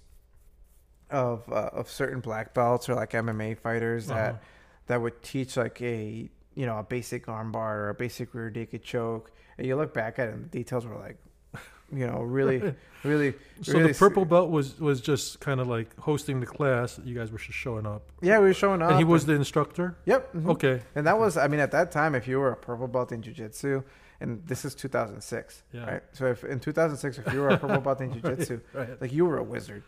of 1.11 1.51
uh, 1.51 1.71
of 1.73 1.91
certain 1.91 2.21
black 2.21 2.55
belts 2.55 2.89
or 2.89 2.95
like 2.95 3.11
MMA 3.13 3.59
fighters 3.59 4.07
that 4.07 4.31
Uh-huh. 4.35 4.39
that 4.87 5.01
would 5.03 5.23
teach 5.23 5.57
like 5.57 5.81
a 5.83 6.29
you 6.55 6.67
know 6.67 6.79
a 6.79 6.83
basic 6.83 7.27
armbar 7.27 7.75
or 7.77 7.89
a 7.91 7.95
basic 7.95 8.35
rear 8.35 8.51
naked 8.51 8.83
choke, 8.83 9.33
and 9.59 9.67
you 9.67 9.77
look 9.77 9.93
back 9.95 10.19
at 10.19 10.29
it, 10.29 10.35
and 10.35 10.45
the 10.45 10.49
details 10.49 10.87
were 10.87 10.97
like, 10.97 11.17
you 11.93 12.07
know, 12.07 12.21
really, 12.23 12.59
really, 13.05 13.35
So 13.63 13.73
really 13.75 13.93
the 13.93 13.99
purple 13.99 14.25
belt 14.25 14.51
was 14.51 14.79
was 14.79 15.01
just 15.01 15.41
kind 15.41 15.61
of 15.61 15.67
like 15.67 15.97
hosting 15.99 16.39
the 16.41 16.47
class. 16.47 17.01
You 17.05 17.15
guys 17.17 17.33
were 17.33 17.39
just 17.39 17.59
showing 17.59 17.87
up, 17.87 18.03
Yeah, 18.21 18.39
we 18.39 18.47
were 18.47 18.55
showing 18.55 18.83
up, 18.83 18.91
and 18.91 18.99
he 18.99 19.05
was 19.05 19.27
the 19.27 19.35
instructor. 19.35 19.97
Yep. 20.07 20.33
mhm. 20.35 20.49
Okay, 20.51 20.83
And 20.95 21.07
that 21.07 21.19
was, 21.19 21.37
I 21.37 21.49
mean, 21.49 21.61
at 21.61 21.73
that 21.73 21.91
time, 21.93 22.15
if 22.15 22.29
you 22.29 22.39
were 22.39 22.53
a 22.53 22.57
purple 22.57 22.87
belt 22.89 23.11
in 23.13 23.23
jiu-jitsu, 23.23 23.83
and 24.21 24.47
this 24.47 24.65
is 24.65 24.75
2006, 24.75 25.63
Yeah. 25.73 25.85
right? 25.91 26.03
So 26.13 26.27
if 26.27 26.45
in 26.45 26.61
2006, 26.61 27.19
if 27.19 27.33
you 27.33 27.41
were 27.41 27.49
a 27.51 27.59
purple 27.63 27.81
belt 27.81 28.01
in 28.01 28.13
jiu-jitsu, 28.13 28.61
right. 28.75 29.01
like 29.01 29.13
you 29.13 29.25
were 29.27 29.39
a 29.39 29.43
wizard. 29.43 29.83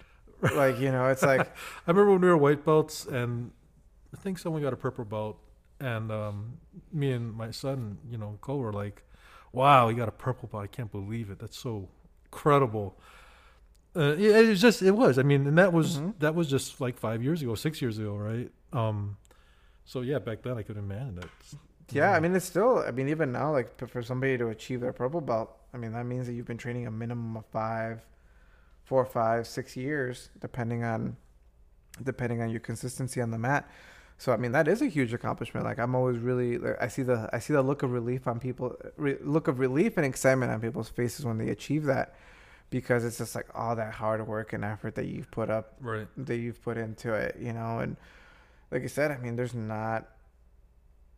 Like 0.55 0.79
you 0.81 0.91
know, 0.91 1.07
it's 1.09 1.23
like 1.23 1.41
I 1.87 1.91
remember 1.91 2.13
when 2.13 2.21
we 2.21 2.29
were 2.29 2.37
white 2.37 2.65
belts, 2.65 3.07
and 3.07 3.53
I 4.13 4.17
think 4.21 4.39
someone 4.39 4.61
got 4.63 4.73
a 4.73 4.77
purple 4.77 5.05
belt, 5.05 5.39
and 5.81 6.11
um, 6.11 6.59
me 6.93 7.13
and 7.13 7.33
my 7.35 7.51
son, 7.53 7.99
you 8.11 8.19
know, 8.19 8.39
Cole 8.41 8.59
were 8.59 8.73
like, 8.73 9.05
"Wow, 9.53 9.89
he 9.89 9.95
got 9.95 10.09
a 10.09 10.13
purple 10.13 10.49
belt! 10.49 10.65
I 10.65 10.67
can't 10.67 10.91
believe 10.91 11.31
it. 11.31 11.39
That's 11.39 11.57
so 11.59 11.89
incredible." 12.27 12.99
Uh, 13.95 14.15
yeah, 14.17 14.39
it 14.39 14.49
was 14.49 14.61
just, 14.61 14.81
it 14.83 14.93
was. 14.93 15.19
I 15.19 15.23
mean, 15.23 15.47
and 15.47 15.59
that 15.59 15.73
was 15.73 15.99
Mhm. 15.99 16.15
that 16.19 16.35
was 16.35 16.49
just 16.49 16.81
like 16.81 16.97
five 16.99 17.23
years 17.23 17.43
ago, 17.43 17.55
six 17.55 17.81
years 17.83 17.99
ago, 17.99 18.17
right? 18.17 18.51
Um, 18.73 19.19
so 19.85 20.01
yeah, 20.01 20.19
back 20.19 20.43
then 20.43 20.57
I 20.59 20.63
couldn't 20.63 20.83
imagine 20.85 21.17
that. 21.17 21.29
Yeah. 21.95 22.11
I 22.11 22.15
mm-hmm. 22.15 22.23
mean, 22.23 22.37
it's 22.37 22.47
still. 22.47 22.79
I 22.79 22.91
mean, 22.91 23.09
even 23.09 23.33
now, 23.33 23.53
like 23.53 23.89
for 23.89 24.03
somebody 24.03 24.39
to 24.39 24.49
achieve 24.49 24.81
their 24.81 24.93
purple 24.93 25.21
belt, 25.21 25.57
I 25.75 25.77
mean, 25.77 25.93
that 25.93 26.05
means 26.05 26.27
that 26.27 26.35
you've 26.35 26.47
been 26.47 26.59
training 26.59 26.87
a 26.87 26.91
minimum 26.91 27.37
of 27.37 27.47
five, 27.47 28.05
four, 28.85 29.05
five, 29.05 29.47
six 29.47 29.77
years, 29.77 30.31
depending 30.41 30.85
on, 30.85 31.17
depending 32.03 32.43
on 32.43 32.51
your 32.51 32.61
consistency 32.61 33.21
on 33.21 33.31
the 33.31 33.39
mat. 33.39 33.69
So 34.19 34.33
I 34.33 34.37
mean, 34.37 34.53
that 34.53 34.69
is 34.69 34.83
a 34.83 34.87
huge 34.87 35.13
accomplishment. 35.13 35.67
Like 35.67 35.79
I'm 35.79 35.95
always 35.95 36.19
really, 36.19 36.59
like, 36.59 36.81
I 36.81 36.89
see 36.89 37.03
the, 37.03 37.29
I 37.33 37.39
see 37.39 37.55
the 37.55 37.63
look 37.63 37.83
of 37.83 37.91
relief 37.91 38.29
on 38.29 38.39
people, 38.39 38.77
re, 38.97 39.17
look 39.21 39.49
of 39.49 39.59
relief 39.59 39.97
and 39.97 40.07
excitement 40.07 40.53
on 40.53 40.61
people's 40.61 40.89
faces 40.89 41.25
when 41.25 41.39
they 41.39 41.49
achieve 41.49 41.85
that, 41.85 42.15
because 42.71 43.05
it's 43.05 43.19
just 43.19 43.35
like 43.35 43.47
all 43.55 43.75
that 43.77 43.93
hard 43.95 44.25
work 44.27 44.53
and 44.53 44.65
effort 44.65 44.95
that 44.95 45.07
you've 45.07 45.31
put 45.31 45.51
up 45.51 45.75
right. 45.81 46.07
that 46.17 46.37
you've 46.37 46.63
put 46.63 46.77
into 46.77 47.13
it, 47.13 47.37
you 47.41 47.53
know, 47.53 47.81
and 47.81 47.97
like 48.71 48.83
I 48.83 48.87
said, 48.87 49.11
I 49.11 49.19
mean, 49.19 49.37
there's 49.37 49.55
not 49.55 50.09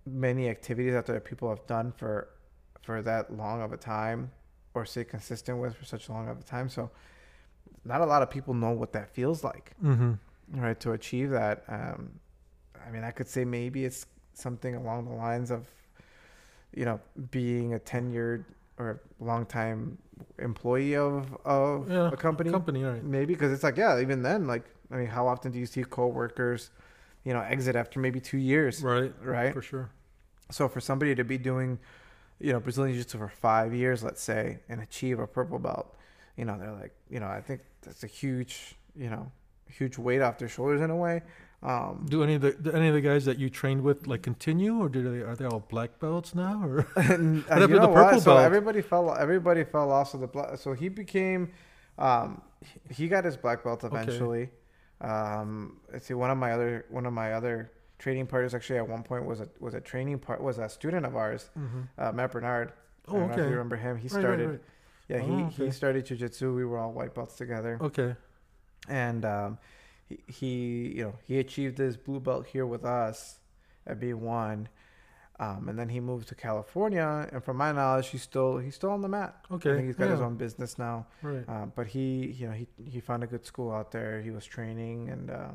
many 0.07 0.49
activities 0.49 0.95
out 0.95 1.07
there 1.07 1.15
that 1.17 1.25
people 1.25 1.49
have 1.49 1.67
done 1.67 1.93
for 1.93 2.29
for 2.83 3.01
that 3.03 3.35
long 3.35 3.63
of 3.63 3.73
a 3.73 3.77
time 3.77 4.31
or 4.75 4.85
stay 4.85 5.05
consistent 5.05 5.59
with 5.59 5.75
for 5.77 5.85
such 5.85 6.09
a 6.09 6.13
long 6.13 6.29
of 6.29 6.39
a 6.39 6.43
time. 6.43 6.69
So 6.69 6.91
not 7.85 8.01
a 8.01 8.07
lot 8.07 8.23
of 8.23 8.31
people 8.31 8.53
know 8.55 8.73
what 8.73 8.93
that 8.93 9.09
feels 9.15 9.43
like, 9.45 9.73
Mm-hmm. 9.83 10.13
right? 10.61 10.79
To 10.81 10.93
achieve 10.93 11.31
that. 11.31 11.65
Um, 11.69 12.21
I 12.87 12.91
mean, 12.91 13.05
I 13.05 13.11
could 13.11 13.29
say 13.29 13.45
maybe 13.45 13.85
it's 13.85 14.07
something 14.35 14.75
along 14.75 15.07
the 15.07 15.15
lines 15.15 15.51
of, 15.51 15.67
you 16.75 16.85
know, 16.85 17.01
being 17.31 17.75
a 17.75 17.79
tenured 17.79 18.45
or 18.79 19.01
long 19.21 19.47
time 19.47 19.97
employee 20.39 20.97
of, 20.97 21.35
of 21.45 21.91
Yeah, 21.91 22.09
a 22.13 22.17
company 22.17 22.51
Company, 22.51 22.83
right? 22.83 23.03
maybe 23.03 23.33
because 23.35 23.53
it's 23.53 23.63
like 23.63 23.77
yeah 23.77 24.01
even 24.01 24.23
then 24.23 24.47
like 24.47 24.65
i 24.91 24.97
mean 24.97 25.07
how 25.07 25.27
often 25.29 25.51
do 25.53 25.59
you 25.59 25.67
see 25.67 25.83
coworkers 25.85 26.71
you 27.25 27.33
know 27.33 27.41
exit 27.41 27.77
after 27.77 27.99
maybe 28.01 28.21
two 28.21 28.39
years 28.39 28.83
Right. 28.83 29.13
right 29.23 29.53
For 29.53 29.63
sure. 29.63 29.91
So 30.51 30.69
for 30.69 30.81
somebody 30.81 31.15
to 31.15 31.25
be 31.25 31.39
doing 31.39 31.79
you 32.41 32.53
know 32.53 32.61
brazilian 32.61 32.95
jiu-jitsu 32.95 33.19
for 33.19 33.29
five 33.29 33.73
years 33.75 34.03
let's 34.03 34.23
say 34.23 34.59
and 34.69 34.81
achieve 34.81 35.19
a 35.19 35.27
purple 35.27 35.59
belt 35.59 35.97
you 36.37 36.45
know 36.45 36.59
they're 36.59 36.73
like 36.73 36.93
you 37.11 37.21
know 37.21 37.27
i 37.27 37.41
think 37.41 37.61
that's 37.83 38.03
a 38.05 38.07
huge 38.09 38.75
you 38.97 39.09
know 39.09 39.31
huge 39.69 39.97
weight 39.99 40.21
off 40.21 40.39
their 40.39 40.49
shoulders 40.49 40.81
in 40.81 40.91
a 40.91 40.97
way 40.97 41.23
um 41.63 42.05
Do 42.09 42.23
any 42.23 42.35
of 42.35 42.43
the 42.43 42.53
do 42.53 42.73
any 42.73 42.89
of 42.89 42.95
the 42.95 43.01
guys 43.01 43.25
that 43.25 43.39
you 43.39 43.49
trained 43.49 43.81
with 43.83 44.07
like 44.07 44.21
continue, 44.21 44.75
or 44.83 44.91
do 44.91 45.03
they 45.03 45.23
are 45.23 45.35
they 45.35 45.47
all 45.47 45.61
black 45.71 45.99
belts 45.99 46.35
now? 46.35 46.63
Or 46.63 46.87
and, 46.97 47.43
uh, 47.51 47.61
you 47.61 47.69
know 47.69 47.89
what? 47.89 48.21
So 48.21 48.35
belt? 48.35 48.41
everybody 48.45 48.83
fell. 48.83 49.15
Everybody 49.17 49.65
fell 49.65 49.91
off. 49.91 50.11
So 50.11 50.19
the 50.19 50.27
bla- 50.27 50.59
so 50.59 50.75
he 50.75 50.91
became, 50.91 51.53
um, 51.99 52.43
he- 52.91 53.09
got 53.09 53.25
his 53.25 53.39
black 53.39 53.65
belt 53.65 53.83
Okay. 53.83 53.97
eventually. 53.97 54.51
Um, 55.01 55.81
let's 55.91 56.05
see. 56.07 56.13
One 56.13 56.31
of 56.31 56.37
my 56.37 56.53
other 56.53 56.85
one 56.91 57.07
of 57.07 57.15
my 57.15 57.33
other 57.33 57.73
training 58.05 58.27
partners 58.27 58.53
actually 58.55 58.79
at 58.79 58.87
one 58.87 59.03
point 59.03 59.25
was 59.25 59.41
a 59.41 59.49
was 59.67 59.73
a 59.73 59.81
training 59.81 60.19
part 60.19 60.43
was 60.43 60.59
a 60.59 60.69
student 60.69 61.07
of 61.07 61.17
ours, 61.17 61.43
uh, 61.99 62.13
Matt 62.13 62.33
Bernard. 62.33 62.69
I 62.69 63.11
oh, 63.11 63.13
don't 63.15 63.21
know 63.21 63.27
if 63.27 63.33
okay. 63.39 63.43
you 63.45 63.57
remember 63.57 63.77
him. 63.77 63.97
He 63.97 64.09
Right, 64.09 64.15
right, 64.17 64.21
started. 64.21 64.49
right. 64.51 64.61
Yeah, 65.09 65.21
he 65.29 65.33
Oh, 65.33 65.47
he 65.57 65.63
okay. 65.65 65.71
started 65.81 66.05
jujitsu. 66.09 66.55
We 66.55 66.65
were 66.67 66.79
all 66.83 66.93
white 66.93 67.15
belts 67.15 67.35
together, 67.43 67.79
Okay. 67.81 68.15
and 68.89 69.25
um, 69.25 69.59
he, 70.09 70.17
he 70.39 70.53
you 70.99 71.05
know 71.05 71.15
he 71.29 71.39
achieved 71.39 71.77
his 71.79 71.97
blue 71.97 72.21
belt 72.21 72.45
here 72.55 72.67
with 72.75 72.85
us 72.85 73.39
at 73.87 73.99
B1. 74.01 74.67
Um, 75.41 75.69
and 75.69 75.77
then 75.77 75.89
he 75.89 75.99
moved 75.99 76.29
to 76.29 76.37
California, 76.37 77.29
and 77.33 77.43
from 77.43 77.57
my 77.57 77.73
knowledge, 77.73 78.09
he's 78.13 78.23
still 78.23 78.59
he's 78.65 78.77
still 78.81 78.91
on 78.97 79.01
the 79.01 79.09
mat. 79.09 79.31
Okay, 79.51 79.73
I 79.73 79.75
think 79.77 79.87
he's 79.89 79.97
got 79.97 80.11
his 80.11 80.21
own 80.29 80.37
business 80.37 80.79
now. 80.79 81.07
Right. 81.23 81.45
Uh, 81.49 81.67
but 81.79 81.87
he, 81.89 82.07
you 82.39 82.47
know, 82.49 82.53
he 82.61 82.67
he 82.95 83.01
found 83.01 83.25
a 83.25 83.27
good 83.27 83.45
school 83.45 83.71
out 83.79 83.91
there. 83.97 84.21
He 84.23 84.31
was 84.31 84.45
training, 84.57 84.99
and 85.15 85.31
uh, 85.31 85.51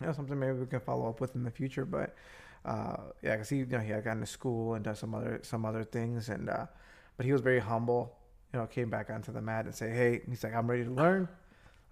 you 0.00 0.06
know, 0.06 0.12
something 0.12 0.38
maybe 0.38 0.52
we 0.54 0.66
can 0.66 0.80
follow 0.80 1.08
up 1.08 1.20
with 1.20 1.34
in 1.34 1.42
the 1.44 1.50
future. 1.50 1.84
But 1.84 2.14
uh, 2.64 2.96
yeah, 3.22 3.32
because 3.36 3.48
he, 3.48 3.58
you 3.58 3.66
know, 3.66 3.78
he 3.78 3.90
had 3.92 4.04
gotten 4.04 4.20
to 4.20 4.26
school 4.26 4.74
and 4.74 4.84
done 4.84 4.96
some 4.96 5.14
other 5.14 5.40
some 5.42 5.64
other 5.64 5.84
things, 5.84 6.28
and 6.28 6.48
uh, 6.48 6.66
but 7.16 7.26
he 7.26 7.32
was 7.32 7.40
very 7.40 7.60
humble. 7.60 8.16
You 8.52 8.60
know, 8.60 8.66
came 8.66 8.90
back 8.90 9.10
onto 9.10 9.32
the 9.32 9.40
mat 9.42 9.64
and 9.66 9.74
say, 9.74 9.90
"Hey," 9.90 10.22
he's 10.28 10.42
like, 10.44 10.54
"I'm 10.54 10.68
ready 10.70 10.84
to 10.84 10.90
learn. 10.90 11.28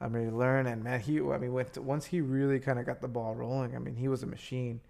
I'm 0.00 0.12
ready 0.12 0.30
to 0.30 0.36
learn." 0.36 0.66
And 0.66 0.82
man, 0.84 1.00
he, 1.00 1.20
I 1.20 1.38
mean, 1.38 1.52
went 1.52 1.76
once 1.78 2.04
he 2.06 2.20
really 2.20 2.58
kind 2.60 2.78
of 2.78 2.86
got 2.86 3.00
the 3.00 3.08
ball 3.08 3.34
rolling. 3.34 3.74
I 3.76 3.78
mean, 3.78 3.94
he 3.96 4.08
was 4.08 4.22
a 4.22 4.26
machine. 4.26 4.80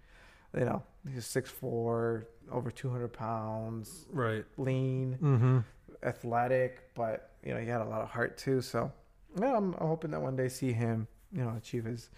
You 0.57 0.65
know, 0.65 0.83
he 1.09 1.15
was 1.15 1.25
six 1.25 1.49
four, 1.49 2.27
over 2.51 2.71
two 2.71 2.89
hundred 2.89 3.09
pounds, 3.13 4.05
Right. 4.11 4.45
lean 4.57 5.17
Mm-hmm. 5.21 5.59
athletic, 6.03 6.93
but 6.95 7.31
you 7.43 7.53
know 7.53 7.59
he 7.59 7.67
had 7.67 7.81
a 7.81 7.85
lot 7.85 8.01
of 8.01 8.09
heart 8.09 8.37
too. 8.37 8.61
So 8.61 8.91
yeah, 9.39 9.55
I'm 9.55 9.73
hoping 9.73 10.11
that 10.11 10.21
one 10.21 10.35
day 10.35 10.47
see 10.49 10.71
him, 10.71 11.07
you 11.31 11.43
know, 11.43 11.53
achieve 11.57 11.85
his 11.85 12.09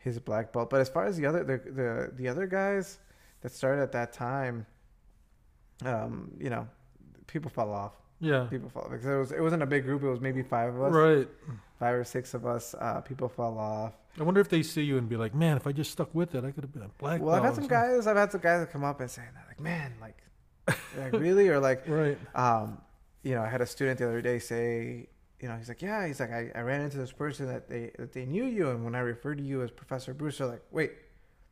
his 0.00 0.18
black 0.18 0.52
belt. 0.52 0.68
But 0.70 0.80
as 0.80 0.88
far 0.88 1.06
as 1.06 1.16
the 1.16 1.26
other 1.26 1.44
the 1.44 1.56
the, 1.70 2.10
the 2.14 2.28
other 2.28 2.46
guys 2.46 2.98
that 3.42 3.52
started 3.52 3.82
at 3.82 3.92
that 3.92 4.12
time, 4.12 4.66
um, 5.84 6.30
you 6.38 6.50
know, 6.50 6.66
people 7.26 7.50
fell 7.50 7.72
off. 7.72 7.92
Yeah. 8.20 8.46
People 8.50 8.68
fell 8.68 8.82
off 8.82 8.90
because 8.90 9.06
it 9.06 9.16
was 9.16 9.32
it 9.32 9.40
wasn't 9.40 9.62
a 9.62 9.66
big 9.66 9.84
group. 9.84 10.02
It 10.02 10.08
was 10.10 10.20
maybe 10.20 10.42
five 10.42 10.74
of 10.74 10.82
us, 10.82 10.92
Right. 10.92 11.28
five 11.78 11.94
or 11.94 12.04
six 12.04 12.34
of 12.34 12.44
us. 12.46 12.74
Uh, 12.78 13.00
people 13.00 13.28
fell 13.28 13.56
off. 13.58 13.94
I 14.18 14.22
wonder 14.24 14.40
if 14.40 14.48
they 14.48 14.62
see 14.62 14.82
you 14.82 14.98
and 14.98 15.08
be 15.08 15.16
like, 15.16 15.34
"Man, 15.34 15.56
if 15.56 15.66
I 15.66 15.72
just 15.72 15.90
stuck 15.92 16.14
with 16.14 16.34
it, 16.34 16.44
I 16.44 16.50
could 16.50 16.64
have 16.64 16.72
been 16.72 16.82
a 16.82 16.88
black 16.98 17.20
Well, 17.22 17.34
I've 17.34 17.44
had 17.44 17.54
some 17.54 17.66
guys. 17.68 18.06
I've 18.06 18.16
had 18.16 18.32
some 18.32 18.40
guys 18.40 18.60
that 18.60 18.72
come 18.72 18.84
up 18.84 19.00
and 19.00 19.10
say, 19.10 19.22
like, 19.48 19.60
man, 19.60 19.92
like, 20.00 20.16
like 20.98 21.12
really, 21.26 21.48
or 21.48 21.60
like, 21.60 21.88
Right. 21.88 22.18
um, 22.34 22.80
you 23.22 23.34
know, 23.34 23.42
I 23.42 23.48
had 23.48 23.60
a 23.60 23.66
student 23.66 23.98
the 23.98 24.08
other 24.08 24.20
day 24.20 24.38
say, 24.40 25.08
you 25.40 25.48
know, 25.48 25.56
he's 25.56 25.68
like, 25.68 25.82
yeah, 25.82 26.06
he's 26.06 26.20
like, 26.20 26.30
I, 26.32 26.50
I 26.54 26.60
ran 26.60 26.80
into 26.82 26.98
this 26.98 27.12
person 27.12 27.46
that 27.46 27.68
they 27.68 27.90
that 27.98 28.12
they 28.12 28.26
knew 28.26 28.44
you, 28.44 28.70
and 28.70 28.84
when 28.84 28.94
I 28.94 29.00
referred 29.00 29.38
to 29.38 29.44
you 29.44 29.62
as 29.62 29.70
Professor 29.70 30.12
Bruce, 30.14 30.38
they're 30.38 30.46
like, 30.46 30.62
wait, 30.70 30.92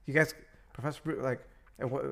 you 0.07 0.15
guys, 0.15 0.35
Professor 0.73 1.01
Bruce, 1.05 1.23
like, 1.23 1.39
uh, 1.41 1.83
and 1.83 1.91
what, 1.91 2.05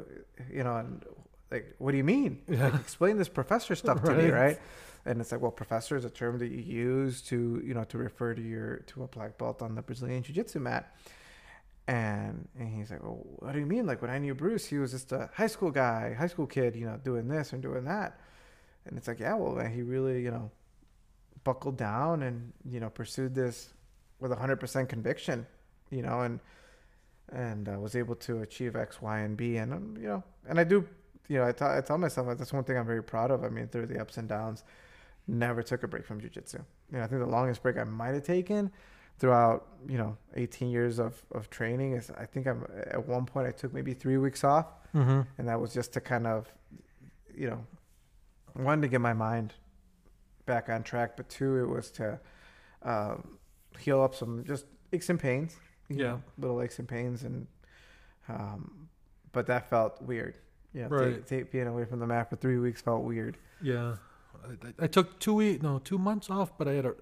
you 0.53 0.65
know, 0.65 0.77
and 0.77 1.05
like, 1.51 1.75
what 1.79 1.91
do 1.93 1.97
you 1.97 2.05
mean? 2.05 2.41
Yeah. 2.49 2.65
Like, 2.69 2.75
explain 2.81 3.19
this 3.19 3.29
professor 3.29 3.75
stuff 3.75 4.03
to 4.05 4.13
me, 4.15 4.25
Right. 4.31 4.33
right? 4.33 4.59
And 5.05 5.21
it's 5.21 5.31
like, 5.31 5.41
well, 5.41 5.53
professor 5.53 5.97
is 5.97 6.05
a 6.05 6.11
term 6.11 6.39
that 6.39 6.49
you 6.49 6.59
use 6.59 7.23
to, 7.23 7.63
you 7.65 7.75
know, 7.75 7.85
to 7.85 7.99
refer 7.99 8.35
to 8.35 8.43
your 8.43 8.79
to 8.89 9.05
a 9.05 9.07
black 9.09 9.39
belt 9.39 9.63
on 9.63 9.75
the 9.77 9.83
Brazilian 9.83 10.23
Jiu-Jitsu 10.23 10.59
mat. 10.59 10.93
And 11.89 12.49
and 12.59 12.69
he's 12.69 12.91
like, 12.91 13.03
well, 13.03 13.21
what 13.39 13.53
do 13.53 13.61
you 13.61 13.67
mean? 13.67 13.87
Like 13.87 14.03
when 14.03 14.11
I 14.11 14.19
knew 14.19 14.35
Bruce, 14.35 14.67
he 14.67 14.79
was 14.79 14.91
just 14.91 15.13
a 15.13 15.31
high 15.35 15.47
school 15.47 15.71
guy, 15.71 16.15
high 16.15 16.27
school 16.27 16.47
kid, 16.47 16.75
you 16.75 16.87
know, 16.87 16.97
doing 17.05 17.29
this 17.29 17.53
and 17.53 17.63
doing 17.63 17.85
that. 17.85 18.19
And 18.87 18.99
it's 18.99 19.07
like, 19.07 19.21
yeah, 19.21 19.35
well, 19.35 19.65
he 19.67 19.83
really, 19.83 20.23
you 20.23 20.31
know, 20.33 20.51
buckled 21.49 21.77
down 21.77 22.23
and 22.27 22.37
you 22.73 22.81
know 22.83 22.91
pursued 22.91 23.33
this 23.35 23.57
with 24.21 24.33
100% 24.33 24.89
conviction, 24.89 25.47
you 25.91 26.03
know, 26.07 26.19
and 26.27 26.41
and 27.33 27.69
uh, 27.69 27.79
was 27.87 27.95
able 28.03 28.15
to 28.29 28.33
achieve 28.47 28.73
X, 28.89 29.03
Y, 29.03 29.17
and 29.27 29.37
B. 29.37 29.57
And 29.63 29.73
um, 29.77 29.95
you 30.03 30.09
know, 30.13 30.23
and 30.49 30.59
I 30.63 30.65
do, 30.65 30.79
you 31.29 31.39
know, 31.39 31.47
I 31.51 31.53
tell 31.53 31.71
I 31.79 31.81
tell 31.81 31.99
myself 31.99 32.27
like, 32.27 32.39
that's 32.39 32.53
one 32.53 32.65
thing 32.65 32.77
I'm 32.79 32.87
very 32.95 33.03
proud 33.03 33.31
of. 33.31 33.45
I 33.45 33.49
mean, 33.57 33.69
through 33.69 33.87
the 33.93 33.99
ups 34.01 34.17
and 34.21 34.29
downs, 34.29 34.65
never 35.27 35.63
took 35.71 35.83
a 35.83 35.89
break 35.89 36.05
from 36.07 36.21
jujitsu. 36.21 36.61
You 36.91 36.99
know, 36.99 37.05
I 37.05 37.07
think 37.09 37.21
the 37.21 37.27
longest 37.39 37.63
break 37.63 37.77
I 37.79 37.85
might 37.85 38.15
have 38.19 38.23
taken 38.37 38.71
throughout 39.19 39.67
you 39.89 39.99
know 39.99 40.17
18 40.35 40.69
years 40.71 40.99
of 40.99 41.13
of 41.39 41.49
training 41.59 41.93
is 41.99 42.11
I 42.25 42.27
think 42.27 42.47
I'm 42.47 42.61
at 42.97 43.03
one 43.17 43.25
point 43.33 43.47
I 43.49 43.53
took 43.61 43.73
maybe 43.73 43.95
three 43.95 44.19
weeks 44.27 44.43
off 44.45 44.67
Mm-hmm. 44.95 45.21
and 45.39 45.45
that 45.49 45.59
was 45.61 45.71
just 45.75 45.93
to 45.95 46.01
kind 46.01 46.27
of 46.27 46.41
you 47.43 47.49
know 47.51 47.61
one 48.55 48.81
to 48.83 48.89
get 48.89 49.01
my 49.11 49.13
mind 49.29 49.53
back 50.47 50.69
on 50.69 50.83
track, 50.83 51.17
but 51.17 51.29
two, 51.29 51.57
it 51.63 51.69
was 51.69 51.91
to 51.93 52.19
um, 52.83 53.39
heal 53.79 54.01
up 54.01 54.15
some 54.15 54.45
just 54.45 54.65
aches 54.93 55.11
and 55.11 55.19
pains. 55.21 55.57
Yeah. 55.89 55.97
know, 56.05 56.23
little 56.39 56.61
aches 56.63 56.79
and 56.81 56.89
pains, 56.89 57.23
and 57.23 57.47
um, 58.29 58.89
but 59.33 59.47
that 59.47 59.69
felt 59.71 60.01
weird. 60.03 60.37
Yeah, 60.73 60.87
Right. 60.91 61.27
ta- 61.27 61.37
ta- 61.39 61.45
being 61.51 61.67
away 61.69 61.85
from 61.85 62.01
the 62.01 62.07
mat 62.07 62.29
for 62.31 62.37
three 62.37 62.59
weeks 62.59 62.81
felt 62.83 63.05
weird. 63.05 63.39
Yeah, 63.63 63.97
I, 64.81 64.85
I- 64.85 64.87
took 64.89 65.19
two 65.21 65.35
week 65.35 65.63
no 65.63 65.79
two 65.79 65.99
months 65.99 66.29
off, 66.29 66.57
but 66.59 66.67
I 66.69 66.73
had 66.73 66.87
a 66.87 66.95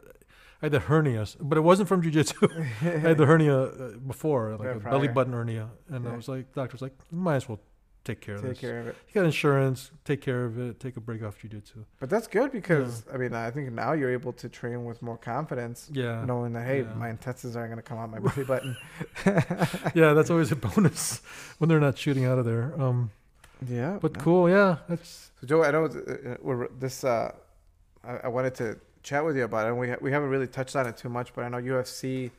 I 0.63 0.67
had 0.67 0.73
the 0.73 0.81
hernias, 0.81 1.37
but 1.41 1.57
it 1.59 1.63
wasn't 1.63 1.89
from 1.89 2.03
jujitsu. 2.03 2.67
I 2.83 2.99
had 2.99 3.17
the 3.19 3.27
hernia 3.27 3.57
uh, 3.59 3.91
before, 4.07 4.51
like 4.57 4.69
Yeah, 4.69 4.75
a 4.77 4.79
belly 4.81 5.09
button 5.09 5.33
hernia, 5.33 5.71
and 5.89 6.07
I 6.07 6.15
was 6.15 6.29
like, 6.29 6.53
doctor's 6.55 6.83
like, 6.83 6.93
might 7.11 7.37
as 7.37 7.49
well 7.49 7.61
take 8.05 8.21
care 8.21 8.35
of 8.37 8.45
it. 8.45 8.49
Take 8.49 8.51
this. 8.61 8.61
care 8.61 8.81
of 8.81 8.87
it. 8.89 8.97
You 9.09 9.15
got 9.15 9.25
insurance, 9.25 9.91
take 10.05 10.21
care 10.21 10.45
of 10.45 10.59
it, 10.59 10.79
take 10.79 10.97
a 10.97 11.01
break 11.01 11.23
off 11.23 11.39
jujitsu. 11.41 11.85
But 12.01 12.11
that's 12.11 12.27
good 12.27 12.53
because 12.53 13.05
I 13.13 13.17
mean 13.17 13.35
I 13.35 13.51
think 13.51 13.73
now 13.73 13.93
you're 13.93 14.13
able 14.13 14.33
to 14.35 14.49
train 14.49 14.85
with 14.85 15.01
more 15.03 15.17
confidence, 15.17 15.89
Yeah, 15.93 16.25
knowing 16.25 16.53
that 16.53 16.67
hey, 16.67 16.81
Yeah. 16.83 16.95
my 16.95 17.11
intestines 17.11 17.57
aren't 17.57 17.71
going 17.71 17.83
to 17.83 17.89
come 17.89 17.99
out 17.99 18.11
my 18.11 18.19
belly 18.27 18.45
button. 18.45 18.77
yeah, 19.95 20.13
that's 20.13 20.31
always 20.31 20.53
a 20.53 20.57
bonus 20.57 21.21
when 21.59 21.69
they're 21.69 21.81
not 21.81 21.97
shooting 21.99 22.25
out 22.25 22.39
of 22.39 22.45
there. 22.45 22.73
Um, 22.81 23.11
yeah, 23.67 23.99
but 24.01 24.15
no. 24.17 24.21
cool, 24.21 24.51
yeah, 24.51 24.77
that's 24.89 25.31
So 25.41 25.47
Joe, 25.47 25.65
I 25.65 25.71
know 25.71 25.85
uh, 25.87 25.89
uh, 25.89 26.37
we're 26.43 26.69
this. 26.69 27.05
Uh, 27.05 27.33
I, 28.05 28.17
I 28.25 28.29
wanted 28.29 28.55
to 28.57 28.79
chat 29.03 29.25
with 29.25 29.37
you 29.37 29.45
about 29.45 29.67
it. 29.67 29.71
And 29.71 29.79
we 29.79 29.89
ha- 29.91 29.97
we 30.01 30.11
haven't 30.11 30.29
really 30.31 30.47
touched 30.49 30.77
on 30.77 30.87
it 30.87 30.97
too 30.97 31.09
much, 31.09 31.33
but 31.35 31.45
I 31.45 31.49
know 31.49 31.59
UFC 31.59 32.31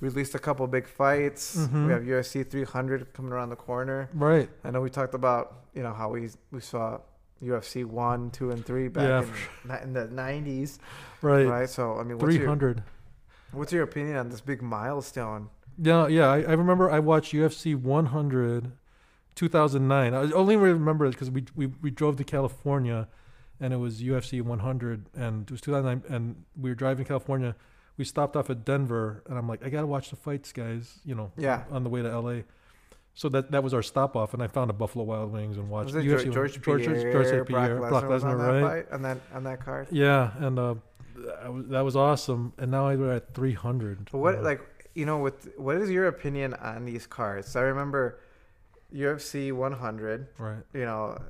released 0.00 0.34
a 0.34 0.38
couple 0.38 0.66
big 0.66 0.86
fights. 0.86 1.56
Mhm. 1.56 1.86
We 1.86 1.92
have 1.92 2.02
UFC 2.04 2.42
300 2.44 3.12
coming 3.12 3.32
around 3.32 3.50
the 3.50 3.56
corner. 3.56 4.08
right. 4.14 4.48
I 4.64 4.70
know 4.70 4.80
we 4.80 4.90
talked 4.90 5.14
about 5.14 5.64
you 5.74 5.82
know 5.82 5.92
how 5.92 6.08
we 6.10 6.30
we 6.50 6.60
saw 6.60 7.00
UFC 7.42 7.84
one, 7.84 8.30
two, 8.30 8.50
and 8.50 8.64
three 8.64 8.88
back 8.88 9.04
Yeah, 9.04 9.76
in, 9.78 9.82
in 9.84 9.92
the 9.92 10.06
90s, 10.08 10.78
Right, 11.22 11.46
right? 11.46 11.68
So 11.70 11.98
I 11.98 12.02
mean, 12.02 12.18
what's 12.18 12.34
three 12.34 12.44
your, 12.44 12.76
what's 13.52 13.72
your 13.72 13.84
opinion 13.84 14.16
on 14.16 14.28
this 14.28 14.40
big 14.40 14.60
milestone? 14.62 15.48
Yeah, 15.80 16.08
yeah. 16.08 16.26
I, 16.28 16.38
I 16.42 16.52
remember 16.54 16.90
I 16.90 16.98
watched 16.98 17.32
UFC 17.32 17.76
100, 17.76 18.72
2009. 19.36 20.14
I 20.14 20.32
only 20.32 20.56
remember 20.56 21.06
it 21.06 21.10
because 21.12 21.30
we, 21.30 21.44
we 21.54 21.66
we 21.80 21.90
drove 21.90 22.16
to 22.16 22.24
California, 22.24 23.08
and 23.60 23.72
it 23.72 23.76
was 23.76 24.02
UFC 24.02 24.42
100, 24.42 25.06
and 25.14 25.42
it 25.42 25.50
was 25.52 25.60
2009, 25.60 26.12
and 26.12 26.44
we 26.60 26.70
were 26.70 26.74
driving 26.74 27.04
to 27.04 27.08
California. 27.08 27.54
We 27.98 28.04
stopped 28.04 28.36
off 28.36 28.48
at 28.48 28.64
Denver, 28.64 29.22
and 29.28 29.36
I'm 29.36 29.46
like, 29.48 29.62
I 29.64 29.68
gotta 29.68 29.86
watch 29.86 30.08
the 30.10 30.16
fights, 30.16 30.52
guys. 30.52 31.00
You 31.04 31.14
know, 31.16 31.32
Yeah. 31.36 31.64
on 31.70 31.82
the 31.84 31.90
way 31.90 32.00
to 32.02 32.08
LA. 32.08 32.42
So 33.14 33.28
that 33.30 33.50
that 33.50 33.62
was 33.64 33.74
our 33.74 33.82
stop 33.82 34.14
off, 34.16 34.32
and 34.34 34.42
I 34.42 34.46
found 34.46 34.70
a 34.70 34.72
Buffalo 34.72 35.04
Wild 35.04 35.32
Wings 35.32 35.56
and 35.58 35.68
watched 35.68 35.94
Was 35.94 35.96
it 35.96 36.08
UFC 36.08 36.30
George, 36.32 36.34
George, 36.34 36.62
George, 36.62 36.84
George, 36.84 37.02
Pierre, 37.02 37.24
St. 37.24 37.46
Pierre, 37.48 37.76
Brock 37.76 38.04
Lesnar, 38.04 38.24
on 38.32 38.38
that 38.38 38.44
right? 38.62 38.84
fight 38.86 38.92
on 38.94 39.02
that 39.02 39.18
on 39.34 39.42
that 39.44 39.60
card? 39.64 39.88
Yeah, 39.90 40.30
and 40.38 40.56
uh, 40.58 40.74
that 41.16 41.52
was, 41.52 41.66
that 41.66 41.80
was 41.80 41.96
awesome. 41.96 42.52
And 42.58 42.70
now 42.70 42.86
we're 42.94 43.12
at 43.12 43.34
300. 43.34 44.10
But 44.12 44.18
what 44.18 44.36
Uh, 44.36 44.42
like 44.42 44.60
you 44.94 45.04
know 45.04 45.18
with 45.18 45.48
what 45.56 45.76
is 45.78 45.90
your 45.90 46.06
opinion 46.06 46.54
on 46.54 46.84
these 46.84 47.06
cards? 47.08 47.56
I 47.56 47.62
remember 47.62 48.20
UFC 48.94 49.50
100. 49.52 50.28
right? 50.38 50.62
You 50.72 50.84
know, 50.84 51.20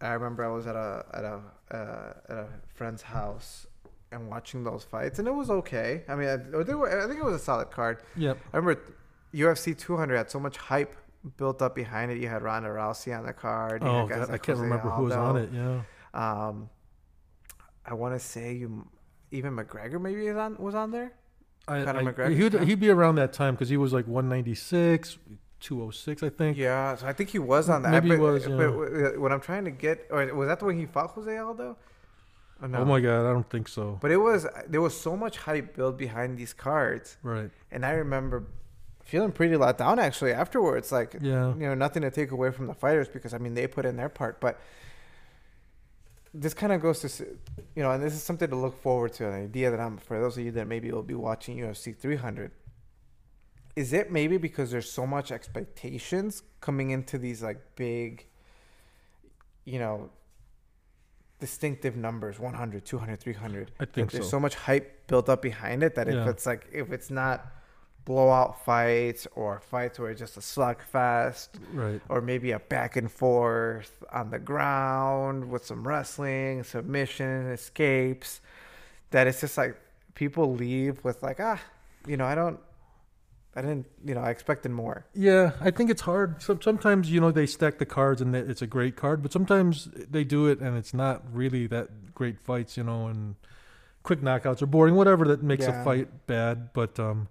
I 0.00 0.08
remember 0.14 0.44
I 0.44 0.48
was 0.48 0.66
at 0.66 0.74
a 0.76 1.04
at 1.14 1.24
a 1.24 1.40
uh, 1.70 2.12
at 2.28 2.36
a 2.38 2.46
friend's 2.74 3.02
house 3.02 3.66
and 4.12 4.28
watching 4.28 4.64
those 4.64 4.84
fights, 4.84 5.18
and 5.18 5.28
it 5.28 5.34
was 5.34 5.50
okay. 5.50 6.02
I 6.08 6.14
mean, 6.14 6.28
I, 6.28 6.36
were, 6.56 7.02
I 7.02 7.06
think 7.06 7.20
it 7.20 7.24
was 7.24 7.36
a 7.36 7.44
solid 7.44 7.70
card. 7.70 8.02
Yep. 8.16 8.38
I 8.52 8.56
remember 8.56 8.82
UFC 9.32 9.76
200 9.78 10.16
had 10.16 10.30
so 10.30 10.40
much 10.40 10.56
hype 10.56 10.96
built 11.36 11.62
up 11.62 11.74
behind 11.74 12.10
it. 12.10 12.18
You 12.18 12.28
had 12.28 12.42
Ronda 12.42 12.68
Rousey 12.68 13.16
on 13.16 13.24
the 13.24 13.32
card. 13.32 13.82
Oh, 13.84 14.06
guys 14.06 14.26
God, 14.26 14.34
I 14.34 14.38
can't 14.38 14.58
Jose 14.58 14.62
remember 14.62 14.90
who 14.90 15.04
was 15.04 15.14
on 15.14 15.36
it. 15.36 15.50
Yeah. 15.52 15.82
Um, 16.12 16.70
I 17.84 17.94
want 17.94 18.14
to 18.14 18.20
say 18.20 18.54
you, 18.54 18.86
even 19.30 19.54
McGregor 19.56 20.00
maybe 20.00 20.28
was 20.28 20.36
on 20.36 20.56
was 20.58 20.74
on 20.74 20.90
there. 20.90 21.12
I, 21.68 21.84
Conor 21.84 22.24
I- 22.24 22.30
he'd, 22.30 22.54
he'd 22.62 22.80
be 22.80 22.90
around 22.90 23.16
that 23.16 23.32
time 23.32 23.54
because 23.54 23.68
he 23.68 23.76
was 23.76 23.92
like 23.92 24.06
196, 24.06 25.18
206, 25.60 26.22
I 26.22 26.28
think. 26.30 26.56
Yeah, 26.56 26.96
so 26.96 27.06
I 27.06 27.12
think 27.12 27.30
he 27.30 27.38
was 27.38 27.68
on 27.68 27.82
that. 27.82 27.90
Maybe 27.90 28.10
he 28.10 28.16
but, 28.16 28.22
was, 28.22 28.46
But 28.46 28.52
yeah. 28.52 29.18
what 29.18 29.30
I'm 29.30 29.40
trying 29.40 29.66
to 29.66 29.70
get, 29.70 30.06
or 30.10 30.34
was 30.34 30.48
that 30.48 30.58
the 30.58 30.64
way 30.64 30.76
he 30.76 30.86
fought 30.86 31.10
Jose 31.10 31.36
Aldo? 31.36 31.76
Or 32.62 32.68
no? 32.68 32.78
Oh 32.80 32.84
my 32.84 33.00
God, 33.00 33.28
I 33.28 33.32
don't 33.32 33.48
think 33.48 33.68
so. 33.68 33.98
But 34.00 34.10
it 34.10 34.18
was 34.18 34.46
there 34.68 34.80
was 34.82 34.98
so 34.98 35.16
much 35.16 35.38
hype 35.38 35.74
built 35.74 35.96
behind 35.98 36.36
these 36.38 36.52
cards, 36.52 37.16
Right. 37.22 37.50
and 37.70 37.84
I 37.86 37.92
remember 37.92 38.44
feeling 39.04 39.32
pretty 39.32 39.56
let 39.56 39.78
down 39.78 39.98
actually 39.98 40.32
afterwards. 40.32 40.92
Like 40.92 41.14
Yeah. 41.20 41.48
you 41.54 41.60
know, 41.60 41.74
nothing 41.74 42.02
to 42.02 42.10
take 42.10 42.30
away 42.32 42.50
from 42.50 42.66
the 42.66 42.74
fighters 42.74 43.08
because 43.08 43.32
I 43.34 43.38
mean 43.38 43.54
they 43.54 43.66
put 43.66 43.84
in 43.86 43.96
their 43.96 44.08
part, 44.10 44.40
but 44.40 44.60
this 46.32 46.54
kind 46.54 46.72
of 46.72 46.80
goes 46.80 47.00
to 47.00 47.24
you 47.74 47.82
know, 47.82 47.90
and 47.90 48.02
this 48.02 48.14
is 48.14 48.22
something 48.22 48.48
to 48.48 48.56
look 48.56 48.80
forward 48.82 49.12
to. 49.14 49.26
An 49.26 49.34
idea 49.44 49.70
that 49.70 49.80
I'm 49.80 49.96
for 49.96 50.20
those 50.20 50.36
of 50.38 50.44
you 50.44 50.52
that 50.52 50.66
maybe 50.68 50.92
will 50.92 51.02
be 51.02 51.14
watching 51.14 51.56
UFC 51.58 51.96
300. 51.96 52.52
Is 53.76 53.92
it 53.92 54.10
maybe 54.12 54.36
because 54.36 54.70
there's 54.70 54.90
so 54.90 55.06
much 55.06 55.32
expectations 55.32 56.42
coming 56.60 56.90
into 56.90 57.18
these 57.18 57.42
like 57.42 57.58
big, 57.76 58.26
you 59.64 59.78
know, 59.78 60.10
distinctive 61.40 61.96
numbers 61.96 62.38
100, 62.38 62.84
200, 62.84 63.18
300? 63.18 63.70
I 63.80 63.84
think 63.86 64.10
There's 64.10 64.24
so. 64.24 64.30
so 64.30 64.40
much 64.40 64.54
hype 64.54 65.06
built 65.06 65.28
up 65.28 65.42
behind 65.42 65.82
it 65.82 65.94
that 65.96 66.08
if 66.08 66.14
Yeah. 66.14 66.28
it's 66.28 66.46
like 66.46 66.66
if 66.72 66.92
it's 66.92 67.10
not 67.10 67.46
blowout 68.04 68.64
fights 68.64 69.26
or 69.34 69.60
fights 69.60 69.98
where 69.98 70.10
it's 70.10 70.18
just 70.20 70.36
a 70.36 70.40
slugfest 70.40 71.48
Right. 71.72 72.00
or 72.08 72.20
maybe 72.20 72.52
a 72.52 72.58
back 72.58 72.96
and 72.96 73.10
forth 73.10 74.02
on 74.12 74.30
the 74.30 74.38
ground 74.38 75.50
with 75.50 75.64
some 75.66 75.86
wrestling, 75.86 76.64
submission, 76.64 77.46
escapes, 77.50 78.40
that 79.10 79.26
it's 79.26 79.40
just 79.40 79.56
like 79.58 79.76
people 80.14 80.54
leave 80.54 81.02
with 81.04 81.22
like 81.22 81.40
ah, 81.40 81.60
you 82.06 82.16
know, 82.16 82.24
I 82.24 82.34
don't, 82.34 82.58
I 83.56 83.62
didn't, 83.62 83.86
you 84.04 84.14
know, 84.14 84.20
I 84.20 84.30
expected 84.30 84.70
more. 84.70 85.06
Yeah, 85.12 85.52
I 85.60 85.70
think 85.72 85.90
it's 85.90 86.02
hard. 86.02 86.40
Some, 86.40 86.62
sometimes 86.62 87.10
you 87.10 87.20
know 87.20 87.32
they 87.32 87.46
stack 87.46 87.78
the 87.78 87.86
cards 87.86 88.20
and 88.20 88.34
it's 88.36 88.62
a 88.62 88.66
great 88.66 88.94
card, 88.96 89.22
but 89.22 89.32
sometimes 89.32 89.88
they 89.94 90.22
do 90.24 90.46
it 90.46 90.60
and 90.60 90.76
it's 90.76 90.94
not 90.94 91.22
really 91.32 91.66
that 91.66 92.14
great 92.14 92.38
fights, 92.38 92.76
you 92.76 92.84
know, 92.84 93.06
and 93.08 93.34
quick 94.04 94.20
knockouts 94.20 94.62
or 94.62 94.66
boring, 94.66 94.94
whatever 94.94 95.26
that 95.26 95.42
makes 95.42 95.64
Yeah. 95.64 95.80
a 95.80 95.84
fight 95.84 96.26
bad. 96.28 96.72
But 96.72 96.98
um, 97.00 97.28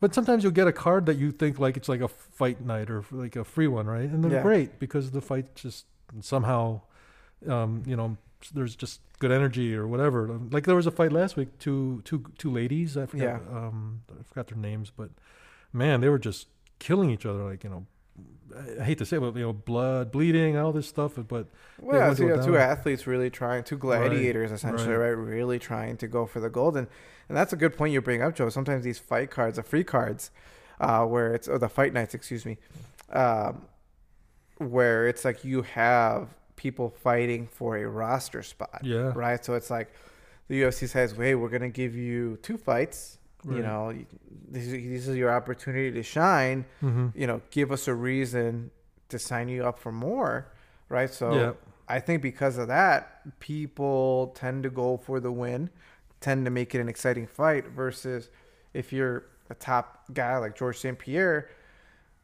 but 0.00 0.14
sometimes 0.14 0.42
you'll 0.42 0.52
get 0.52 0.66
a 0.66 0.72
card 0.72 1.04
that 1.06 1.16
you 1.18 1.30
think 1.32 1.58
like 1.58 1.76
it's 1.76 1.88
like 1.88 2.00
a 2.00 2.08
fight 2.08 2.64
night 2.64 2.88
or 2.90 3.04
like 3.10 3.36
a 3.36 3.44
free 3.44 3.68
one, 3.68 3.86
right? 3.86 4.08
And 4.08 4.24
they're 4.24 4.32
Yeah. 4.32 4.42
great 4.42 4.78
because 4.78 5.10
the 5.10 5.20
fight 5.20 5.54
just 5.54 5.84
somehow, 6.20 6.80
um, 7.46 7.82
you 7.86 7.94
know, 7.94 8.16
there's 8.54 8.74
just 8.74 9.00
good 9.18 9.30
energy 9.30 9.74
or 9.76 9.86
whatever. 9.86 10.26
Like 10.50 10.64
there 10.64 10.74
was 10.74 10.86
a 10.86 10.90
fight 10.90 11.12
last 11.12 11.36
week, 11.36 11.58
two 11.58 12.00
two 12.04 12.24
two 12.38 12.50
ladies. 12.50 12.96
I 12.96 13.04
forgot, 13.06 13.42
Yeah. 13.50 13.56
um, 13.58 14.00
I 14.18 14.22
forgot 14.24 14.48
their 14.48 14.58
names, 14.58 14.90
but 14.96 15.10
man, 15.72 16.00
they 16.00 16.08
were 16.08 16.18
just 16.18 16.48
killing 16.78 17.10
each 17.10 17.26
other. 17.26 17.42
Like 17.44 17.64
you 17.64 17.70
know, 17.70 17.86
I- 18.80 18.84
hate 18.84 18.98
to 18.98 19.06
say, 19.06 19.16
it, 19.16 19.20
but 19.20 19.34
you 19.36 19.42
know, 19.42 19.52
blood, 19.52 20.12
bleeding, 20.12 20.56
all 20.56 20.72
this 20.72 20.86
stuff. 20.86 21.14
But 21.16 21.46
Well, 21.80 21.98
yeah, 21.98 22.14
so 22.14 22.26
you 22.26 22.42
two 22.42 22.56
athletes 22.56 23.06
really 23.06 23.30
trying, 23.30 23.64
two 23.64 23.78
gladiators 23.78 24.52
essentially, 24.52 24.94
right. 24.94 25.08
right. 25.10 25.16
Really 25.16 25.58
trying 25.58 25.96
to 25.98 26.08
go 26.08 26.26
for 26.26 26.40
the 26.40 26.50
gold, 26.50 26.76
and 26.76 26.86
and 27.28 27.36
that's 27.36 27.52
a 27.52 27.56
good 27.56 27.76
point 27.76 27.92
you 27.92 28.00
bring 28.00 28.22
up, 28.22 28.34
Joe. 28.34 28.48
Sometimes 28.48 28.84
these 28.84 28.98
fight 28.98 29.30
cards, 29.30 29.56
the 29.56 29.62
free 29.62 29.84
cards, 29.84 30.30
uh, 30.80 31.04
where 31.06 31.34
it's 31.34 31.48
or 31.48 31.58
the 31.58 31.68
fight 31.68 31.92
nights, 31.92 32.14
excuse 32.14 32.44
me, 32.44 32.58
um, 33.10 33.62
where 34.58 35.06
it's 35.06 35.24
like 35.24 35.44
you 35.44 35.62
have 35.62 36.28
people 36.56 36.90
fighting 36.90 37.46
for 37.46 37.76
a 37.76 37.86
roster 37.86 38.42
spot, 38.42 38.80
yeah, 38.82 39.12
right? 39.14 39.44
So 39.44 39.54
it's 39.54 39.70
like 39.70 39.92
the 40.48 40.60
UFC 40.62 40.86
says, 40.88 41.12
"Hey, 41.12 41.34
we're 41.34 41.48
gonna 41.48 41.68
give 41.70 41.94
you 41.94 42.38
two 42.42 42.56
fights. 42.58 43.18
You 43.48 43.62
know, 43.62 43.92
this 44.48 44.64
is, 44.66 44.72
this 44.72 45.08
is 45.08 45.16
your 45.16 45.32
opportunity 45.32 45.90
to 45.92 46.02
shine. 46.02 46.64
hmm 46.80 47.08
You 47.14 47.26
know, 47.26 47.40
give 47.50 47.72
us 47.72 47.88
a 47.88 47.94
reason 47.94 48.70
to 49.08 49.18
sign 49.18 49.48
you 49.48 49.64
up 49.64 49.78
for 49.78 49.90
more." 49.92 50.46
Right. 50.88 51.10
So 51.10 51.34
yeah, 51.34 51.52
I 51.88 52.00
think 52.00 52.22
because 52.22 52.58
of 52.58 52.68
that, 52.68 53.38
people 53.40 54.32
tend 54.36 54.62
to 54.64 54.70
go 54.70 54.96
for 54.96 55.20
the 55.20 55.32
win, 55.32 55.70
tend 56.20 56.44
to 56.44 56.50
make 56.50 56.74
it 56.74 56.80
an 56.80 56.88
exciting 56.88 57.26
fight 57.26 57.66
versus 57.68 58.30
if 58.74 58.92
you're 58.92 59.24
a 59.50 59.54
top 59.54 60.04
guy 60.12 60.36
like 60.38 60.54
George 60.56 60.78
St. 60.78 60.98
Pierre, 60.98 61.48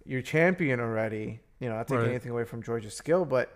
you're 0.05 0.23
champion 0.23 0.81
already. 0.81 1.41
You 1.61 1.69
know, 1.69 1.75
not 1.77 1.89
taking 1.89 2.03
Right. 2.03 2.11
anything 2.11 2.31
away 2.31 2.45
from 2.45 2.63
George's 2.63 2.95
skill, 2.95 3.25
but 3.25 3.53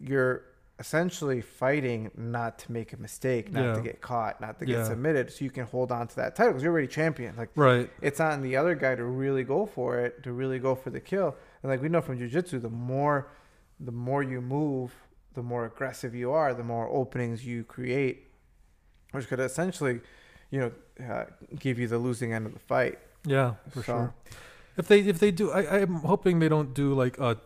you're 0.00 0.42
essentially 0.78 1.40
fighting 1.40 2.10
not 2.16 2.58
to 2.58 2.70
make 2.72 2.92
a 2.92 2.96
mistake, 2.98 3.50
not 3.50 3.76
to 3.76 3.80
get 3.80 4.00
caught, 4.02 4.40
not 4.40 4.58
to 4.58 4.66
Yeah. 4.66 4.76
get 4.78 4.86
submitted, 4.86 5.32
so 5.32 5.44
you 5.44 5.50
can 5.50 5.64
hold 5.64 5.90
on 5.90 6.06
to 6.08 6.16
that 6.16 6.36
title 6.36 6.52
because 6.52 6.62
you're 6.62 6.72
already 6.72 6.86
champion. 6.88 7.34
Like 7.36 7.48
right, 7.56 7.90
it's 8.02 8.20
on 8.20 8.42
the 8.42 8.56
other 8.56 8.74
guy 8.74 8.94
to 8.94 9.04
really 9.04 9.42
go 9.44 9.64
for 9.66 9.98
it, 10.00 10.22
to 10.24 10.32
really 10.32 10.58
go 10.58 10.74
for 10.74 10.90
the 10.90 11.00
kill. 11.00 11.34
And 11.62 11.70
like 11.72 11.80
we 11.80 11.88
know 11.88 12.00
from 12.02 12.18
jujitsu, 12.18 12.60
the 12.60 12.68
more 12.68 13.28
the 13.80 13.92
more 13.92 14.22
you 14.22 14.40
move, 14.40 14.92
the 15.34 15.42
more 15.42 15.64
aggressive 15.66 16.14
you 16.14 16.32
are, 16.32 16.52
the 16.54 16.64
more 16.64 16.88
openings 16.88 17.46
you 17.46 17.62
create, 17.64 18.26
which 19.12 19.28
could 19.28 19.40
essentially, 19.40 20.00
you 20.50 20.60
know, 20.60 20.72
uh, 21.10 21.24
give 21.58 21.78
you 21.78 21.86
the 21.86 21.98
losing 21.98 22.32
end 22.32 22.46
of 22.46 22.52
the 22.54 22.58
fight. 22.58 22.98
yeah, 23.24 23.54
for 23.70 23.80
So- 23.80 23.82
sure. 23.82 24.14
If 24.76 24.88
they 24.88 25.00
if 25.00 25.18
they 25.18 25.30
do, 25.30 25.50
I, 25.52 25.80
I'm 25.80 25.94
hoping 25.96 26.38
they 26.38 26.50
don't 26.50 26.74
do 26.74 26.92
like 26.92 27.18
a 27.18 27.38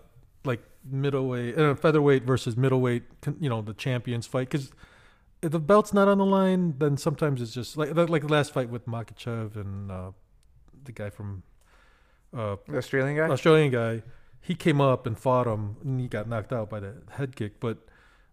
like 0.45 0.62
middleweight, 0.85 1.59
uh, 1.59 1.74
featherweight 1.74 2.24
versus 2.24 2.57
middleweight. 2.57 3.05
You 3.39 3.49
know, 3.49 3.62
the 3.62 3.74
champions 3.74 4.26
fight 4.26 4.51
because 4.51 4.72
if 5.43 5.53
the 5.53 5.61
belt's 5.61 5.93
not 5.93 6.09
on 6.09 6.18
the 6.18 6.24
line, 6.24 6.74
then 6.78 6.97
sometimes 6.97 7.41
it's 7.41 7.53
just 7.53 7.76
like 7.76 7.95
like 7.95 8.22
the 8.22 8.28
last 8.28 8.53
fight 8.53 8.68
with 8.68 8.87
Makhachev 8.87 9.57
and 9.57 9.91
uh, 9.91 10.11
the 10.85 10.93
guy 10.93 11.11
from 11.11 11.43
uh, 12.37 12.57
The 12.68 12.78
Australian 12.78 13.16
guy. 13.16 13.28
Australian 13.33 13.72
guy. 13.72 14.03
He 14.41 14.55
came 14.55 14.81
up 14.81 15.07
and 15.07 15.18
fought 15.18 15.47
him, 15.47 15.76
and 15.85 16.01
he 16.01 16.09
got 16.09 16.26
knocked 16.26 16.53
out 16.53 16.70
by 16.70 16.81
the 16.81 16.95
head 17.11 17.37
kick. 17.37 17.61
But 17.61 17.78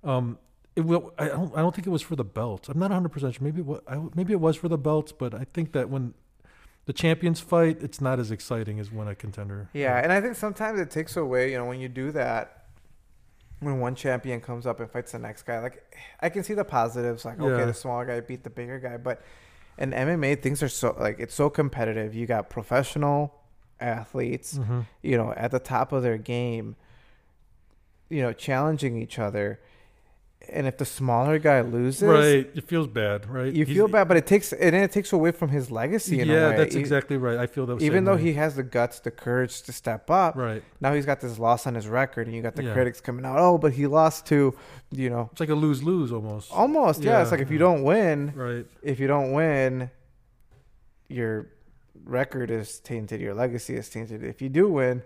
um, 0.03 0.37
it 0.75 0.81
will. 0.81 1.13
I 1.17 1.27
don't. 1.27 1.55
I 1.55 1.61
don't 1.61 1.75
think 1.75 1.87
it 1.87 1.89
was 1.89 2.01
for 2.01 2.15
the 2.15 2.23
belt. 2.23 2.69
I'm 2.69 2.79
not 2.79 2.91
100 2.91 3.09
percent 3.09 3.35
sure. 3.35 3.43
Maybe 3.43 3.61
what? 3.61 3.83
Maybe 4.15 4.33
it 4.33 4.39
was 4.39 4.55
for 4.55 4.69
the 4.69 4.77
belts, 4.77 5.11
but 5.11 5.33
I 5.33 5.45
think 5.53 5.73
that 5.73 5.89
when 5.89 6.13
the 6.87 6.93
champions 6.93 7.41
fight, 7.41 7.77
it's 7.81 7.99
not 7.99 8.17
as 8.17 8.31
exciting 8.31 8.79
as 8.79 8.91
when 8.91 9.09
a 9.09 9.13
contender. 9.13 9.69
Yeah, 9.73 9.99
and 10.01 10.11
I 10.11 10.21
think 10.21 10.35
sometimes 10.35 10.79
it 10.79 10.89
takes 10.89 11.17
away, 11.17 11.51
you 11.51 11.57
know, 11.57 11.65
when 11.65 11.81
you 11.81 11.89
do 11.89 12.11
that, 12.13 12.63
when 13.59 13.79
one 13.79 13.93
champion 13.93 14.39
comes 14.39 14.65
up 14.65 14.79
and 14.79 14.89
fights 14.89 15.11
the 15.11 15.19
next 15.19 15.43
guy, 15.43 15.59
like 15.59 15.83
I 16.21 16.29
can 16.29 16.43
see 16.43 16.53
the 16.53 16.63
positives, 16.63 17.25
like 17.25 17.41
okay, 17.41 17.65
the 17.65 17.73
smaller 17.73 18.05
guy 18.05 18.21
beat 18.21 18.43
the 18.43 18.49
bigger 18.49 18.79
guy, 18.79 18.95
but 18.97 19.21
in 19.77 19.91
MMA 19.91 20.41
things 20.41 20.63
are 20.63 20.69
so 20.69 20.95
like 20.97 21.19
it's 21.19 21.35
so 21.35 21.49
competitive. 21.49 22.15
You 22.15 22.25
got 22.25 22.49
professional 22.49 23.33
athletes, 23.79 24.57
hmm 24.57 24.81
you 25.01 25.17
know, 25.17 25.33
at 25.35 25.51
the 25.51 25.59
top 25.59 25.91
of 25.91 26.03
their 26.03 26.17
game, 26.17 26.75
you 28.09 28.21
know, 28.21 28.31
challenging 28.31 29.01
each 29.01 29.19
other. 29.19 29.59
And 30.49 30.65
if 30.65 30.77
the 30.77 30.85
smaller 30.85 31.39
guy 31.39 31.59
loses, 31.59 32.03
Right. 32.03 32.49
It 32.55 32.63
feels 32.63 32.87
bad, 32.87 33.29
right? 33.29 33.51
you 33.51 33.65
He's- 33.65 33.75
feel 33.75 33.89
bad, 33.89 34.07
but 34.07 34.15
it 34.15 34.25
takes 34.25 34.53
and 34.53 34.73
then 34.73 34.81
it 34.83 34.93
takes 34.93 35.11
away 35.11 35.31
from 35.31 35.49
his 35.49 35.69
legacy 35.69 36.21
in 36.21 36.29
a 36.29 36.33
Yeah, 36.33 36.49
way. 36.51 36.57
that's 36.57 36.75
E- 36.75 36.79
exactly 36.79 37.17
right. 37.17 37.37
I 37.37 37.47
feel 37.47 37.65
that. 37.65 37.81
Even 37.81 38.05
though 38.05 38.15
way. 38.15 38.21
he 38.21 38.33
has 38.33 38.55
the 38.55 38.63
guts, 38.63 38.99
the 39.01 39.11
courage 39.11 39.61
to 39.63 39.73
step 39.73 40.09
up, 40.09 40.37
right, 40.37 40.63
now 40.79 40.93
he's 40.93 41.05
got 41.05 41.19
this 41.19 41.37
loss 41.37 41.67
on 41.67 41.75
his 41.75 41.87
record, 41.89 42.27
and 42.27 42.35
you 42.35 42.41
got 42.41 42.55
the 42.55 42.63
Yeah. 42.63 42.73
critics 42.73 43.01
coming 43.01 43.25
out. 43.25 43.37
Oh, 43.37 43.57
but 43.57 43.73
he 43.73 43.87
lost 43.87 44.25
to, 44.27 44.53
you 44.91 45.09
know, 45.09 45.27
it's 45.33 45.41
like 45.41 45.49
a 45.49 45.55
lose 45.55 45.83
lose 45.83 46.13
almost. 46.13 46.49
almost. 46.53 47.01
Yeah, 47.03 47.21
it's 47.21 47.31
like 47.31 47.41
if 47.41 47.51
you 47.51 47.57
don't 47.57 47.83
win, 47.83 48.31
Right. 48.33 48.65
if 48.81 49.01
you 49.01 49.07
don't 49.07 49.33
win, 49.33 49.91
your 51.09 51.47
record 52.05 52.51
is 52.51 52.79
tainted, 52.79 53.19
your 53.19 53.33
legacy 53.33 53.75
is 53.75 53.89
tainted. 53.89 54.23
If 54.23 54.41
you 54.41 54.47
do 54.49 54.69
win, 54.69 55.03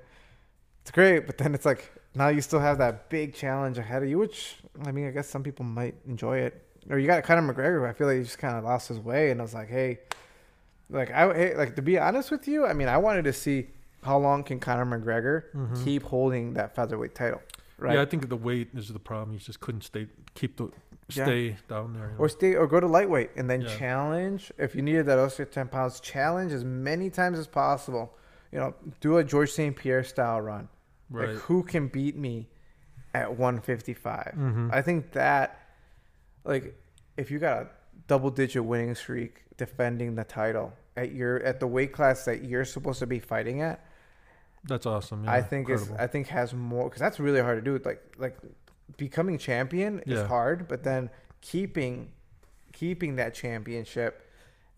it's 0.82 0.92
great, 0.92 1.26
but 1.26 1.38
then 1.40 1.56
it's 1.56 1.66
like 1.66 1.92
now 2.16 2.28
you 2.30 2.42
still 2.42 2.60
have 2.60 2.78
that 2.80 3.10
big 3.10 3.34
challenge 3.34 3.78
ahead 3.78 4.04
of 4.04 4.10
you, 4.10 4.18
which 4.18 4.58
I 4.86 4.92
mean, 4.92 5.08
I 5.08 5.12
guess 5.12 5.28
some 5.30 5.44
people 5.44 5.66
might 5.66 5.96
enjoy 6.08 6.40
it. 6.40 6.62
Or 6.90 6.98
you 6.98 7.06
got 7.08 7.24
Conor 7.24 7.54
McGregor. 7.54 7.88
I 7.88 7.94
feel 7.94 8.08
like 8.08 8.18
he 8.18 8.24
just 8.24 8.40
kind 8.40 8.58
of 8.58 8.64
lost 8.64 8.88
his 8.88 9.00
way, 9.00 9.30
and 9.32 9.40
I 9.40 9.44
was 9.44 9.54
like, 9.54 9.70
hey, 9.70 10.00
like 10.90 11.12
I 11.12 11.34
hey, 11.34 11.56
like 11.56 11.76
to 11.76 11.82
be 11.82 11.98
honest 12.00 12.32
with 12.32 12.48
you, 12.48 12.66
I 12.66 12.74
mean, 12.74 12.88
I 12.88 12.98
wanted 12.98 13.24
to 13.26 13.34
see 13.34 13.68
how 14.04 14.18
long 14.18 14.44
can 14.44 14.60
Conor 14.60 14.86
McGregor 14.86 15.44
Mhm. 15.56 15.84
keep 15.84 16.04
holding 16.04 16.54
that 16.56 16.76
featherweight 16.76 17.14
title, 17.14 17.42
right? 17.78 17.94
Yeah, 17.96 18.02
I 18.02 18.06
think 18.06 18.28
the 18.30 18.36
weight 18.36 18.70
is 18.74 18.88
the 18.90 19.00
problem. 19.00 19.38
He 19.38 19.44
just 19.46 19.60
couldn't 19.60 19.84
stay, 19.84 20.08
keep 20.34 20.58
the 20.58 20.70
Yeah. 21.10 21.26
stay 21.26 21.58
down 21.70 21.94
there. 21.94 22.08
you 22.08 22.12
know. 22.14 22.20
or 22.20 22.30
stay 22.30 22.56
or 22.56 22.66
go 22.68 22.80
to 22.80 22.88
lightweight 22.88 23.32
and 23.36 23.48
then 23.50 23.62
Yeah. 23.62 23.78
challenge 23.78 24.52
if 24.58 24.74
you 24.76 24.82
needed 24.82 25.06
that 25.08 25.20
extra 25.20 25.46
10 25.46 25.68
pounds 25.68 26.00
challenge 26.00 26.52
as 26.54 26.64
many 26.64 27.10
times 27.10 27.38
as 27.38 27.48
possible 27.48 28.16
you 28.52 28.58
know 28.60 28.74
do 29.02 29.18
a 29.18 29.24
george 29.24 29.52
st 29.52 29.76
pierre 29.76 30.06
style 30.06 30.40
run 30.40 30.70
right. 31.12 31.30
like 31.30 31.38
who 31.40 31.64
can 31.64 31.88
beat 31.88 32.16
me 32.18 32.48
at 33.14 33.30
155 33.38 34.34
Mhm. 34.38 34.74
i 34.74 34.82
think 34.82 35.12
that 35.12 35.60
like 36.44 36.76
if 37.18 37.30
you 37.30 37.40
got 37.40 37.62
a 37.62 37.68
double 38.08 38.30
digit 38.32 38.64
winning 38.66 38.96
streak 38.96 39.44
defending 39.58 40.16
the 40.16 40.24
title 40.24 40.74
at 40.98 41.12
your 41.14 41.42
at 41.44 41.60
the 41.60 41.68
weight 41.68 41.92
class 41.94 42.26
that 42.26 42.44
you're 42.44 42.66
supposed 42.66 43.00
to 43.00 43.06
be 43.08 43.20
fighting 43.20 43.62
at 43.62 43.86
That's 44.64 44.86
awesome. 44.86 45.24
Yeah, 45.26 45.34
i 45.34 45.42
think 45.42 45.70
is 45.70 45.92
i 46.00 46.08
think 46.08 46.28
has 46.28 46.54
more 46.54 46.86
because 46.86 47.00
that's 47.00 47.20
really 47.20 47.42
hard 47.42 47.64
to 47.64 47.78
do 47.78 47.84
like 47.84 48.02
like 48.18 48.38
becoming 48.98 49.38
champion 49.38 50.00
is 50.02 50.20
Yeah. 50.20 50.28
hard 50.28 50.68
but 50.68 50.84
then 50.84 51.10
keeping 51.42 52.12
keeping 52.74 53.16
that 53.18 53.34
championship 53.34 54.28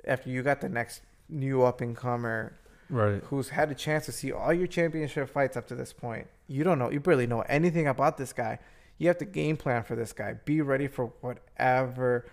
after 0.05 0.29
you 0.29 0.41
got 0.43 0.61
the 0.61 0.69
next 0.69 1.01
new 1.29 1.63
up 1.63 1.81
and 1.81 1.95
comer 1.95 2.57
right. 2.89 3.21
who's 3.25 3.49
had 3.49 3.69
a 3.71 3.75
chance 3.75 4.05
to 4.05 4.11
see 4.11 4.31
all 4.31 4.53
your 4.53 4.67
championship 4.67 5.29
fights 5.29 5.55
up 5.57 5.67
to 5.67 5.75
this 5.75 5.93
point 5.93 6.27
you 6.47 6.63
don't 6.63 6.79
know 6.79 6.89
you 6.89 6.99
barely 6.99 7.27
know 7.27 7.41
anything 7.41 7.87
about 7.87 8.17
this 8.17 8.33
guy 8.33 8.59
you 8.97 9.07
have 9.07 9.17
to 9.17 9.25
game 9.25 9.57
plan 9.57 9.83
for 9.83 9.95
this 9.95 10.13
guy 10.13 10.33
be 10.45 10.61
ready 10.61 10.87
for 10.87 11.07
whatever 11.21 12.25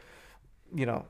you 0.74 0.86
know 0.86 1.04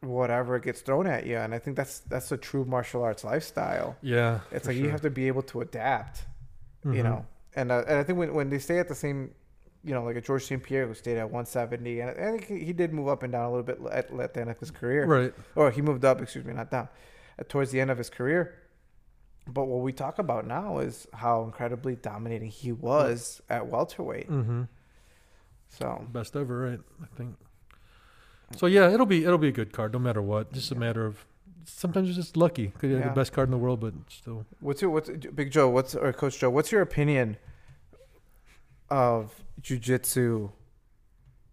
whatever 0.00 0.58
gets 0.58 0.82
thrown 0.82 1.06
at 1.06 1.24
you 1.26 1.36
and 1.38 1.54
i 1.54 1.58
think 1.58 1.76
that's 1.76 2.00
that's 2.00 2.30
a 2.30 2.36
true 2.36 2.64
martial 2.64 3.02
arts 3.02 3.24
lifestyle 3.24 3.96
Yeah. 4.02 4.40
it's 4.50 4.66
like 4.66 4.76
you 4.76 4.90
have 4.90 5.00
to 5.02 5.10
be 5.10 5.28
able 5.28 5.42
to 5.42 5.60
adapt 5.62 6.24
you 6.84 6.90
Mhm. 6.92 7.04
know. 7.04 7.26
And, 7.56 7.70
uh, 7.72 7.84
and 7.88 7.98
I 7.98 8.02
think 8.02 8.18
when, 8.18 8.34
when 8.34 8.50
they 8.50 8.58
stay 8.58 8.78
at 8.80 8.88
the 8.88 8.96
same, 8.96 9.30
you 9.84 9.94
know, 9.94 10.02
like 10.02 10.16
a 10.16 10.20
George 10.20 10.44
St. 10.44 10.60
Pierre 10.62 10.86
who 10.88 10.92
stayed 10.94 11.16
at 11.18 11.30
170, 11.30 12.00
and 12.00 12.10
I 12.10 12.14
think 12.32 12.46
he, 12.46 12.58
he 12.64 12.72
did 12.74 12.92
move 12.92 13.06
up 13.06 13.22
and 13.22 13.32
down 13.32 13.44
a 13.44 13.48
little 13.48 13.62
bit 13.62 13.78
at, 13.92 14.10
at 14.20 14.34
the 14.34 14.40
end 14.40 14.50
of 14.50 14.58
his 14.58 14.72
career. 14.72 15.06
Right. 15.06 15.32
Or 15.54 15.70
he 15.70 15.80
moved 15.80 16.04
up, 16.04 16.20
excuse 16.20 16.44
me, 16.44 16.52
not 16.52 16.70
down, 16.72 16.88
uh, 17.38 17.44
towards 17.48 17.70
the 17.70 17.80
end 17.80 17.92
of 17.92 17.96
his 17.96 18.10
career. 18.10 18.54
But 19.46 19.66
what 19.66 19.82
we 19.82 19.92
talk 19.92 20.18
about 20.18 20.46
now 20.46 20.78
is 20.78 21.06
how 21.12 21.44
incredibly 21.44 21.96
dominating 21.96 22.48
he 22.48 22.72
was 22.72 23.42
at 23.50 23.66
welterweight. 23.66 24.30
Mm-hmm. 24.30 24.62
So 25.68 26.06
Best 26.12 26.34
ever, 26.36 26.58
right? 26.58 26.80
I 27.02 27.16
think. 27.16 27.36
So 28.56 28.66
yeah, 28.66 28.90
it'll 28.90 29.06
be 29.06 29.24
it'll 29.24 29.38
be 29.38 29.48
a 29.48 29.52
good 29.52 29.72
card, 29.72 29.92
no 29.92 29.98
matter 29.98 30.22
what. 30.22 30.52
Just 30.52 30.70
a 30.70 30.74
matter 30.74 31.04
of 31.04 31.26
sometimes 31.66 32.08
you're 32.08 32.14
just 32.16 32.36
lucky. 32.36 32.68
Could 32.78 32.90
Yeah. 32.90 33.08
the 33.08 33.10
best 33.10 33.32
card 33.32 33.48
in 33.48 33.50
the 33.50 33.58
world, 33.58 33.80
but 33.80 33.94
still. 34.08 34.46
what's 34.60 34.80
your 34.82 34.90
what's 34.90 35.10
Big 35.10 35.50
Joe? 35.50 35.68
What's 35.68 35.94
or 35.94 36.12
Coach 36.12 36.38
Joe? 36.38 36.50
What's 36.50 36.72
your 36.72 36.82
opinion 36.82 37.36
of 38.90 39.42
jujitsu? 39.60 40.52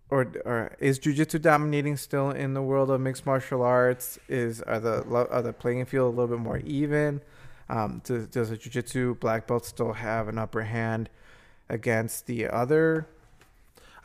Or, 0.09 0.29
or 0.43 0.75
is 0.79 0.99
jujitsu 0.99 1.41
dominating 1.41 1.95
still 1.95 2.31
in 2.31 2.53
the 2.53 2.61
world 2.61 2.91
of 2.91 2.99
mixed 2.99 3.25
martial 3.25 3.61
arts? 3.61 4.19
Is 4.27 4.61
are 4.61 4.79
the 4.79 5.03
are 5.31 5.41
the 5.41 5.53
playing 5.53 5.85
field 5.85 6.13
a 6.13 6.15
little 6.17 6.35
bit 6.35 6.43
more 6.43 6.57
even? 6.59 7.21
Um, 7.71 8.01
does 8.03 8.27
does 8.27 8.51
a 8.51 8.57
jujitsu 8.57 9.19
black 9.19 9.47
belt 9.47 9.65
still 9.65 9.93
have 9.93 10.27
an 10.27 10.37
upper 10.37 10.61
hand 10.63 11.09
against 11.69 12.25
the 12.27 12.47
other? 12.47 13.07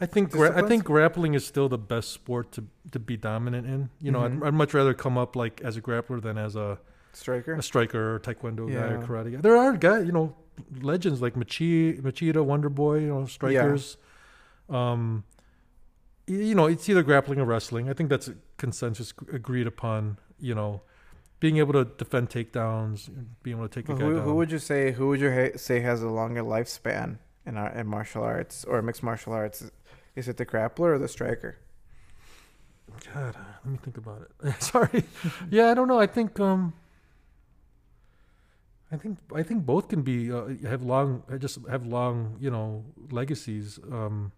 I 0.01 0.07
think 0.07 0.31
gra- 0.31 0.57
I 0.57 0.67
think 0.69 0.85
grappling 0.85 1.35
is 1.35 1.45
still 1.45 1.69
the 1.69 1.79
best 1.79 2.13
sport 2.13 2.53
to 2.53 2.65
to 2.93 2.99
be 2.99 3.17
dominant 3.17 3.67
in. 3.67 3.91
You 4.01 4.13
know, 4.13 4.21
Mhm. 4.21 4.43
I'd, 4.43 4.49
I'd 4.49 4.55
much 4.55 4.73
rather 4.75 4.95
come 4.95 5.19
up 5.19 5.35
like 5.35 5.61
as 5.63 5.77
a 5.77 5.81
grappler 5.83 6.23
than 6.23 6.39
as 6.39 6.55
a, 6.55 6.79
Striker. 7.13 7.55
a 7.55 7.63
striker 7.63 8.15
or 8.15 8.21
taekwondo 8.21 8.73
guy 8.73 8.89
or 8.95 9.03
karate 9.03 9.33
guy. 9.33 9.41
There 9.41 9.57
are 9.57 9.73
guys, 9.77 10.07
you 10.07 10.13
know, 10.13 10.37
legends 10.81 11.21
like 11.23 11.35
Machi, 11.35 11.95
Machida, 11.95 12.45
Wonder 12.45 12.69
Boy, 12.69 12.99
you 13.01 13.09
know, 13.09 13.25
strikers. 13.27 13.97
Um, 14.69 15.25
you 16.27 16.55
know, 16.55 16.67
it's 16.67 16.89
either 16.89 17.03
grappling 17.03 17.41
or 17.41 17.45
wrestling. 17.47 17.89
I 17.89 17.95
think 17.95 18.11
that's 18.11 18.29
a 18.29 18.35
consensus 18.59 19.13
agreed 19.33 19.67
upon. 19.67 20.19
You 20.39 20.55
know, 20.55 20.83
being 21.41 21.59
able 21.59 21.73
to 21.75 21.85
defend 21.85 22.31
takedowns, 22.31 23.11
being 23.43 23.57
able 23.59 23.69
to 23.69 23.75
take 23.83 23.89
a 23.89 23.93
Who, 23.95 23.99
guy 23.99 24.17
down. 24.17 24.25
who 24.25 24.35
would 24.37 24.51
you 24.51 24.59
say 24.59 24.93
who 24.93 25.09
would 25.09 25.21
you 25.21 25.31
ha- 25.31 25.57
say 25.57 25.81
has 25.81 26.03
a 26.03 26.09
longer 26.09 26.43
lifespan 26.43 27.19
in 27.45 27.57
our 27.57 27.71
in 27.71 27.87
martial 27.87 28.23
arts 28.23 28.65
or 28.65 28.81
mixed 28.83 29.03
martial 29.03 29.33
arts? 29.33 29.71
Is 30.15 30.29
it 30.29 30.37
the 30.39 30.47
grappler 30.47 30.95
or 30.95 30.99
the 30.99 31.09
striker? 31.09 31.59
God, 33.13 33.37
let 33.65 33.67
me 33.73 33.79
think 33.83 33.99
about 33.99 34.29
it. 34.43 34.63
Sorry. 34.63 35.05
yeah, 35.51 35.71
I 35.71 35.75
don't 35.75 35.89
know. 35.89 35.99
I 36.01 36.07
think 36.07 36.41
um 36.41 36.73
I 38.91 38.97
think 38.97 39.19
I 39.35 39.43
think 39.43 39.67
both 39.67 39.89
can 39.89 40.03
be 40.03 40.33
uh, 40.33 40.47
have 40.65 40.83
long 40.83 41.23
uh, 41.31 41.37
just 41.37 41.59
have 41.69 41.85
long, 41.87 42.37
you 42.41 42.51
know, 42.51 42.85
legacies. 43.11 43.79
Um 43.93 44.33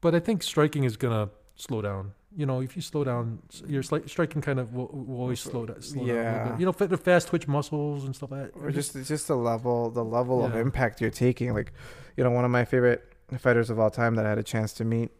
but 0.00 0.14
I 0.14 0.20
think 0.20 0.42
striking 0.42 0.84
is 0.84 0.96
going 0.96 1.14
to 1.14 1.32
slow 1.54 1.80
down. 1.80 2.12
You 2.34 2.46
know, 2.46 2.60
if 2.62 2.76
you 2.76 2.82
slow 2.82 3.04
down, 3.04 3.40
your 3.66 3.82
striking 3.82 4.40
kind 4.40 4.58
of 4.58 4.72
will, 4.74 4.88
will 4.88 5.20
always 5.20 5.40
slow, 5.40 5.66
da- 5.66 5.80
slow 5.80 6.06
down 6.06 6.16
Yeah. 6.16 6.48
bit. 6.50 6.60
You 6.60 6.66
know, 6.66 6.72
the 6.72 6.96
fast 6.96 7.28
twitch 7.28 7.46
muscles 7.46 8.04
and 8.04 8.16
stuff 8.16 8.30
like 8.30 8.52
that. 8.54 8.60
Or 8.60 8.70
just 8.70 8.96
it's 8.96 9.08
just 9.08 9.28
the 9.28 9.36
level 9.36 9.90
the 9.90 10.04
level 10.04 10.44
of 10.44 10.56
impact 10.56 11.00
you're 11.00 11.10
taking. 11.10 11.52
Like, 11.52 11.72
you 12.16 12.24
know, 12.24 12.30
one 12.30 12.44
of 12.44 12.50
my 12.50 12.64
favorite 12.64 13.02
fighters 13.38 13.68
of 13.70 13.78
all 13.78 13.90
time 13.90 14.14
that 14.14 14.24
I 14.26 14.30
had 14.30 14.38
a 14.38 14.42
chance 14.42 14.72
to 14.74 14.84
meet, 14.84 15.10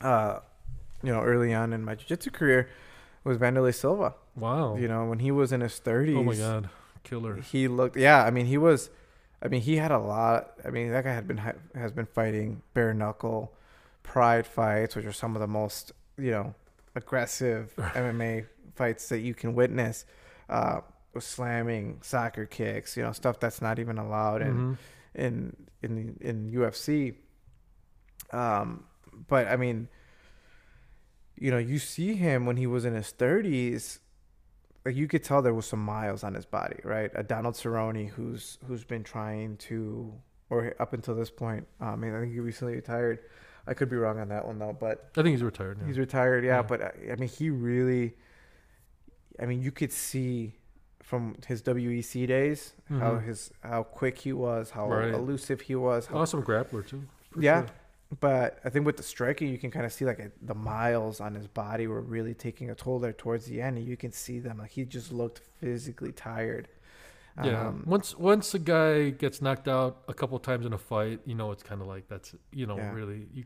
uh, 0.00 0.40
you 1.02 1.12
know, 1.12 1.20
early 1.22 1.52
on 1.54 1.72
in 1.72 1.84
my 1.84 1.94
jiu-jitsu 1.94 2.30
career 2.30 2.68
was 3.24 3.38
Wanderlei 3.38 3.74
Silva. 3.74 4.14
wow. 4.36 4.76
You 4.76 4.88
know, 4.88 5.04
when 5.06 5.18
he 5.18 5.30
was 5.30 5.52
in 5.52 5.60
his 5.60 5.80
30s. 5.80 6.16
oh 6.16 6.22
my 6.22 6.34
god. 6.34 6.70
Killer. 7.04 7.36
he 7.36 7.68
looked 7.68 7.96
yeah 7.96 8.22
i 8.24 8.30
mean 8.30 8.44
he 8.44 8.58
was 8.58 8.90
i 9.40 9.48
mean 9.48 9.62
he 9.62 9.76
had 9.76 9.90
a 9.90 9.98
lot 9.98 10.50
i 10.62 10.68
mean 10.68 10.90
that 10.90 11.04
guy 11.04 11.14
had 11.14 11.26
been 11.26 11.38
has 11.74 11.90
been 11.90 12.04
fighting 12.04 12.60
bare 12.74 12.92
knuckle 12.92 13.54
pride 14.12 14.46
fights 14.46 14.96
which 14.96 15.04
are 15.04 15.12
some 15.12 15.36
of 15.36 15.40
the 15.40 15.46
most 15.60 15.92
you 16.16 16.30
know 16.30 16.54
aggressive 16.94 17.74
mma 17.78 18.46
fights 18.74 19.08
that 19.10 19.20
you 19.20 19.34
can 19.34 19.54
witness 19.54 20.04
uh 20.48 20.80
with 21.14 21.24
slamming 21.24 21.98
soccer 22.02 22.46
kicks 22.46 22.96
you 22.96 23.02
know 23.02 23.12
stuff 23.12 23.38
that's 23.38 23.60
not 23.60 23.78
even 23.78 23.98
allowed 23.98 24.40
in 24.42 24.54
Mhm. 24.56 24.76
in 25.24 25.56
in 25.82 26.16
in 26.28 26.36
ufc 26.52 27.14
um 28.32 28.84
but 29.28 29.46
i 29.48 29.56
mean 29.56 29.88
you 31.36 31.50
know 31.50 31.58
you 31.58 31.78
see 31.78 32.14
him 32.14 32.46
when 32.46 32.56
he 32.56 32.66
was 32.66 32.84
in 32.84 32.94
his 32.94 33.12
30s 33.12 33.98
like 34.84 34.96
you 34.96 35.06
could 35.06 35.22
tell 35.22 35.42
there 35.42 35.52
was 35.54 35.66
some 35.66 35.84
miles 35.84 36.24
on 36.24 36.32
his 36.34 36.46
body, 36.46 36.76
right? 36.82 37.10
A 37.14 37.22
Donald 37.22 37.56
Cerrone 37.56 38.08
who's 38.08 38.56
who's 38.66 38.84
been 38.84 39.04
trying 39.04 39.56
to, 39.68 40.14
or 40.48 40.72
up 40.78 40.94
until 40.94 41.14
this 41.14 41.30
point, 41.30 41.66
um, 41.80 41.88
I 41.88 41.96
mean, 41.96 42.14
I 42.14 42.20
think 42.20 42.32
he 42.32 42.40
recently 42.40 42.74
retired. 42.76 43.18
I 43.68 43.74
could 43.74 43.88
be 43.90 43.96
wrong 43.96 44.18
on 44.18 44.28
that 44.28 44.46
one 44.46 44.58
though, 44.58 44.76
but 44.78 45.10
I 45.16 45.22
think 45.22 45.28
he's 45.34 45.42
retired. 45.42 45.78
Now. 45.80 45.86
he's 45.86 45.98
retired. 45.98 46.44
Yeah, 46.44 46.56
Yeah. 46.56 46.62
but 46.62 46.80
uh, 46.82 46.90
I 47.12 47.16
mean, 47.16 47.28
he 47.28 47.50
really. 47.50 48.14
I 49.40 49.46
mean, 49.46 49.62
you 49.62 49.70
could 49.70 49.92
see 49.92 50.54
from 51.02 51.36
his 51.46 51.62
WEC 51.62 52.26
days 52.26 52.74
how 52.88 53.12
Mhm. 53.16 53.24
his 53.24 53.50
how 53.62 53.82
quick 53.82 54.18
he 54.18 54.32
was, 54.32 54.70
how 54.70 54.90
Right. 54.90 55.12
elusive 55.14 55.60
he 55.62 55.74
was. 55.74 56.06
How, 56.06 56.18
awesome 56.18 56.42
grappler 56.42 56.86
too. 56.86 57.02
Yeah. 57.38 57.60
sure. 57.66 57.74
But 58.20 58.58
I 58.64 58.70
think 58.70 58.86
with 58.86 58.96
the 58.96 59.02
striking, 59.02 59.48
you 59.48 59.58
can 59.58 59.70
kind 59.70 59.84
of 59.84 59.92
see 59.92 60.06
like 60.06 60.32
the 60.40 60.54
miles 60.54 61.20
on 61.20 61.34
his 61.34 61.46
body 61.46 61.86
were 61.86 62.00
really 62.00 62.32
taking 62.34 62.70
a 62.70 62.74
toll 62.74 62.98
there 62.98 63.12
towards 63.12 63.44
the 63.46 63.60
end, 63.60 63.76
and 63.78 63.86
you 63.86 63.96
can 63.98 64.12
see 64.12 64.38
them 64.40 64.58
like 64.58 64.70
he 64.70 64.84
just 64.86 65.12
looked 65.12 65.40
physically 65.60 66.12
tired. 66.12 66.68
Yeah. 67.44 67.68
Um, 67.68 67.84
once 67.86 68.16
once 68.18 68.52
a 68.54 68.58
guy 68.58 69.10
gets 69.10 69.40
knocked 69.40 69.68
out 69.68 70.02
a 70.08 70.14
couple 70.14 70.38
times 70.40 70.66
in 70.66 70.72
a 70.72 70.78
fight, 70.78 71.20
you 71.26 71.34
know 71.36 71.52
it's 71.52 71.62
kind 71.62 71.80
of 71.80 71.86
like 71.86 72.08
that's 72.08 72.34
you 72.50 72.66
know 72.66 72.76
Yeah. 72.76 72.92
really 72.92 73.28
you 73.32 73.44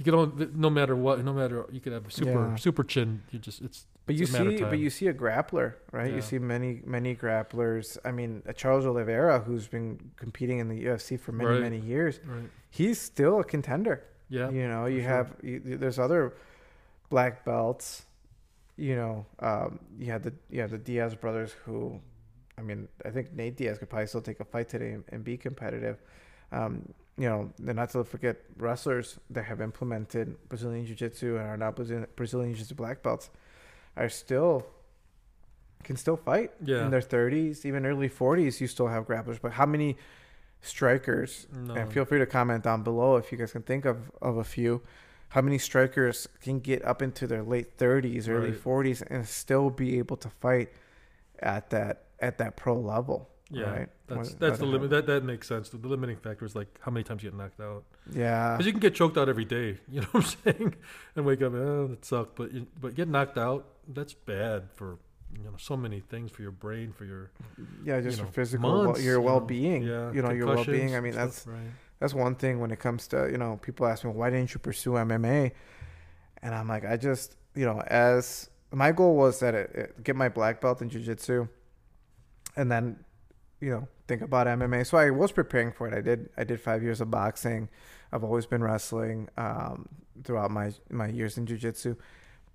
you 0.00 0.04
can 0.04 0.14
only 0.14 0.48
no 0.54 0.70
matter 0.70 0.96
what 0.96 1.22
no 1.22 1.34
matter 1.34 1.66
you 1.70 1.78
could 1.78 1.92
have 1.92 2.06
a 2.06 2.10
super 2.10 2.30
Yeah. 2.48 2.56
super 2.56 2.82
chin. 2.82 3.22
You 3.30 3.38
just 3.38 3.60
it's 3.60 3.86
But 4.06 4.14
you 4.16 4.22
It's 4.22 4.30
a 4.34 4.38
matter 4.38 4.50
of 4.50 4.58
see, 4.58 4.64
but 4.64 4.78
you 4.78 4.88
see 4.90 5.06
a 5.08 5.14
grappler, 5.14 5.74
right? 5.92 6.08
Yeah. 6.08 6.16
You 6.16 6.22
see 6.22 6.38
many, 6.38 6.80
many 6.84 7.14
grapplers. 7.14 7.98
I 8.04 8.10
mean, 8.10 8.42
uh, 8.48 8.52
Charles 8.54 8.86
Oliveira, 8.86 9.40
who's 9.40 9.68
been 9.68 10.10
competing 10.16 10.58
in 10.58 10.68
the 10.68 10.84
UFC 10.86 11.16
for 11.20 11.32
many, 11.32 11.50
Right. 11.50 11.60
many 11.60 11.78
years, 11.78 12.18
right. 12.26 12.48
he's 12.70 12.98
still 12.98 13.38
a 13.40 13.44
contender. 13.44 14.02
Yeah. 14.30 14.48
You 14.50 14.66
know, 14.68 14.86
you 14.86 15.00
sure. 15.02 15.08
have 15.10 15.26
you, 15.42 15.60
there's 15.82 15.98
other 15.98 16.32
black 17.10 17.44
belts. 17.44 18.06
You 18.76 18.96
know, 18.96 19.26
um, 19.40 19.78
you 19.98 20.06
have 20.12 20.22
the 20.22 20.32
you 20.48 20.60
have 20.62 20.70
the 20.70 20.78
Diaz 20.78 21.14
brothers 21.14 21.52
who, 21.64 22.00
I 22.58 22.62
mean, 22.62 22.88
I 23.04 23.10
think 23.10 23.34
Nate 23.34 23.56
Diaz 23.58 23.76
could 23.78 23.90
probably 23.90 24.06
still 24.06 24.22
take 24.22 24.40
a 24.40 24.44
fight 24.46 24.68
today 24.70 24.92
and, 24.92 25.04
and 25.10 25.22
be 25.22 25.36
competitive. 25.36 25.98
Um, 26.52 26.92
you 27.16 27.28
know, 27.28 27.52
then 27.58 27.76
not 27.76 27.90
to 27.90 28.02
forget 28.04 28.36
wrestlers 28.56 29.18
that 29.30 29.44
have 29.44 29.60
implemented 29.60 30.36
Brazilian 30.48 30.86
Jiu 30.86 30.94
Jitsu 30.94 31.36
and 31.36 31.46
are 31.46 31.56
now 31.56 31.70
Brazilian, 31.70 32.06
Brazilian 32.16 32.52
Jiu 32.52 32.58
Jitsu 32.60 32.74
black 32.74 33.02
belts 33.02 33.30
are 33.96 34.08
still 34.08 34.66
can 35.84 35.96
still 35.96 36.16
fight 36.16 36.52
Yeah. 36.62 36.84
in 36.84 36.90
their 36.90 37.00
30s, 37.00 37.64
even 37.64 37.86
early 37.86 38.08
40s. 38.08 38.60
You 38.60 38.66
still 38.66 38.88
have 38.88 39.06
grapplers, 39.06 39.40
but 39.40 39.52
how 39.52 39.64
many 39.66 39.96
strikers 40.60 41.46
No. 41.52 41.74
and 41.74 41.90
feel 41.92 42.04
free 42.04 42.18
to 42.18 42.26
comment 42.26 42.62
down 42.64 42.82
below 42.82 43.16
if 43.16 43.32
you 43.32 43.38
guys 43.38 43.52
can 43.52 43.62
think 43.62 43.84
of, 43.86 44.10
of 44.20 44.36
a 44.36 44.44
few. 44.44 44.82
How 45.30 45.40
many 45.40 45.56
strikers 45.58 46.28
can 46.42 46.58
get 46.60 46.84
up 46.84 47.00
into 47.00 47.26
their 47.26 47.42
late 47.42 47.78
30s, 47.78 48.28
early 48.28 48.50
Right. 48.50 48.58
40s, 48.60 49.00
and 49.02 49.26
still 49.26 49.70
be 49.70 49.98
able 49.98 50.16
to 50.18 50.28
fight 50.28 50.68
at 51.38 51.70
that 51.70 52.04
at 52.20 52.36
that 52.38 52.56
pro 52.56 52.78
level? 52.78 53.29
Yeah. 53.50 53.70
right. 53.70 53.88
That's 54.06 54.34
that's 54.34 54.58
the 54.58 54.66
limit. 54.66 54.90
That 54.90 55.06
that 55.06 55.24
makes 55.24 55.48
sense. 55.48 55.68
The, 55.68 55.78
the 55.78 55.88
limiting 55.88 56.16
factor 56.16 56.44
is 56.44 56.54
like 56.54 56.68
how 56.80 56.90
many 56.90 57.04
times 57.04 57.22
you 57.22 57.30
get 57.30 57.36
knocked 57.36 57.60
out. 57.60 57.84
Yeah, 58.12 58.52
Because 58.52 58.66
you 58.66 58.72
can 58.72 58.80
get 58.80 58.94
choked 58.94 59.18
out 59.18 59.28
every 59.28 59.44
day. 59.44 59.78
You 59.90 60.02
know 60.02 60.06
what 60.12 60.24
I'm 60.24 60.54
saying? 60.54 60.74
And 61.16 61.24
wake 61.24 61.42
up, 61.42 61.52
oh, 61.54 61.88
that 61.88 62.04
sucked. 62.04 62.36
But 62.36 62.52
you, 62.52 62.66
but 62.80 62.94
get 62.94 63.08
knocked 63.08 63.38
out, 63.38 63.66
that's 63.88 64.14
bad 64.14 64.68
for 64.74 64.98
you 65.36 65.44
know 65.44 65.54
so 65.58 65.76
many 65.76 66.00
things 66.00 66.30
for 66.30 66.42
your 66.42 66.50
brain, 66.52 66.92
for 66.92 67.04
your 67.04 67.30
yeah, 67.84 68.00
just 68.00 68.18
you 68.18 68.24
for 68.24 68.32
physical, 68.32 68.70
months, 68.70 68.98
well, 68.98 69.04
your 69.04 69.14
you 69.14 69.20
know. 69.20 69.26
well-being. 69.26 69.82
Yeah, 69.82 70.12
you 70.12 70.22
know, 70.22 70.30
your 70.30 70.46
well-being. 70.46 70.94
I 70.94 71.00
mean, 71.00 71.14
that's 71.14 71.46
right. 71.46 71.58
that's 71.98 72.14
one 72.14 72.34
thing 72.34 72.60
when 72.60 72.70
it 72.70 72.78
comes 72.78 73.08
to 73.08 73.28
you 73.30 73.38
know 73.38 73.58
people 73.62 73.86
ask 73.86 74.04
me 74.04 74.10
why 74.10 74.30
didn't 74.30 74.54
you 74.54 74.60
pursue 74.60 74.92
MMA, 74.92 75.52
and 76.42 76.54
I'm 76.54 76.68
like 76.68 76.84
I 76.84 76.96
just 76.96 77.36
you 77.54 77.66
know 77.66 77.80
as 77.80 78.48
my 78.72 78.92
goal 78.92 79.16
was 79.16 79.40
that 79.40 79.54
it, 79.54 79.70
it, 79.74 80.04
get 80.04 80.14
my 80.14 80.28
black 80.28 80.60
belt 80.60 80.80
in 80.80 80.88
jiu-jitsu 80.88 81.48
and 82.56 82.70
then 82.70 83.04
you 83.60 83.70
know 83.70 83.88
think 84.08 84.22
about 84.22 84.46
MMA. 84.46 84.86
So 84.86 84.98
I 84.98 85.10
was 85.10 85.32
preparing 85.32 85.72
for 85.72 85.86
it. 85.88 85.94
I 85.94 86.00
did 86.00 86.28
I 86.36 86.44
did 86.44 86.60
five 86.60 86.82
years 86.82 87.00
of 87.00 87.10
boxing. 87.10 87.68
I've 88.12 88.24
always 88.24 88.46
been 88.46 88.62
wrestling 88.62 89.28
um, 89.36 89.88
throughout 90.24 90.50
my 90.50 90.72
my 90.90 91.08
years 91.08 91.38
in 91.38 91.46
jiu-jitsu. 91.46 91.96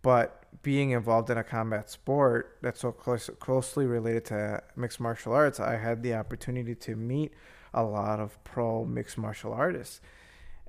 But 0.02 0.44
being 0.62 0.92
involved 0.92 1.32
in 1.32 1.38
a 1.40 1.44
combat 1.44 1.90
sport 1.90 2.58
that's 2.62 2.80
so 2.80 2.92
close, 2.92 3.28
closely 3.40 3.88
related 3.88 4.26
to 4.26 4.62
mixed 4.76 5.00
martial 5.00 5.34
arts, 5.34 5.60
I 5.60 5.78
had 5.78 6.04
the 6.04 6.14
opportunity 6.14 6.76
to 6.76 6.96
meet 6.96 7.34
a 7.74 7.84
lot 7.84 8.20
of 8.20 8.42
pro 8.44 8.86
mixed 8.86 9.18
martial 9.18 9.52
artists. 9.52 10.02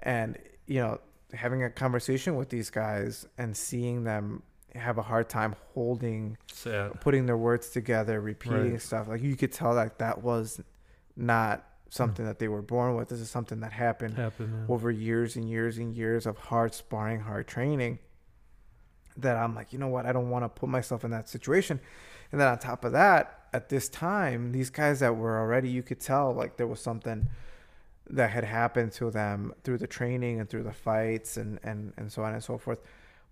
And, 0.03 0.39
you 0.66 0.80
know, 0.80 1.01
having 1.34 1.62
a 1.62 1.68
conversation 1.68 2.37
with 2.37 2.49
these 2.49 2.70
guys 2.70 3.26
and 3.37 3.55
seeing 3.55 4.05
them 4.05 4.43
have 4.78 4.98
a 4.98 5.02
hard 5.02 5.28
time 5.28 5.54
holding, 5.74 6.36
Sad. 6.52 7.00
putting 7.00 7.26
their 7.26 7.36
words 7.36 7.70
together, 7.70 8.20
repeating 8.20 8.72
Right. 8.72 8.80
stuff, 8.80 9.08
like 9.08 9.22
you 9.22 9.36
could 9.36 9.52
tell 9.52 9.74
that 9.74 9.98
that 9.98 10.22
was 10.22 10.60
not 11.16 11.64
something 11.88 12.24
that 12.26 12.38
they 12.38 12.48
were 12.48 12.62
born 12.62 12.94
with. 12.96 13.08
This 13.08 13.20
is 13.20 13.30
something 13.30 13.60
that 13.60 13.72
happened 13.72 14.14
Happened. 14.14 14.52
yeah. 14.68 14.74
over 14.74 14.90
years 14.90 15.36
and 15.36 15.48
years 15.48 15.78
and 15.78 15.94
years 15.94 16.26
of 16.26 16.36
hard 16.36 16.74
sparring, 16.74 17.20
hard 17.20 17.46
training, 17.46 17.98
that 19.16 19.36
I'm 19.36 19.54
like, 19.54 19.72
you 19.72 19.78
know 19.78 19.88
what, 19.88 20.04
I 20.04 20.12
don't 20.12 20.28
want 20.28 20.44
to 20.44 20.48
put 20.48 20.68
myself 20.68 21.04
in 21.04 21.10
that 21.12 21.28
situation. 21.28 21.80
And 22.32 22.40
then 22.40 22.48
on 22.48 22.58
top 22.58 22.84
of 22.84 22.92
that, 22.92 23.46
at 23.52 23.68
this 23.70 23.88
time, 23.88 24.52
these 24.52 24.68
guys 24.68 25.00
that 25.00 25.16
were 25.16 25.38
already, 25.38 25.68
you 25.70 25.82
could 25.82 26.00
tell 26.00 26.34
like 26.34 26.56
there 26.56 26.66
was 26.66 26.80
something 26.80 27.28
that 28.10 28.30
had 28.30 28.44
happened 28.44 28.92
to 28.92 29.10
them 29.10 29.54
through 29.64 29.78
the 29.78 29.86
training 29.86 30.38
and 30.40 30.48
through 30.50 30.62
the 30.64 30.72
fights 30.72 31.36
and, 31.36 31.58
and, 31.62 31.92
and 31.96 32.12
so 32.12 32.22
on 32.24 32.34
and 32.34 32.42
so 32.44 32.58
forth. 32.58 32.80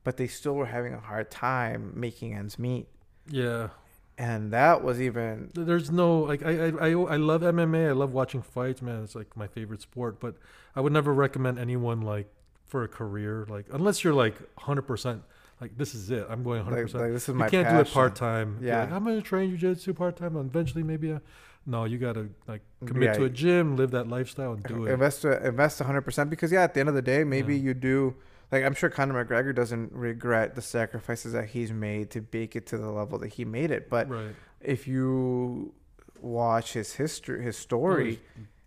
But 0.05 0.17
they 0.19 0.27
still 0.27 0.55
were 0.55 0.67
having 0.67 0.93
a 0.95 1.01
hard 1.01 1.31
time 1.31 1.93
making 1.95 2.35
ends 2.35 2.59
meet. 2.59 2.87
Yeah. 3.29 3.69
And 4.17 4.53
that 4.53 4.85
was 4.85 5.01
even 5.01 5.51
There's 5.55 5.91
no 5.91 6.21
like 6.21 6.45
I, 6.45 6.67
I 6.69 6.69
I 6.69 6.91
I 6.91 7.17
love 7.17 7.41
MMA. 7.43 7.89
I 7.89 7.93
love 7.93 8.13
watching 8.13 8.43
fights, 8.43 8.81
man. 8.83 9.03
It's 9.03 9.15
like 9.17 9.37
my 9.37 9.47
favorite 9.49 9.83
sport. 9.83 10.21
But 10.21 10.37
I 10.77 10.81
would 10.81 10.93
never 10.93 11.13
recommend 11.13 11.59
anyone 11.59 12.01
like 12.03 12.29
for 12.67 12.85
a 12.85 12.89
career, 12.89 13.47
like 13.49 13.67
unless 13.73 14.05
you're 14.05 14.15
like 14.15 14.37
100 14.57 14.83
percent 14.83 15.23
like 15.61 15.77
this 15.79 15.95
is 15.95 16.11
it. 16.11 16.27
I'm 16.29 16.43
going 16.45 16.59
100. 16.59 16.77
like, 16.77 16.85
percent 16.85 17.03
like 17.05 17.13
this 17.13 17.29
is 17.29 17.35
You 17.35 17.45
can't 17.47 17.69
do 17.69 17.81
it 17.81 17.89
part 17.93 18.15
time. 18.15 18.59
Yeah. 18.61 18.81
like, 18.83 18.93
I'm 18.93 19.05
gonna 19.05 19.23
train 19.23 19.57
jujitsu 19.57 19.97
part 19.97 20.17
time. 20.17 20.37
and 20.37 20.49
Eventually, 20.49 20.83
maybe. 20.85 21.11
A, 21.11 21.23
no, 21.67 21.85
you 21.85 21.97
gotta 21.99 22.29
like 22.47 22.61
commit 22.85 23.05
Yeah. 23.05 23.13
to 23.15 23.25
a 23.25 23.31
gym, 23.31 23.77
live 23.77 23.91
that 23.93 24.07
lifestyle, 24.07 24.53
and 24.53 24.63
do 24.65 24.85
it. 24.87 24.93
invest 24.93 25.25
uh, 25.25 25.41
invest 25.41 25.81
100% 25.81 26.29
because 26.31 26.53
yeah 26.53 26.63
at 26.63 26.75
the 26.75 26.81
end 26.81 26.89
of 26.91 26.95
the 26.95 27.03
day 27.03 27.25
maybe 27.25 27.57
Yeah. 27.57 27.63
you 27.63 27.75
do 27.75 28.15
like 28.55 28.65
i'm 28.65 28.75
sure 28.75 28.89
conor 28.89 29.25
mcgregor 29.25 29.55
doesn't 29.55 29.93
regret 29.93 30.55
the 30.55 30.63
sacrifices 30.63 31.33
that 31.33 31.47
he's 31.49 31.73
made 31.73 32.11
to 32.11 32.21
bake 32.21 32.55
it 32.57 32.67
to 32.67 32.79
the 32.79 32.91
level 32.91 33.19
that 33.19 33.33
he 33.35 33.45
made 33.45 33.71
it 33.71 33.91
but 33.91 34.09
right. 34.09 34.35
if 34.61 34.87
you 34.89 35.73
watch 36.21 36.73
his 36.73 36.95
history 36.95 37.43
his 37.43 37.57
story 37.57 38.21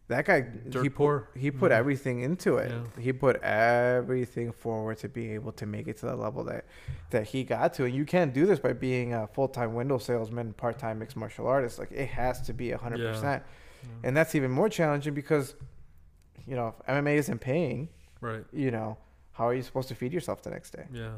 that 0.10 0.24
guy 0.26 0.40
Dirt 0.42 0.84
he 0.84 0.90
poor. 0.90 1.30
put, 1.34 1.40
he 1.42 1.52
put 1.52 1.72
Yeah. 1.72 1.78
everything 1.78 2.22
into 2.22 2.58
it 2.58 2.72
Yeah. 2.72 3.02
he 3.02 3.12
put 3.14 3.42
everything 3.42 4.52
forward 4.52 4.98
to 5.00 5.10
be 5.10 5.32
able 5.34 5.52
to 5.54 5.66
make 5.66 5.88
it 5.88 5.98
to 5.98 6.06
the 6.06 6.16
level 6.16 6.44
that 6.46 6.66
that 7.10 7.26
he 7.28 7.44
got 7.44 7.74
to 7.76 7.86
and 7.86 7.94
you 7.96 8.06
can't 8.06 8.34
do 8.34 8.46
this 8.46 8.60
by 8.60 8.74
being 8.74 9.14
a 9.14 9.28
full-time 9.28 9.74
window 9.74 9.98
salesman 9.98 10.54
part-time 10.54 11.00
mixed 11.00 11.18
martial 11.18 11.48
artist 11.48 11.80
like 11.80 11.92
it 11.92 12.08
has 12.10 12.42
to 12.42 12.54
be 12.54 12.70
100% 12.72 13.42
and 14.04 14.16
that's 14.18 14.34
even 14.36 14.52
more 14.52 14.70
challenging 14.70 15.14
because 15.14 15.56
you 16.46 16.56
know 16.56 16.74
if 16.80 16.86
MMA 16.88 17.16
isn't 17.16 17.40
paying 17.40 17.90
Right. 18.22 18.46
you 18.52 18.72
know 18.72 18.98
how 19.38 19.48
are 19.50 19.54
you 19.54 19.62
supposed 19.62 19.88
to 19.90 19.96
feed 19.96 20.12
yourself 20.14 20.42
the 20.44 20.50
next 20.50 20.72
day 20.72 20.86
Yeah. 20.92 21.16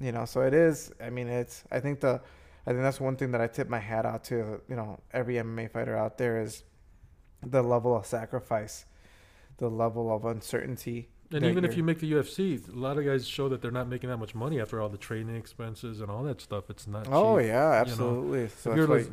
you 0.00 0.12
know 0.12 0.24
so 0.24 0.40
it 0.42 0.54
is 0.54 0.92
I 1.00 1.10
mean 1.10 1.28
it's 1.28 1.64
I 1.70 1.80
think 1.80 2.00
the 2.00 2.20
I 2.66 2.70
think 2.70 2.82
that's 2.82 3.00
one 3.00 3.16
thing 3.16 3.30
that 3.32 3.40
I 3.40 3.48
tip 3.48 3.68
my 3.68 3.80
hat 3.80 4.04
out 4.06 4.22
to 4.30 4.60
you 4.70 4.76
know 4.76 5.00
every 5.12 5.34
MMA 5.34 5.70
fighter 5.70 5.96
out 5.96 6.18
there 6.18 6.40
is 6.40 6.62
the 7.54 7.62
level 7.62 7.96
of 7.96 8.06
sacrifice 8.06 8.84
the 9.58 9.68
level 9.68 10.14
of 10.14 10.24
uncertainty 10.24 11.08
And 11.32 11.44
even 11.44 11.64
if 11.64 11.72
you're- 11.76 11.82
make 11.90 11.98
the 12.00 12.10
UFC, 12.12 12.38
a 12.68 12.78
lot 12.86 12.98
of 12.98 13.04
guys 13.04 13.26
show 13.36 13.48
that 13.48 13.60
they're 13.62 13.78
not 13.80 13.88
making 13.88 14.10
that 14.10 14.18
much 14.24 14.34
money 14.34 14.60
after 14.60 14.76
all 14.80 14.88
the 14.96 14.98
training 15.08 15.36
expenses 15.36 16.00
and 16.02 16.08
all 16.10 16.22
that 16.24 16.40
stuff. 16.48 16.64
It's 16.68 16.86
not. 16.86 17.04
oh 17.10 17.38
cheap. 17.38 17.46
yeah 17.48 17.70
absolutely 17.82 18.48
so 18.48 18.70
if 18.70 18.76
you're 18.76 18.86
those, 18.86 19.08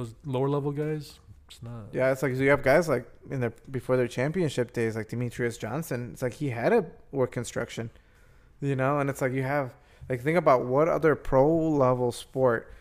those 0.00 0.14
lower 0.24 0.48
level 0.56 0.72
guys, 0.72 1.04
it's 1.52 1.62
not. 1.62 1.86
Yeah, 1.92 2.12
it's 2.12 2.22
like 2.22 2.34
so 2.34 2.42
you 2.42 2.50
have 2.50 2.62
guys 2.62 2.88
like 2.88 3.06
in 3.30 3.40
their 3.40 3.52
before 3.70 3.96
their 3.96 4.08
championship 4.08 4.72
days, 4.72 4.96
like 4.96 5.08
Demetrious 5.08 5.58
Johnson. 5.58 6.10
It's 6.12 6.22
like 6.22 6.34
he 6.34 6.50
had 6.50 6.72
a 6.72 6.86
work 7.10 7.32
construction, 7.32 7.90
you 8.60 8.76
know, 8.76 8.98
and 8.98 9.10
it's 9.10 9.20
like 9.20 9.32
you 9.32 9.42
have 9.42 9.74
like 10.08 10.22
think 10.22 10.38
about 10.38 10.64
what 10.64 10.88
other 10.88 11.14
pro 11.14 11.46
level 11.48 12.12
sport 12.12 12.72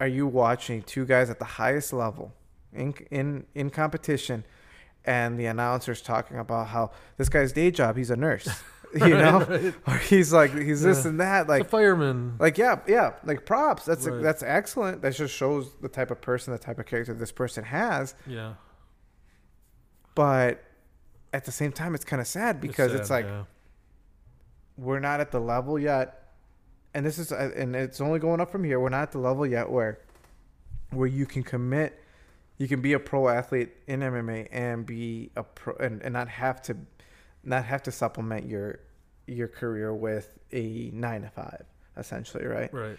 are 0.00 0.08
you 0.08 0.26
watching 0.26 0.82
two 0.82 1.04
guys 1.04 1.30
at 1.30 1.38
the 1.38 1.44
highest 1.44 1.92
level 1.92 2.32
in 2.72 2.94
in 3.10 3.46
in 3.54 3.70
competition, 3.70 4.44
and 5.04 5.38
the 5.38 5.46
announcers 5.46 6.00
talking 6.00 6.38
about 6.38 6.68
how 6.68 6.90
this 7.16 7.28
guy's 7.28 7.52
day 7.52 7.70
job 7.70 7.96
he's 7.96 8.10
a 8.10 8.16
nurse, 8.16 8.48
you 9.00 9.08
know, 9.16 9.40
right. 9.48 9.74
or 9.86 9.96
he's 9.98 10.32
like 10.32 10.54
he's 10.56 10.82
this 10.82 11.04
and 11.04 11.18
that 11.20 11.48
Like 11.48 11.68
fireman. 11.68 12.36
like 12.38 12.56
yeah, 12.58 12.80
yeah, 12.86 13.14
like 13.24 13.44
props. 13.44 13.84
That's 13.84 14.06
Right. 14.06 14.22
that's 14.22 14.42
excellent. 14.42 15.02
That 15.02 15.14
just 15.14 15.34
shows 15.34 15.70
the 15.80 15.88
type 15.88 16.10
of 16.10 16.20
person, 16.20 16.52
the 16.52 16.58
type 16.58 16.78
of 16.78 16.86
character 16.86 17.12
this 17.14 17.32
person 17.32 17.64
has. 17.64 18.14
yeah. 18.26 18.54
But 20.14 20.62
at 21.32 21.44
the 21.44 21.50
same 21.52 21.72
time, 21.72 21.94
it's 21.96 22.04
kind 22.04 22.20
of 22.20 22.28
sad 22.28 22.60
because 22.60 22.94
it's, 22.94 23.08
sad, 23.08 23.14
like 23.14 23.24
yeah. 23.26 23.44
we're 24.76 25.00
not 25.00 25.20
at 25.20 25.32
the 25.32 25.40
level 25.40 25.76
yet, 25.78 26.28
and 26.94 27.04
this 27.04 27.18
is 27.18 27.32
uh, 27.32 27.50
and 27.56 27.74
it's 27.74 28.00
only 28.00 28.20
going 28.20 28.40
up 28.40 28.50
from 28.52 28.62
here. 28.62 28.78
We're 28.78 28.90
not 28.90 29.02
at 29.02 29.12
the 29.12 29.18
level 29.18 29.44
yet 29.44 29.68
where 29.70 29.98
where 30.90 31.08
you 31.08 31.26
can 31.26 31.42
commit, 31.42 32.00
you 32.58 32.68
can 32.68 32.80
be 32.80 32.92
a 32.92 33.00
pro 33.00 33.28
athlete 33.28 33.72
in 33.88 34.00
MMA 34.00 34.46
and 34.52 34.86
be 34.86 35.30
a 35.34 35.42
pro 35.42 35.74
and, 35.76 36.00
and 36.02 36.12
not 36.12 36.28
have 36.28 36.62
to 36.62 36.76
not 37.44 37.64
have 37.64 37.82
to 37.84 37.92
supplement 37.92 38.48
your 38.48 38.80
your 39.26 39.48
career 39.48 39.94
with 39.94 40.38
a 40.52 40.90
nine 40.92 41.22
to 41.22 41.28
five, 41.30 41.64
essentially, 41.96 42.46
right? 42.46 42.72
Right. 42.72 42.98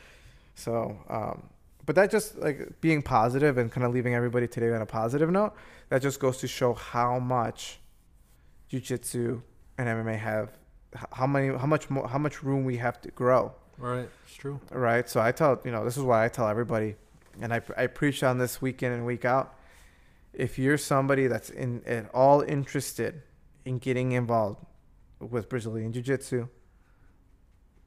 So, 0.55 0.97
um, 1.09 1.49
but 1.85 1.95
that 1.95 2.09
just 2.09 2.37
like 2.37 2.81
being 2.81 3.01
positive 3.01 3.57
and 3.57 3.71
kind 3.71 3.85
of 3.85 3.93
leaving 3.93 4.15
everybody 4.15 4.47
today 4.47 4.71
on 4.73 4.81
a 4.81 4.85
positive 4.85 5.29
note. 5.29 5.53
That 5.89 6.01
just 6.01 6.19
goes 6.19 6.37
to 6.37 6.47
show 6.47 6.73
how 6.73 7.19
much 7.19 7.79
jujitsu 8.71 9.41
and 9.77 9.87
MMA 9.87 10.17
have, 10.17 10.57
how 11.11 11.27
many, 11.27 11.55
how 11.55 11.67
much 11.67 11.89
more, 11.89 12.07
how 12.07 12.17
much 12.17 12.41
room 12.41 12.65
we 12.65 12.77
have 12.77 12.99
to 13.01 13.11
grow. 13.11 13.53
Right. 13.77 14.09
It's 14.25 14.35
true. 14.35 14.59
Right. 14.71 15.07
So 15.07 15.21
I 15.21 15.31
tell 15.31 15.61
you 15.63 15.71
know 15.71 15.85
this 15.85 15.97
is 15.97 16.03
why 16.03 16.25
I 16.25 16.29
tell 16.29 16.47
everybody, 16.47 16.95
and 17.41 17.53
I 17.53 17.61
I 17.77 17.87
preach 17.87 18.23
on 18.23 18.37
this 18.37 18.61
week 18.61 18.81
in 18.81 18.91
and 18.91 19.05
week 19.05 19.25
out. 19.25 19.53
If 20.33 20.57
you're 20.57 20.77
somebody 20.77 21.27
that's 21.27 21.49
in 21.49 21.83
at 21.85 22.09
all 22.13 22.41
interested 22.41 23.21
in 23.65 23.79
getting 23.79 24.11
involved 24.13 24.63
with 25.19 25.49
Brazilian 25.49 25.91
Jiu 25.91 26.01
Jitsu, 26.01 26.47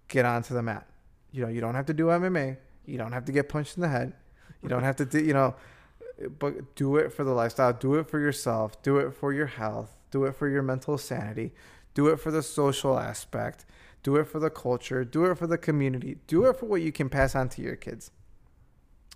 get 0.08 0.24
onto 0.24 0.54
the 0.54 0.62
mat. 0.62 0.86
You 1.30 1.42
know 1.42 1.48
you 1.48 1.60
don't 1.60 1.74
have 1.74 1.86
to 1.86 1.94
do 1.94 2.06
MMA. 2.06 2.56
You 2.84 2.98
don't 2.98 3.12
have 3.12 3.24
to 3.26 3.32
get 3.32 3.48
punched 3.48 3.76
in 3.76 3.82
the 3.82 3.88
head. 3.88 4.14
You 4.62 4.68
don't 4.68 4.82
have 4.82 4.96
to 4.96 5.04
do 5.04 5.22
you 5.22 5.32
know, 5.32 5.54
but 6.38 6.74
do 6.74 6.96
it 6.96 7.12
for 7.12 7.24
the 7.24 7.32
lifestyle. 7.32 7.72
Do 7.72 7.94
it 7.94 8.10
for 8.10 8.18
yourself. 8.18 8.82
Do 8.82 8.98
it 8.98 9.12
for 9.12 9.32
your 9.32 9.46
health. 9.46 9.96
Do 10.10 10.24
it 10.24 10.34
for 10.34 10.48
your 10.48 10.62
mental 10.62 10.98
sanity. 10.98 11.52
Do 11.94 12.08
it 12.08 12.16
for 12.18 12.30
the 12.30 12.42
social 12.42 12.98
aspect. 12.98 13.66
Do 14.02 14.16
it 14.16 14.24
for 14.24 14.38
the 14.38 14.50
culture. 14.50 15.04
Do 15.04 15.26
it 15.26 15.36
for 15.36 15.46
the 15.46 15.58
community. 15.58 16.18
Do 16.26 16.44
it 16.46 16.56
for 16.56 16.66
what 16.66 16.82
you 16.82 16.92
can 16.92 17.08
pass 17.08 17.34
on 17.34 17.48
to 17.50 17.62
your 17.62 17.76
kids. 17.76 18.10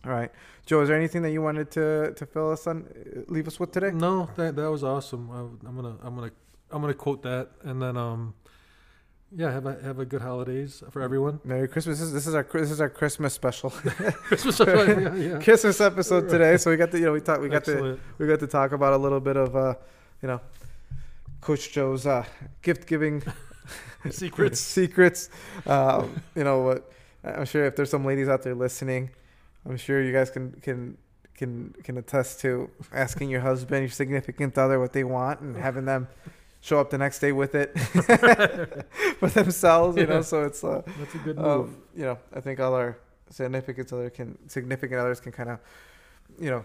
All 0.05 0.13
right, 0.13 0.33
Joe. 0.67 0.81
Is 0.81 0.89
there 0.89 0.97
anything 0.97 1.23
that 1.23 1.31
you 1.31 1.41
wanted 1.41 1.71
to 1.73 2.13
to 2.17 2.27
fill 2.27 2.51
us 2.51 2.67
on, 2.67 2.89
leave 3.29 3.47
us 3.47 3.61
with 3.61 3.71
today? 3.71 3.93
No, 3.93 4.29
that 4.37 4.57
that 4.57 4.69
was 4.71 4.83
awesome. 4.83 5.31
I, 5.31 5.69
I'm 5.69 5.77
gonna 5.77 5.97
I'm 6.03 6.17
gonna 6.17 6.33
I'm 6.73 6.81
gonna 6.81 6.95
quote 6.95 7.23
that, 7.23 7.51
and 7.63 7.81
then 7.81 7.97
um, 7.97 8.35
yeah, 9.35 9.51
have 9.51 9.67
a 9.67 9.81
have 9.83 9.99
a 9.99 10.05
good 10.05 10.23
holidays 10.23 10.83
for 10.91 11.03
everyone. 11.03 11.41
Merry 11.45 11.69
Christmas. 11.69 11.99
This 11.99 12.09
is, 12.09 12.13
this 12.13 12.27
is 12.27 12.35
our 12.35 12.43
this 12.43 12.71
is 12.71 12.81
our 12.81 12.91
Christmas 12.91 13.33
special, 13.33 13.71
Christmas, 13.71 14.59
yeah, 14.61 15.15
yeah. 15.15 15.39
Christmas 15.43 15.81
episode 15.81 16.29
today. 16.29 16.57
So 16.57 16.71
we 16.71 16.77
got 16.77 16.91
to 16.91 16.99
you 16.99 17.07
know 17.07 17.13
we 17.13 17.21
talked 17.21 17.41
we 17.41 17.49
got 17.49 17.65
to 17.65 17.99
we 18.19 18.27
got 18.27 18.41
to 18.41 18.47
talk 18.47 18.73
about 18.73 18.93
a 18.93 18.97
little 18.97 19.21
bit 19.21 19.37
of 19.37 19.57
uh, 19.57 19.75
you 20.23 20.29
know, 20.29 20.41
Coach 21.41 21.73
Joe's 21.73 22.07
uh, 22.07 22.25
gift 22.63 22.87
giving 22.87 23.23
secrets. 24.11 24.61
secrets. 24.61 25.29
Um, 25.67 26.23
you 26.35 26.45
know 26.45 26.61
what? 26.61 26.93
I'm 27.25 27.45
sure 27.45 27.65
if 27.67 27.77
there's 27.77 27.91
some 27.91 28.05
ladies 28.05 28.29
out 28.29 28.43
there 28.43 28.55
listening, 28.55 29.11
I'm 29.69 29.77
sure 29.77 30.03
you 30.03 30.13
guys 30.13 30.31
can 30.31 30.53
can 30.63 30.97
can 31.37 31.75
can 31.83 31.99
attest 31.99 32.41
to 32.41 32.71
asking 32.93 33.31
your 33.31 33.41
husband, 33.41 33.83
your 33.83 33.91
significant 33.91 34.59
other, 34.59 34.79
what 34.79 34.93
they 34.93 35.05
want, 35.05 35.41
and 35.41 35.57
having 35.57 35.85
them 35.85 36.09
show 36.63 36.79
up 36.81 36.89
the 36.91 36.97
next 36.99 37.19
day 37.19 37.33
with 37.33 37.55
it 37.55 37.77
for 39.19 39.29
themselves. 39.29 39.97
You 39.99 40.07
know, 40.07 40.17
Yeah. 40.17 40.23
so 40.23 40.45
it's 40.45 40.65
uh, 40.65 40.81
That's 40.99 41.15
a 41.15 41.19
good 41.19 41.37
move. 41.37 41.47
um, 41.69 41.77
you 41.95 42.05
know, 42.05 42.19
I 42.33 42.41
think 42.41 42.59
all 42.61 42.73
our 42.75 42.97
significant 43.29 43.93
other 43.93 44.09
can 44.11 44.39
significant 44.49 44.99
others 45.01 45.21
can 45.21 45.33
kind 45.33 45.51
of, 45.51 45.59
you 46.41 46.51
know, 46.51 46.65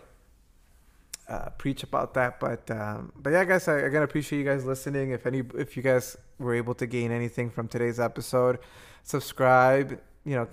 uh, 1.28 1.50
preach 1.58 1.84
about 1.84 2.14
that. 2.14 2.40
But 2.40 2.70
um, 2.72 3.12
but 3.18 3.32
yeah, 3.32 3.44
guys, 3.44 3.68
I 3.68 3.80
again 3.80 4.04
appreciate 4.04 4.40
you 4.40 4.46
guys 4.46 4.64
listening. 4.66 5.12
If 5.12 5.26
any, 5.28 5.42
if 5.58 5.76
you 5.76 5.84
guys 5.84 6.16
were 6.40 6.54
able 6.56 6.76
to 6.76 6.86
gain 6.86 7.12
anything 7.12 7.50
from 7.50 7.68
today's 7.68 8.00
episode, 8.00 8.60
subscribe. 9.04 10.00
You 10.26 10.36
know, 10.36 10.48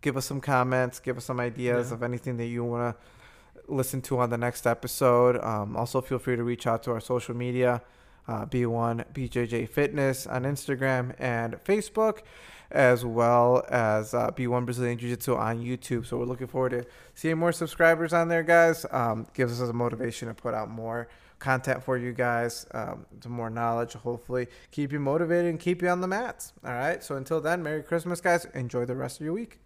give 0.00 0.16
us 0.16 0.24
some 0.26 0.40
comments, 0.40 0.98
give 1.00 1.16
us 1.18 1.24
some 1.24 1.40
ideas 1.40 1.88
Yeah. 1.90 1.94
of 1.94 2.02
anything 2.02 2.36
that 2.38 2.46
you 2.46 2.64
want 2.64 2.96
to 2.96 3.72
listen 3.72 4.00
to 4.02 4.18
on 4.20 4.30
the 4.30 4.38
next 4.38 4.66
episode. 4.66 5.36
Um, 5.44 5.76
also, 5.76 6.00
feel 6.00 6.18
free 6.18 6.36
to 6.36 6.42
reach 6.44 6.66
out 6.66 6.82
to 6.84 6.92
our 6.92 7.00
social 7.00 7.34
media. 7.36 7.82
Uh, 8.28 8.46
B1 8.46 9.04
BJJ 9.12 9.68
Fitness 9.68 10.26
on 10.26 10.44
Instagram 10.44 11.14
and 11.18 11.54
Facebook 11.64 12.20
as 12.70 13.04
well 13.04 13.64
as 13.70 14.12
uh, 14.12 14.30
B1 14.30 14.64
Brazilian 14.64 14.98
Jiu 14.98 15.08
Jitsu 15.08 15.36
on 15.36 15.58
YouTube. 15.58 16.06
So 16.06 16.18
we're 16.18 16.26
looking 16.26 16.46
forward 16.46 16.70
to 16.70 16.84
seeing 17.14 17.38
more 17.38 17.52
subscribers 17.52 18.12
on 18.12 18.28
there, 18.28 18.42
guys. 18.42 18.84
Um, 18.90 19.26
gives 19.34 19.60
us 19.60 19.68
a 19.68 19.72
motivation 19.72 20.28
to 20.28 20.34
put 20.34 20.54
out 20.54 20.68
more 20.68 21.08
content 21.38 21.82
for 21.82 21.96
you 21.96 22.12
guys, 22.12 22.66
um, 22.72 23.06
some 23.22 23.32
more 23.32 23.48
knowledge, 23.48 23.92
hopefully 23.92 24.48
keep 24.72 24.92
you 24.92 24.98
motivated 24.98 25.46
and 25.46 25.60
keep 25.60 25.82
you 25.82 25.88
on 25.88 26.00
the 26.00 26.08
mats. 26.08 26.52
All 26.64 26.72
right. 26.72 27.02
So 27.02 27.16
until 27.16 27.40
then, 27.40 27.62
Merry 27.62 27.82
Christmas, 27.82 28.20
guys. 28.20 28.44
Enjoy 28.54 28.84
the 28.84 28.96
rest 28.96 29.20
of 29.20 29.24
your 29.24 29.34
week. 29.34 29.60